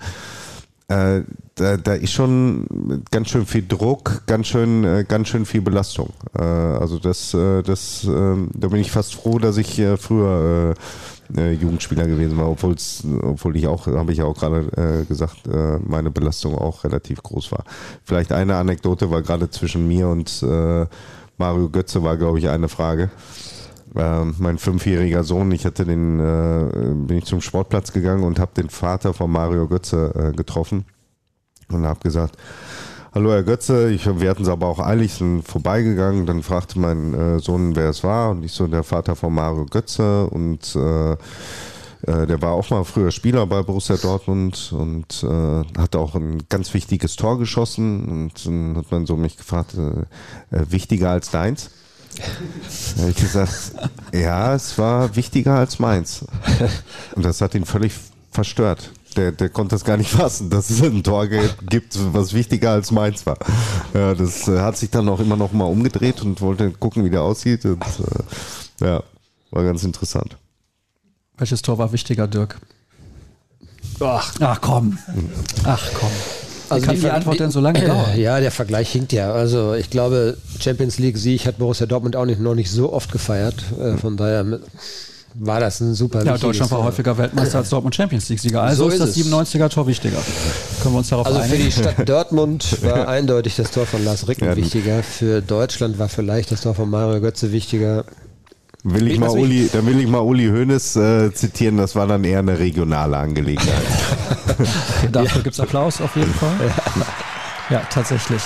[0.89, 1.23] äh,
[1.55, 6.11] da, da ist schon ganz schön viel Druck, ganz schön, äh, ganz schön viel Belastung.
[6.35, 10.75] Äh, also das, äh, das, ähm, da bin ich fast froh, dass ich äh, früher
[11.37, 12.75] äh, Jugendspieler gewesen war, obwohl
[13.23, 15.43] obwohl ich auch, habe ich ja auch gerade gesagt,
[15.87, 17.65] meine Belastung auch relativ groß war.
[18.05, 20.43] Vielleicht eine Anekdote war gerade zwischen mir und
[21.37, 23.11] Mario Götze war, glaube ich, eine Frage.
[23.99, 28.53] Äh, mein fünfjähriger Sohn, ich hatte den, äh, bin ich zum Sportplatz gegangen und habe
[28.57, 30.85] den Vater von Mario Götze äh, getroffen
[31.69, 32.37] und habe gesagt,
[33.15, 36.27] Hallo Herr Götze, ich, wir hatten es aber auch eilig, sind vorbeigegangen.
[36.27, 38.31] Dann fragte mein äh, Sohn, wer es war.
[38.31, 40.27] Und ich so, der Vater von Mario Götze.
[40.27, 41.17] Und äh, äh,
[42.27, 46.75] der war auch mal früher Spieler bei Borussia Dortmund und äh, hat auch ein ganz
[46.75, 48.09] wichtiges Tor geschossen.
[48.09, 51.71] Und dann hat man so mich gefragt, äh, äh wichtiger als deins?
[52.97, 53.73] Da habe ich gesagt,
[54.13, 56.25] ja, es war wichtiger als meins.
[57.15, 57.93] Und das hat ihn völlig
[58.31, 58.91] verstört.
[59.17, 62.91] Der, der konnte das gar nicht fassen, dass es ein Tor gibt, was wichtiger als
[62.91, 63.39] meins war.
[63.95, 67.11] Ja, das äh, hat sich dann auch immer noch mal umgedreht und wollte gucken, wie
[67.11, 67.65] der aussieht.
[67.65, 69.03] Und, äh, ja,
[69.51, 70.37] war ganz interessant.
[71.37, 72.61] Welches Tor war wichtiger, Dirk?
[74.01, 74.99] Ach, Ach komm.
[75.65, 76.11] Ach komm.
[76.71, 78.17] Also kann die, die Antwort denn so lange dauern?
[78.17, 79.33] Ja, der Vergleich hinkt ja.
[79.33, 83.13] Also ich glaube, Champions League Sieg hat Borussia Dortmund auch nicht, noch nicht so oft
[83.13, 83.57] gefeiert.
[83.81, 84.45] Äh, von daher
[85.35, 88.63] war das ein super Ja, Deutschland war häufiger Weltmeister als Dortmund Champions League Sieger.
[88.63, 90.19] Also so ist, ist das 97er Tor wichtiger.
[90.83, 91.65] Können wir uns darauf also einigen?
[91.65, 95.03] Also für die Stadt Dortmund war eindeutig das Tor von Lars Ricken ja, wichtiger.
[95.03, 98.05] Für Deutschland war vielleicht das Tor von Mario Götze wichtiger.
[98.85, 102.23] Will ich mal Uli, dann will ich mal Uli Hoeneß äh, zitieren, das war dann
[102.23, 103.85] eher eine regionale Angelegenheit.
[105.13, 105.43] dafür ja.
[105.43, 106.55] gibt es Applaus auf jeden Fall.
[107.71, 107.77] Ja.
[107.77, 108.43] ja, tatsächlich.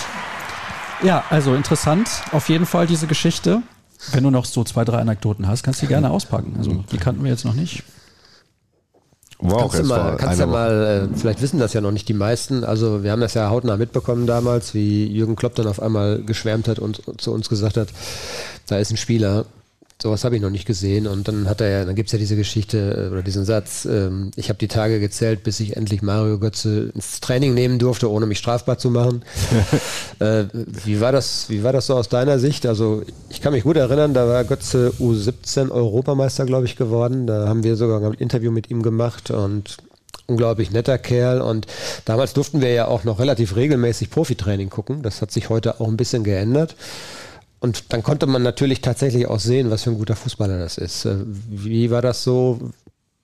[1.03, 3.63] Ja, also interessant, auf jeden Fall diese Geschichte.
[4.13, 6.55] Wenn du noch so zwei, drei Anekdoten hast, kannst du die gerne auspacken.
[6.59, 7.85] Also die kannten wir jetzt noch nicht.
[9.39, 12.15] Wow, kannst du mal, kannst ja mal äh, vielleicht wissen das ja noch nicht die
[12.15, 12.65] meisten.
[12.65, 16.69] Also wir haben das ja hautnah mitbekommen damals, wie Jürgen Klopp dann auf einmal geschwärmt
[16.69, 17.89] hat und zu uns gesagt hat,
[18.67, 19.45] da ist ein Spieler,
[20.03, 21.07] sowas habe ich noch nicht gesehen.
[21.07, 23.87] Und dann hat er ja, dann gibt es ja diese Geschichte äh, oder diesen Satz,
[23.87, 28.11] ähm, ich habe die Tage gezählt, bis ich endlich Mario Götze ins Training nehmen durfte,
[28.11, 29.25] ohne mich strafbar zu machen.
[30.19, 32.67] äh, wie, war das, wie war das so aus deiner Sicht?
[32.67, 37.27] Also ich kann mich gut erinnern, da war Götze U17 Europameister, glaube ich, geworden.
[37.27, 39.77] Da haben wir sogar ein Interview mit ihm gemacht und
[40.27, 41.67] unglaublich netter Kerl und
[42.05, 45.03] damals durften wir ja auch noch relativ regelmäßig Profitraining gucken.
[45.03, 46.77] Das hat sich heute auch ein bisschen geändert.
[47.63, 51.05] Und dann konnte man natürlich tatsächlich auch sehen, was für ein guter Fußballer das ist.
[51.05, 51.19] Äh,
[51.49, 52.59] wie war das so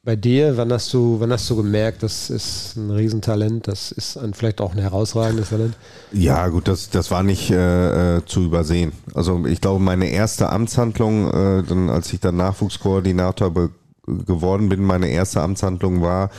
[0.04, 0.56] bei dir?
[0.56, 4.60] Wann hast du, wann hast du gemerkt, das ist ein Riesentalent, das ist ein, vielleicht
[4.60, 5.74] auch ein herausragendes Talent?
[6.12, 8.92] Ja, gut, das, das war nicht äh, äh zu übersehen.
[9.12, 13.70] Also ich glaube, meine erste Amtshandlung, äh, dann, als ich dann Nachwuchskoordinator
[14.06, 16.30] geworden bin, meine erste Amtshandlung war,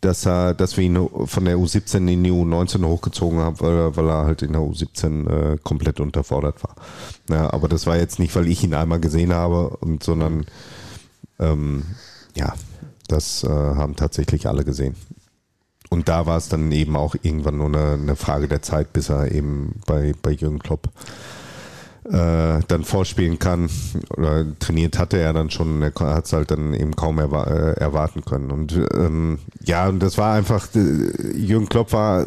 [0.00, 4.08] dass er, dass wir ihn von der U17 in die U19 hochgezogen haben, weil, weil
[4.08, 6.76] er halt in der U17 äh, komplett unterfordert war.
[7.28, 10.46] Ja, aber das war jetzt nicht, weil ich ihn einmal gesehen habe, und, sondern
[11.40, 11.84] ähm,
[12.36, 12.54] ja,
[13.08, 14.94] das äh, haben tatsächlich alle gesehen.
[15.90, 19.08] Und da war es dann eben auch irgendwann nur eine, eine Frage der Zeit, bis
[19.08, 20.90] er eben bei, bei Jürgen Klopp
[22.10, 23.68] äh, dann vorspielen kann.
[24.16, 27.72] Oder trainiert hatte er dann schon, er hat es halt dann eben kaum erwa äh,
[27.80, 28.50] erwarten können.
[28.50, 32.26] Und ähm, ja, und das war einfach, äh, Jürgen Klopp war,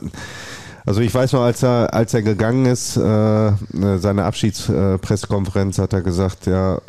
[0.85, 3.51] also ich weiß noch, als er, als er gegangen ist, äh,
[3.97, 6.79] seine Abschiedspressekonferenz hat er gesagt, ja,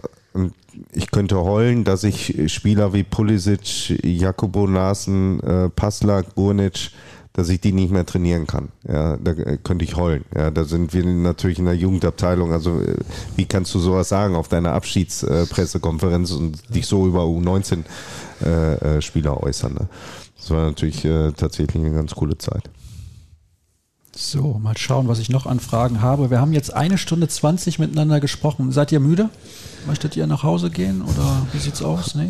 [0.93, 6.91] ich könnte heulen, dass ich Spieler wie Pulisic, Jakobo Nasen, äh, Paslak, Burnic,
[7.33, 8.69] dass ich die nicht mehr trainieren kann.
[8.87, 10.25] Ja, da könnte ich heulen.
[10.35, 12.53] Ja, da sind wir natürlich in der Jugendabteilung.
[12.53, 12.97] Also äh,
[13.37, 17.85] wie kannst du sowas sagen auf deiner Abschiedspressekonferenz und dich so über U19
[18.45, 19.75] äh, äh, äußern?
[19.75, 19.89] Ne?
[20.37, 22.69] Das war natürlich äh, tatsächlich eine ganz coole Zeit.
[24.15, 26.31] So, mal schauen, was ich noch an Fragen habe.
[26.31, 28.71] Wir haben jetzt eine Stunde 20 miteinander gesprochen.
[28.71, 29.31] Seid ihr müde?
[29.87, 32.15] Möchtet ihr nach Hause gehen oder wie sieht's aus?
[32.15, 32.29] Nee.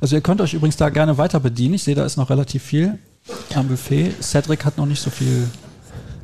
[0.00, 1.74] Also ihr könnt euch übrigens da gerne weiter bedienen.
[1.74, 3.00] Ich sehe, da ist noch relativ viel
[3.54, 4.14] am Buffet.
[4.20, 5.48] Cedric hat noch nicht so viel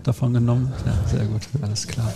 [0.03, 0.73] davon genommen.
[0.87, 2.12] Ja, sehr gut, alles klar.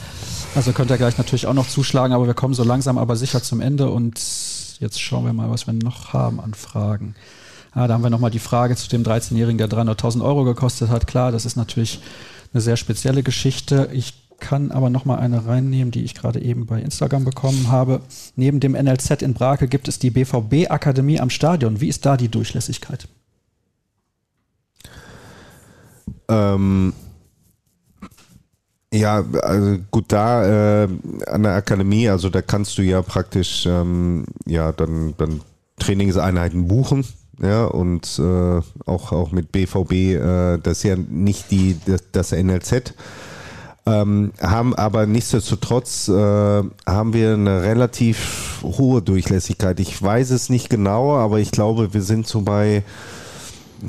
[0.54, 3.42] Also könnt ihr gleich natürlich auch noch zuschlagen, aber wir kommen so langsam aber sicher
[3.42, 4.20] zum Ende und
[4.80, 7.14] jetzt schauen wir mal, was wir noch haben an Fragen.
[7.72, 11.06] Ah, da haben wir nochmal die Frage zu dem 13-Jährigen, der 300.000 Euro gekostet hat.
[11.06, 12.00] Klar, das ist natürlich
[12.52, 13.88] eine sehr spezielle Geschichte.
[13.92, 18.00] Ich kann aber nochmal eine reinnehmen, die ich gerade eben bei Instagram bekommen habe.
[18.36, 21.80] Neben dem NLZ in Brake gibt es die BVB-Akademie am Stadion.
[21.80, 23.08] Wie ist da die Durchlässigkeit?
[26.28, 26.92] Ähm,
[28.92, 30.88] ja, also gut, da äh,
[31.26, 35.40] an der Akademie, also da kannst du ja praktisch ähm, ja dann, dann
[35.78, 37.04] Trainingseinheiten buchen.
[37.40, 42.32] Ja, und äh, auch, auch mit BVB, äh, das ist ja nicht die, das, das
[42.32, 42.94] NLZ.
[43.84, 49.80] Ähm, haben aber nichtsdestotrotz äh, haben wir eine relativ hohe Durchlässigkeit.
[49.80, 52.84] Ich weiß es nicht genau, aber ich glaube, wir sind so bei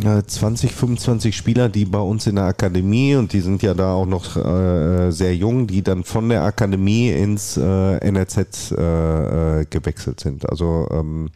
[0.02, 4.06] 20, 25 Spieler, die bei uns in der Akademie und die sind ja da auch
[4.06, 10.20] noch äh, sehr jung, die dann von der Akademie ins äh, NRZ äh, äh, gewechselt
[10.20, 10.50] sind.
[10.50, 11.30] Also ähm,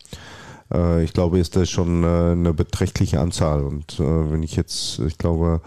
[0.73, 3.63] äh, ich glaube, ist das schon äh, eine beträchtliche Anzahl.
[3.63, 5.61] Und wenn ich jetzt, ich glaube,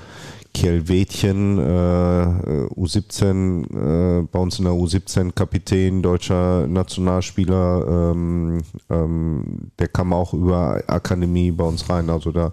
[0.54, 9.88] Kjell-Wädchen, äh, U17, äh, bei uns in der U17 Kapitän, deutscher Nationalspieler, ähm, ähm, der
[9.88, 12.10] kam auch über Akademie bei uns rein.
[12.10, 12.52] Also da,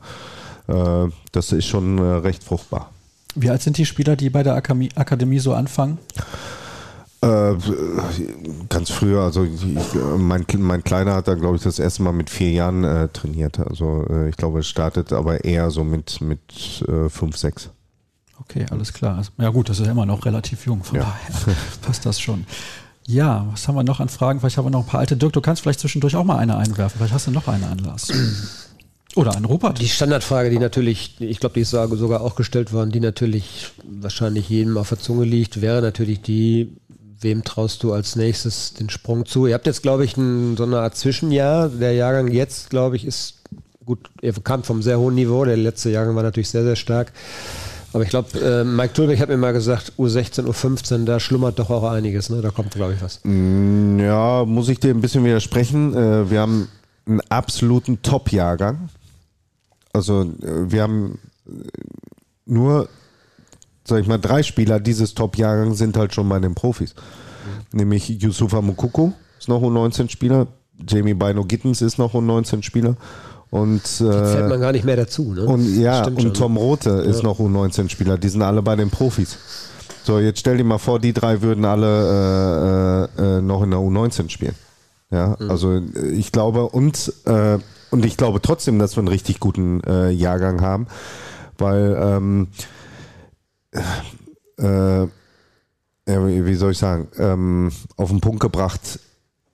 [0.67, 2.91] äh, das ist schon äh, recht fruchtbar.
[3.35, 5.97] Wie alt sind die Spieler, die bei der Akademie, Akademie so anfangen?
[7.21, 7.55] Äh,
[8.69, 9.59] ganz früher, also ich,
[10.17, 13.59] mein, mein Kleiner hat da, glaube ich, das erste Mal mit vier Jahren äh, trainiert.
[13.59, 17.71] Also äh, ich glaube, es startet aber eher so mit, mit äh, fünf, sechs.
[18.41, 19.18] Okay, alles klar.
[19.18, 21.03] Also, ja gut, das ist ja immer noch relativ jung, von ja.
[21.03, 22.45] daher passt das schon.
[23.07, 24.41] Ja, was haben wir noch an Fragen?
[24.41, 25.15] Vielleicht haben wir noch ein paar alte.
[25.15, 26.97] Dirk, du kannst vielleicht zwischendurch auch mal eine einwerfen.
[26.97, 28.09] Vielleicht hast du noch eine Anlass.
[29.15, 29.80] Oder einen Rupert.
[29.80, 34.49] Die Standardfrage, die natürlich, ich glaube, die ist sogar auch gestellt worden, die natürlich wahrscheinlich
[34.49, 36.77] jedem auf der Zunge liegt, wäre natürlich die,
[37.19, 39.47] wem traust du als nächstes den Sprung zu?
[39.47, 41.69] Ihr habt jetzt, glaube ich, ein, so eine Art Zwischenjahr.
[41.69, 43.38] Der Jahrgang jetzt, glaube ich, ist
[43.85, 45.45] gut, er kam vom sehr hohen Niveau.
[45.45, 47.14] Der letzte Jahrgang war natürlich sehr, sehr stark.
[47.93, 51.69] Aber ich glaube, äh, Mike Tulbeck hat mir mal gesagt, U16, U15, da schlummert doch
[51.69, 52.41] auch einiges, ne?
[52.41, 53.22] Da kommt, glaube ich, was.
[53.23, 55.93] Mm, ja, muss ich dir ein bisschen widersprechen.
[55.95, 56.68] Äh, wir haben
[57.05, 58.89] einen absoluten Top-Jahrgang.
[59.93, 61.51] Also äh, wir haben äh,
[62.45, 62.89] nur,
[63.85, 66.93] sag ich mal, drei Spieler dieses Top-Jahrgangs sind halt schon bei den Profis.
[66.93, 67.80] Mhm.
[67.80, 70.47] Nämlich Yusufa Mukoko ist noch U19-Spieler,
[70.88, 72.97] Jamie Bino Gittens ist noch U19-Spieler
[73.49, 75.33] und, äh, fällt man gar nicht mehr dazu.
[75.33, 75.45] Ne?
[75.45, 76.99] Und ja, und Tom Rote ja.
[77.01, 78.17] ist noch U19-Spieler.
[78.17, 79.37] Die sind alle bei den Profis.
[80.03, 83.71] So, jetzt stell dir mal vor, die drei würden alle äh, äh, äh noch in
[83.71, 84.55] der U19 spielen.
[85.11, 85.49] Ja, mhm.
[85.49, 87.59] also ich glaube und äh,
[87.89, 90.87] und ich glaube trotzdem, dass wir einen richtig guten äh, Jahrgang haben,
[91.57, 92.47] weil ähm,
[94.59, 95.07] äh,
[96.09, 98.99] ja, wie soll ich sagen, ähm, auf den Punkt gebracht,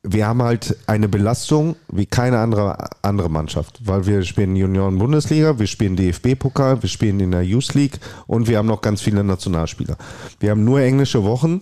[0.04, 5.68] wir haben halt eine Belastung wie keine andere, andere Mannschaft, weil wir spielen Junioren-Bundesliga, wir
[5.68, 9.98] spielen DFB-Pokal, wir spielen in der Youth League und wir haben noch ganz viele Nationalspieler.
[10.42, 11.62] Wir haben nur englische Wochen,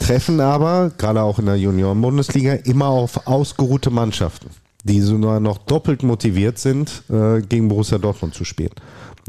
[0.00, 4.50] treffen aber, gerade auch in der Junioren-Bundesliga, immer auf ausgeruhte Mannschaften,
[4.82, 8.72] die sogar noch doppelt motiviert sind, äh, gegen Borussia Dortmund zu spielen.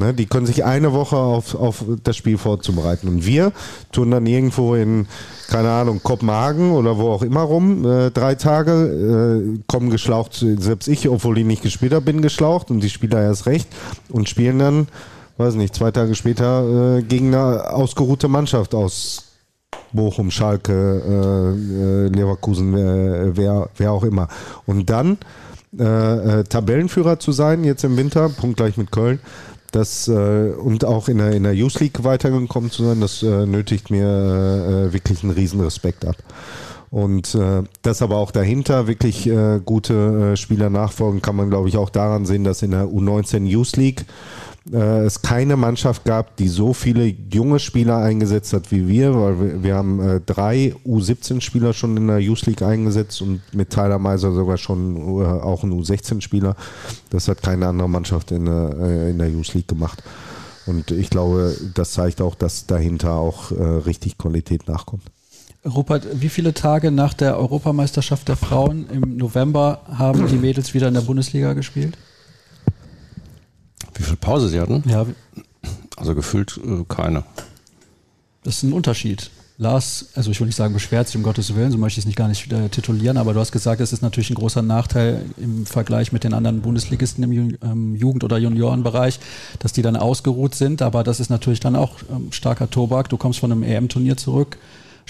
[0.01, 3.07] Ne, die können sich eine Woche auf, auf das Spiel vorzubereiten.
[3.07, 3.51] Und wir
[3.91, 5.05] tun dann irgendwo in,
[5.47, 10.87] keine Ahnung, Kopenhagen oder wo auch immer rum, äh, drei Tage, äh, kommen geschlaucht, selbst
[10.87, 13.69] ich, obwohl ich nicht gespielt habe, bin geschlaucht und die Spieler erst recht
[14.09, 14.87] und spielen dann,
[15.37, 19.25] weiß nicht, zwei Tage später äh, gegen eine ausgeruhte Mannschaft aus
[19.93, 24.29] Bochum, Schalke, äh, äh, Leverkusen, äh, wer, wer auch immer.
[24.65, 25.19] Und dann
[25.73, 29.19] Tabellenführer zu sein, jetzt im Winter, punktgleich mit Köln,
[29.71, 33.45] das, äh, und auch in der, in der Youth League weitergekommen zu sein, das äh,
[33.45, 36.17] nötigt mir äh, wirklich einen riesen Respekt ab.
[36.89, 41.69] Und äh, das aber auch dahinter wirklich äh, gute äh, Spieler nachfolgen, kann man glaube
[41.69, 44.05] ich auch daran sehen, dass in der U19 Youth League
[44.71, 49.39] äh, es keine Mannschaft gab, die so viele junge Spieler eingesetzt hat wie wir, weil
[49.39, 53.97] wir, wir haben äh, drei U17-Spieler schon in der Youth League eingesetzt und mit Tyler
[53.97, 56.55] Meiser sogar schon äh, auch ein U16-Spieler.
[57.09, 60.03] Das hat keine andere Mannschaft in, äh, in der Youth League gemacht.
[60.67, 65.03] Und ich glaube, das zeigt auch, dass dahinter auch äh, richtig Qualität nachkommt.
[65.65, 70.87] Rupert, wie viele Tage nach der Europameisterschaft der Frauen im November haben die Mädels wieder
[70.87, 71.97] in der Bundesliga gespielt?
[74.01, 74.83] Wie viel Pause sie hatten?
[74.87, 75.05] Ja.
[75.95, 77.23] Also gefühlt äh, keine.
[78.43, 79.29] Das ist ein Unterschied.
[79.59, 82.07] Lars, also ich will nicht sagen beschwert sich, um Gottes Willen, so möchte ich es
[82.07, 85.23] nicht gar nicht äh, titulieren, aber du hast gesagt, es ist natürlich ein großer Nachteil
[85.37, 89.19] im Vergleich mit den anderen Bundesligisten im ähm, Jugend- oder Juniorenbereich,
[89.59, 93.09] dass die dann ausgeruht sind, aber das ist natürlich dann auch ähm, starker Tobak.
[93.09, 94.57] Du kommst von einem EM-Turnier zurück,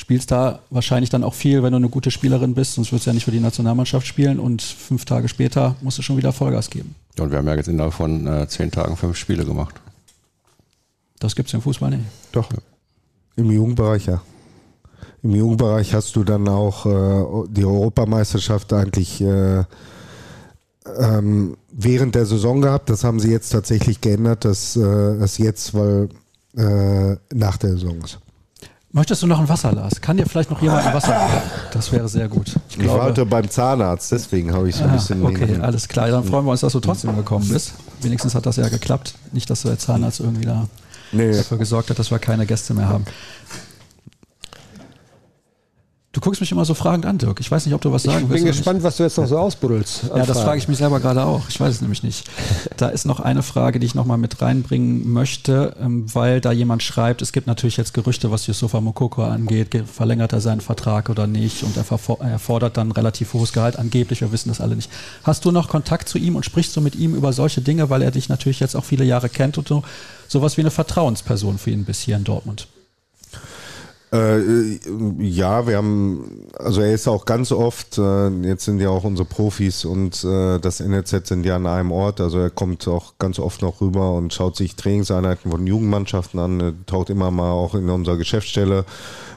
[0.02, 3.12] spielst da wahrscheinlich dann auch viel, wenn du eine gute Spielerin bist, sonst würdest du
[3.12, 6.72] ja nicht für die Nationalmannschaft spielen und fünf Tage später musst du schon wieder Vollgas
[6.72, 6.96] geben.
[7.20, 9.76] Und wir haben ja jetzt innerhalb von äh, zehn Tagen fünf Spiele gemacht.
[11.20, 12.04] Das gibt es im Fußball nicht.
[12.32, 12.50] Doch.
[13.36, 14.22] Im Jugendbereich ja.
[15.22, 19.64] Im Jugendbereich hast du dann auch äh, die Europameisterschaft eigentlich äh,
[20.98, 22.90] ähm, während der Saison gehabt.
[22.90, 26.10] Das haben sie jetzt tatsächlich geändert, dass äh, es jetzt, weil
[26.58, 28.18] äh, nach der Saison ist.
[28.94, 30.02] Möchtest du noch ein Wasser, Lars?
[30.02, 31.42] Kann dir vielleicht noch jemand ein Wasser geben?
[31.72, 32.56] Das wäre sehr gut.
[32.70, 35.26] Ich, ich warte beim Zahnarzt, deswegen habe ich so ein ah, bisschen.
[35.26, 36.10] Okay, den, alles klar.
[36.10, 37.74] Dann freuen wir uns, dass du trotzdem gekommen bist.
[38.02, 39.14] Wenigstens hat das ja geklappt.
[39.32, 40.68] Nicht, dass der Zahnarzt irgendwie da
[41.14, 41.32] nee.
[41.32, 43.06] dafür gesorgt hat, dass wir keine Gäste mehr haben.
[46.14, 47.40] Du guckst mich immer so fragend an, Dirk.
[47.40, 48.44] Ich weiß nicht, ob du was sagen willst.
[48.44, 50.12] Ich bin gespannt, was du jetzt noch so ausbuddelst.
[50.14, 51.48] Ja, das frage ich mich selber gerade auch.
[51.48, 52.30] Ich weiß es nämlich nicht.
[52.78, 56.82] Da ist noch eine Frage, die ich nochmal mit reinbringen möchte, ähm, weil da jemand
[56.82, 59.84] schreibt, es gibt natürlich jetzt Gerüchte, was Yusufa Mokoko angeht.
[59.86, 61.64] Verlängert er seinen Vertrag oder nicht?
[61.64, 63.78] Und er fordert dann relativ hohes Gehalt.
[63.78, 64.90] Angeblich, wir wissen das alle nicht.
[65.24, 68.02] Hast du noch Kontakt zu ihm und sprichst du mit ihm über solche Dinge, weil
[68.02, 69.84] er dich natürlich jetzt auch viele Jahre kennt und so
[70.28, 72.68] sowas wie eine Vertrauensperson für ihn bis hier in Dortmund?
[74.14, 74.78] Äh,
[75.20, 79.26] ja, wir haben, also er ist auch ganz oft, äh, jetzt sind ja auch unsere
[79.26, 83.40] Profis und äh, das NLZ sind ja an einem Ort, also er kommt auch ganz
[83.40, 87.90] oft noch rüber und schaut sich Trainingseinheiten von Jugendmannschaften an, taucht immer mal auch in
[87.90, 88.84] unserer Geschäftsstelle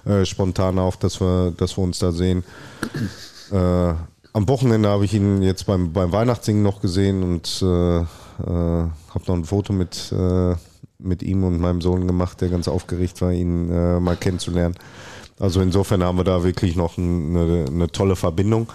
[0.07, 2.43] äh, spontan auf, dass wir, dass wir uns da sehen.
[3.53, 8.05] Äh, am Wochenende habe ich ihn jetzt beim, beim Weihnachtssingen noch gesehen und äh, äh,
[8.41, 10.57] habe noch ein Foto mit äh,
[11.05, 14.75] mit ihm und meinem Sohn gemacht, der ganz aufgeregt war, ihn äh, mal kennenzulernen.
[15.39, 18.69] Also insofern haben wir da wirklich noch eine, eine tolle Verbindung.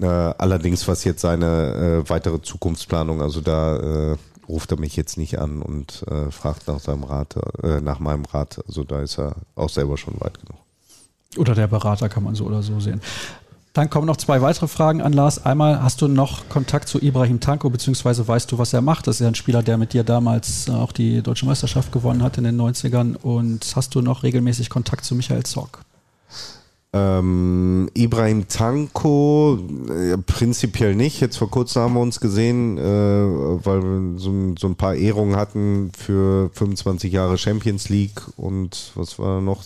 [0.00, 4.16] Äh, allerdings, was jetzt seine äh, weitere Zukunftsplanung, also da äh,
[4.48, 8.24] ruft er mich jetzt nicht an und äh, fragt nach seinem Rat, äh, nach meinem
[8.24, 8.62] Rat.
[8.66, 10.60] Also da ist er auch selber schon weit genug.
[11.36, 13.00] Oder der Berater kann man so oder so sehen.
[13.72, 15.46] Dann kommen noch zwei weitere Fragen an Lars.
[15.46, 19.06] Einmal, hast du noch Kontakt zu Ibrahim Tanko, beziehungsweise weißt du, was er macht?
[19.06, 22.36] Das ist ja ein Spieler, der mit dir damals auch die deutsche Meisterschaft gewonnen hat
[22.36, 23.16] in den 90ern.
[23.16, 25.80] Und hast du noch regelmäßig Kontakt zu Michael Zock?
[26.94, 29.58] Ähm, Ibrahim Tanko
[29.88, 31.22] äh, prinzipiell nicht.
[31.22, 35.36] Jetzt vor kurzem haben wir uns gesehen, äh, weil wir so, so, ein paar Ehrungen
[35.36, 39.64] hatten für 25 Jahre Champions League und was war noch?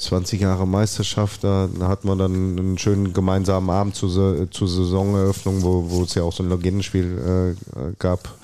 [0.00, 5.90] 20 Jahre Meisterschaft, da, hat man dann einen schönen gemeinsamen Abend zur, zur Saisoneröffnung, wo,
[5.90, 8.34] wo es ja auch so ein Legendenspiel äh, gab.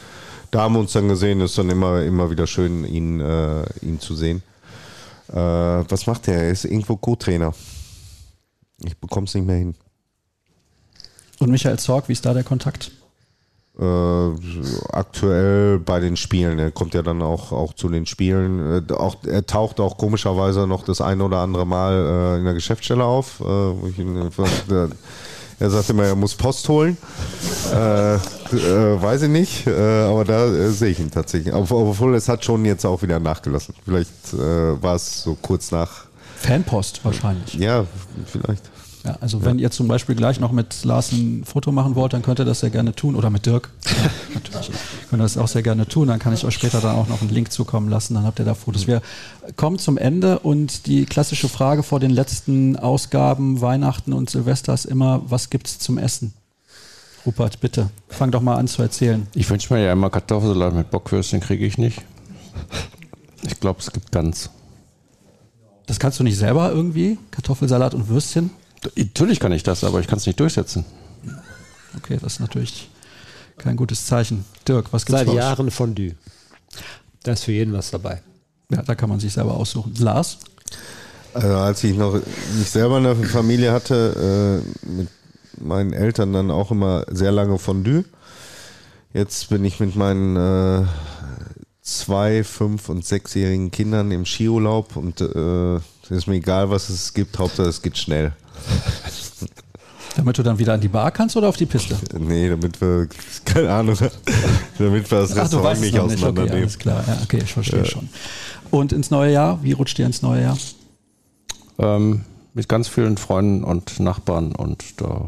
[0.50, 4.00] Da haben wir uns dann gesehen, ist dann immer, immer wieder schön, ihn, äh, ihn
[4.00, 4.42] zu sehen.
[5.28, 6.42] Äh, was macht er?
[6.42, 7.52] Er ist irgendwo Co-Trainer.
[8.84, 9.74] Ich bekomme es nicht mehr hin.
[11.38, 12.90] Und Michael Zorg, wie ist da der Kontakt?
[13.78, 14.30] Äh,
[14.90, 16.58] aktuell bei den Spielen.
[16.58, 18.86] Er kommt ja dann auch, auch zu den Spielen.
[18.88, 22.54] Äh, auch, er taucht auch komischerweise noch das eine oder andere Mal äh, in der
[22.54, 23.40] Geschäftsstelle auf.
[23.40, 24.88] Äh, ihn, äh,
[25.58, 26.96] er sagt immer, er muss Post holen.
[27.70, 31.52] Äh, weiß ich nicht, aber da sehe ich ihn tatsächlich.
[31.54, 33.74] Obwohl es hat schon jetzt auch wieder nachgelassen.
[33.84, 36.04] Vielleicht war es so kurz nach.
[36.36, 37.54] Fanpost wahrscheinlich.
[37.54, 37.86] Ja,
[38.26, 38.64] vielleicht.
[39.06, 42.22] Ja, also wenn ihr zum Beispiel gleich noch mit Lars ein Foto machen wollt, dann
[42.22, 43.14] könnt ihr das sehr gerne tun.
[43.14, 43.70] Oder mit Dirk.
[43.86, 44.70] Ja, natürlich.
[45.08, 46.08] Könnt ihr das auch sehr gerne tun.
[46.08, 48.14] Dann kann ich euch später dann auch noch einen Link zukommen lassen.
[48.14, 48.86] Dann habt ihr da Fotos.
[48.86, 49.00] Wir
[49.54, 54.84] kommen zum Ende und die klassische Frage vor den letzten Ausgaben Weihnachten und Silvester ist
[54.84, 56.34] immer, was gibt's zum Essen?
[57.24, 59.26] Rupert, bitte, fang doch mal an zu erzählen.
[59.34, 62.02] Ich wünsche mir ja immer Kartoffelsalat mit Bockwürstchen, kriege ich nicht.
[63.42, 64.50] Ich glaube, es gibt ganz.
[65.86, 67.18] Das kannst du nicht selber irgendwie?
[67.30, 68.50] Kartoffelsalat und Würstchen?
[68.96, 70.84] Natürlich kann ich das, aber ich kann es nicht durchsetzen.
[71.96, 72.88] Okay, das ist natürlich
[73.58, 74.44] kein gutes Zeichen.
[74.68, 75.34] Dirk, was gibt's Seit?
[75.34, 76.14] Jahren Fondue.
[77.22, 78.22] Da ist für jeden was dabei.
[78.70, 79.94] Ja, da kann man sich selber aussuchen.
[79.98, 80.38] Lars?
[81.34, 85.08] Also als ich noch nicht selber eine Familie hatte, äh, mit
[85.58, 88.04] meinen Eltern dann auch immer sehr lange Fondue.
[89.12, 90.86] Jetzt bin ich mit meinen äh,
[91.82, 97.14] zwei, fünf und sechsjährigen Kindern im Skiurlaub und äh, es ist mir egal, was es
[97.14, 98.32] gibt, Hauptsache es geht schnell.
[100.16, 101.94] Damit du dann wieder an die Bar kannst oder auf die Piste?
[102.18, 103.06] Nee, damit wir,
[103.44, 103.96] keine Ahnung,
[104.78, 106.02] damit wir das Ach, Restaurant nicht nicht.
[106.02, 106.60] Okay, auseinandernehmen.
[106.62, 107.04] alles klar.
[107.06, 108.08] Ja, okay, ich verstehe schon.
[108.70, 109.62] Und ins neue Jahr?
[109.62, 110.58] Wie rutscht ihr ins neue Jahr?
[111.78, 112.24] Ähm,
[112.54, 115.26] mit ganz vielen Freunden und Nachbarn und da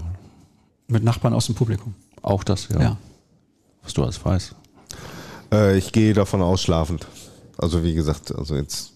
[0.87, 1.95] Mit Nachbarn aus dem Publikum.
[2.23, 2.81] auch das, ja.
[2.81, 2.97] Ja.
[3.83, 4.55] Was du alles weißt.
[5.53, 7.07] Äh, ich gehe davon aus, schlafend.
[7.59, 8.93] Also wie gesagt, also jetzt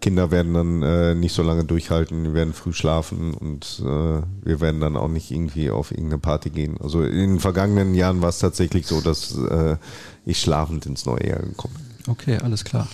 [0.00, 4.60] Kinder werden dann äh, nicht so lange durchhalten, die werden früh schlafen und äh, wir
[4.60, 6.76] werden dann auch nicht irgendwie auf irgendeine Party gehen.
[6.80, 9.76] Also in den vergangenen Jahren war es tatsächlich so, dass äh,
[10.24, 12.12] ich schlafend ins neue Jahr gekommen bin.
[12.12, 12.88] Okay, alles klar.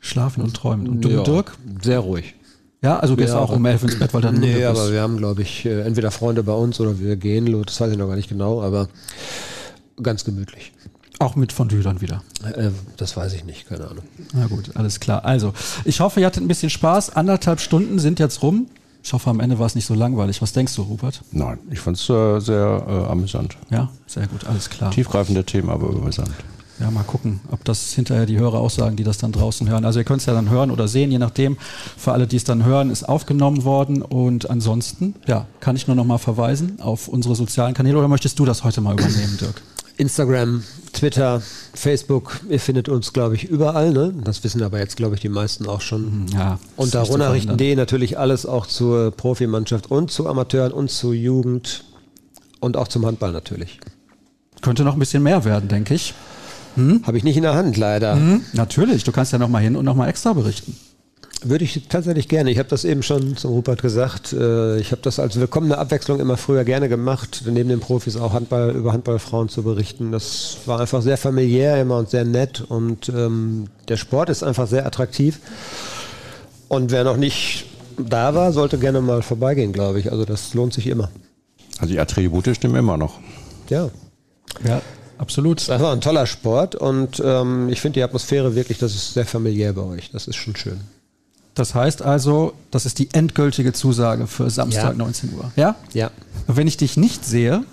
[0.00, 0.88] Schlafen und träumen.
[0.88, 1.52] Und du, Ja, Dirk?
[1.82, 2.34] Sehr ruhig.
[2.82, 5.02] Ja, also gehst du Ja, auch um elf ins Bett, weil dann Nee, aber wir
[5.02, 7.98] haben, glaube ich, äh, entweder Freunde bei uns oder wir gehen, los, das weiß ich
[7.98, 8.88] noch gar nicht genau, aber
[10.02, 10.72] ganz gemütlich.
[11.20, 12.22] Auch mit Fondue dann wieder.
[12.42, 14.04] Äh, das weiß ich nicht, keine Ahnung.
[14.32, 15.22] Na gut, alles klar.
[15.24, 15.52] Also,
[15.84, 17.14] ich hoffe, ihr hattet ein bisschen Spaß.
[17.14, 18.68] Anderthalb Stunden sind jetzt rum.
[19.02, 20.40] Ich hoffe, am Ende war es nicht so langweilig.
[20.40, 21.20] Was denkst du, Rupert?
[21.30, 23.58] Nein, ich fand es äh, sehr äh, amüsant.
[23.68, 24.92] Ja, sehr gut, alles klar.
[24.92, 26.30] Tiefgreifende Themen, aber amüsant.
[26.80, 29.84] Ja, mal gucken, ob das hinterher die Hörer auch sagen, die das dann draußen hören.
[29.84, 31.58] Also ihr könnt es ja dann hören oder sehen, je nachdem.
[31.98, 34.00] Für alle, die es dann hören, ist aufgenommen worden.
[34.00, 37.98] Und ansonsten, ja, kann ich nur noch mal verweisen auf unsere sozialen Kanäle.
[37.98, 39.60] Oder möchtest du das heute mal übernehmen, Dirk?
[40.00, 41.42] Instagram, Twitter,
[41.74, 43.92] Facebook, ihr findet uns, glaube ich, überall.
[43.92, 44.14] Ne?
[44.24, 46.26] Das wissen aber jetzt, glaube ich, die meisten auch schon.
[46.32, 46.58] Ja.
[46.76, 51.12] Unter ist nicht zu Runterrichten.de natürlich alles auch zur Profimannschaft und zu Amateuren und zu
[51.12, 51.84] Jugend
[52.60, 53.78] und auch zum Handball natürlich.
[54.62, 56.14] Könnte noch ein bisschen mehr werden, denke ich.
[57.02, 58.14] Habe ich nicht in der Hand, leider.
[58.14, 58.42] Hm?
[58.52, 60.76] Natürlich, du kannst ja noch mal hin und noch mal extra berichten.
[61.42, 62.50] Würde ich tatsächlich gerne.
[62.50, 64.32] Ich habe das eben schon zum Rupert gesagt.
[64.34, 68.34] Äh, Ich habe das als willkommene Abwechslung immer früher gerne gemacht, neben den Profis auch
[68.34, 70.12] Handball über Handballfrauen zu berichten.
[70.12, 74.66] Das war einfach sehr familiär immer und sehr nett und ähm, der Sport ist einfach
[74.66, 75.40] sehr attraktiv.
[76.68, 77.64] Und wer noch nicht
[77.98, 80.12] da war, sollte gerne mal vorbeigehen, glaube ich.
[80.12, 81.10] Also das lohnt sich immer.
[81.78, 83.18] Also die Attribute stimmen immer noch.
[83.70, 83.88] Ja,
[84.64, 84.82] Ja,
[85.16, 85.62] absolut.
[85.62, 89.24] ist einfach ein toller Sport und ähm, ich finde die Atmosphäre wirklich, das ist sehr
[89.24, 90.10] familiär bei euch.
[90.10, 90.80] Das ist schon schön.
[91.54, 94.92] Das heißt also, das ist die endgültige Zusage für Samstag Ja.
[94.94, 95.50] 19 Uhr.
[95.56, 95.74] Ja?
[95.92, 96.10] Ja,
[96.46, 97.64] Und wenn ich dich nicht sehe,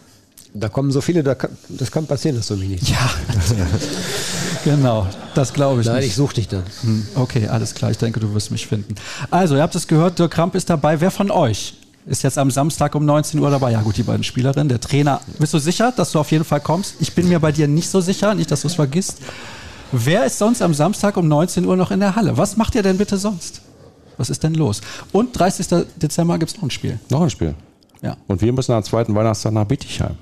[0.53, 2.89] da kommen so viele, da kann, das kann passieren, dass du mich nicht.
[2.89, 3.09] ja,
[4.63, 6.07] genau, das glaube ich Nein, nicht.
[6.07, 6.63] ich suche dich dann.
[6.81, 7.91] Hm, Okay, alles klar.
[7.91, 8.95] Ich denke, du wirst mich finden.
[9.29, 10.99] Also, ihr habt es gehört, Dirk Kramp ist dabei.
[10.99, 11.75] Wer von euch
[12.05, 13.71] ist jetzt am Samstag um 19 Uhr dabei?
[13.71, 14.69] Ja gut, die beiden Spielerinnen.
[14.69, 15.21] Der Trainer.
[15.39, 16.95] Bist du sicher, dass du auf jeden Fall kommst?
[16.99, 19.17] Ich bin mir bei dir nicht so sicher, nicht, dass du es vergisst.
[19.91, 22.35] Wer ist sonst am Samstag um 19 Uhr noch in der Halle?
[22.37, 23.61] Was macht ihr denn bitte sonst?
[24.17, 24.81] Was ist denn los?
[25.11, 25.85] Und 30.
[25.95, 26.99] Dezember gibt es noch ein Spiel.
[27.09, 27.53] Noch ein Spiel.
[28.01, 28.17] Ja.
[28.27, 30.15] Und wir müssen am zweiten Weihnachtstag nach Bietigheim.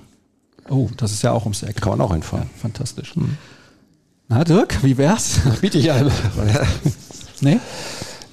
[0.70, 1.78] Oh, das ist ja auch ums Eck.
[1.82, 2.50] Kann man auch hinfahren.
[2.62, 3.14] Fantastisch.
[4.28, 5.40] Na, Dirk, wie wär's?
[5.62, 6.12] Biete ich ein.
[7.42, 7.60] nee?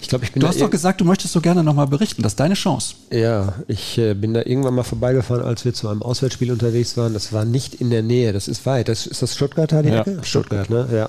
[0.01, 2.22] Ich glaube, ich bin Du hast doch ir- gesagt, du möchtest so gerne nochmal berichten.
[2.22, 2.94] Das ist deine Chance.
[3.10, 7.12] Ja, ich äh, bin da irgendwann mal vorbeigefahren, als wir zu einem Auswärtsspiel unterwegs waren.
[7.12, 8.89] Das war nicht in der Nähe, das ist weit.
[8.89, 10.20] Das, ist das Stuttgart da die Ja, Ecke?
[10.22, 10.89] Stuttgart, ne?
[10.93, 11.09] Ja.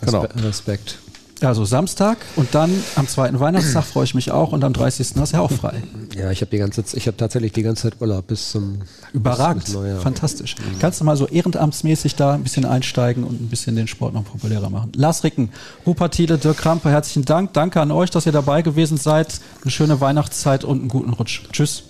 [0.00, 0.20] Genau.
[0.22, 0.98] Respe Respekt.
[1.40, 5.14] Also Samstag und dann am zweiten Weihnachtstag freue ich mich auch und am 30.
[5.16, 5.82] hast du ja auch frei.
[6.16, 8.78] Ja, ich habe die ganze ich habe tatsächlich die ganze Zeit Urlaub bis zum
[9.12, 10.00] Überragend, bis Neujahr.
[10.00, 10.54] fantastisch.
[10.78, 14.24] Kannst du mal so ehrenamtsmäßig da ein bisschen einsteigen und ein bisschen den Sport noch
[14.24, 14.92] populärer machen.
[14.94, 15.50] Lars Ricken,
[15.86, 17.52] Rupert Thiele, Dirk Krampe, herzlichen Dank.
[17.52, 19.40] Danke an euch, dass ihr dabei gewesen seid.
[19.62, 21.42] Eine schöne Weihnachtszeit und einen guten Rutsch.
[21.52, 21.82] Tschüss.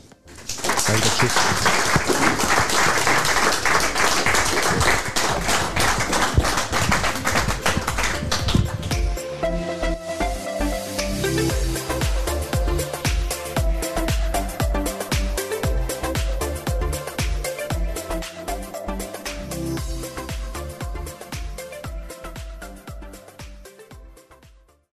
[0.86, 2.33] Danke, tschüss.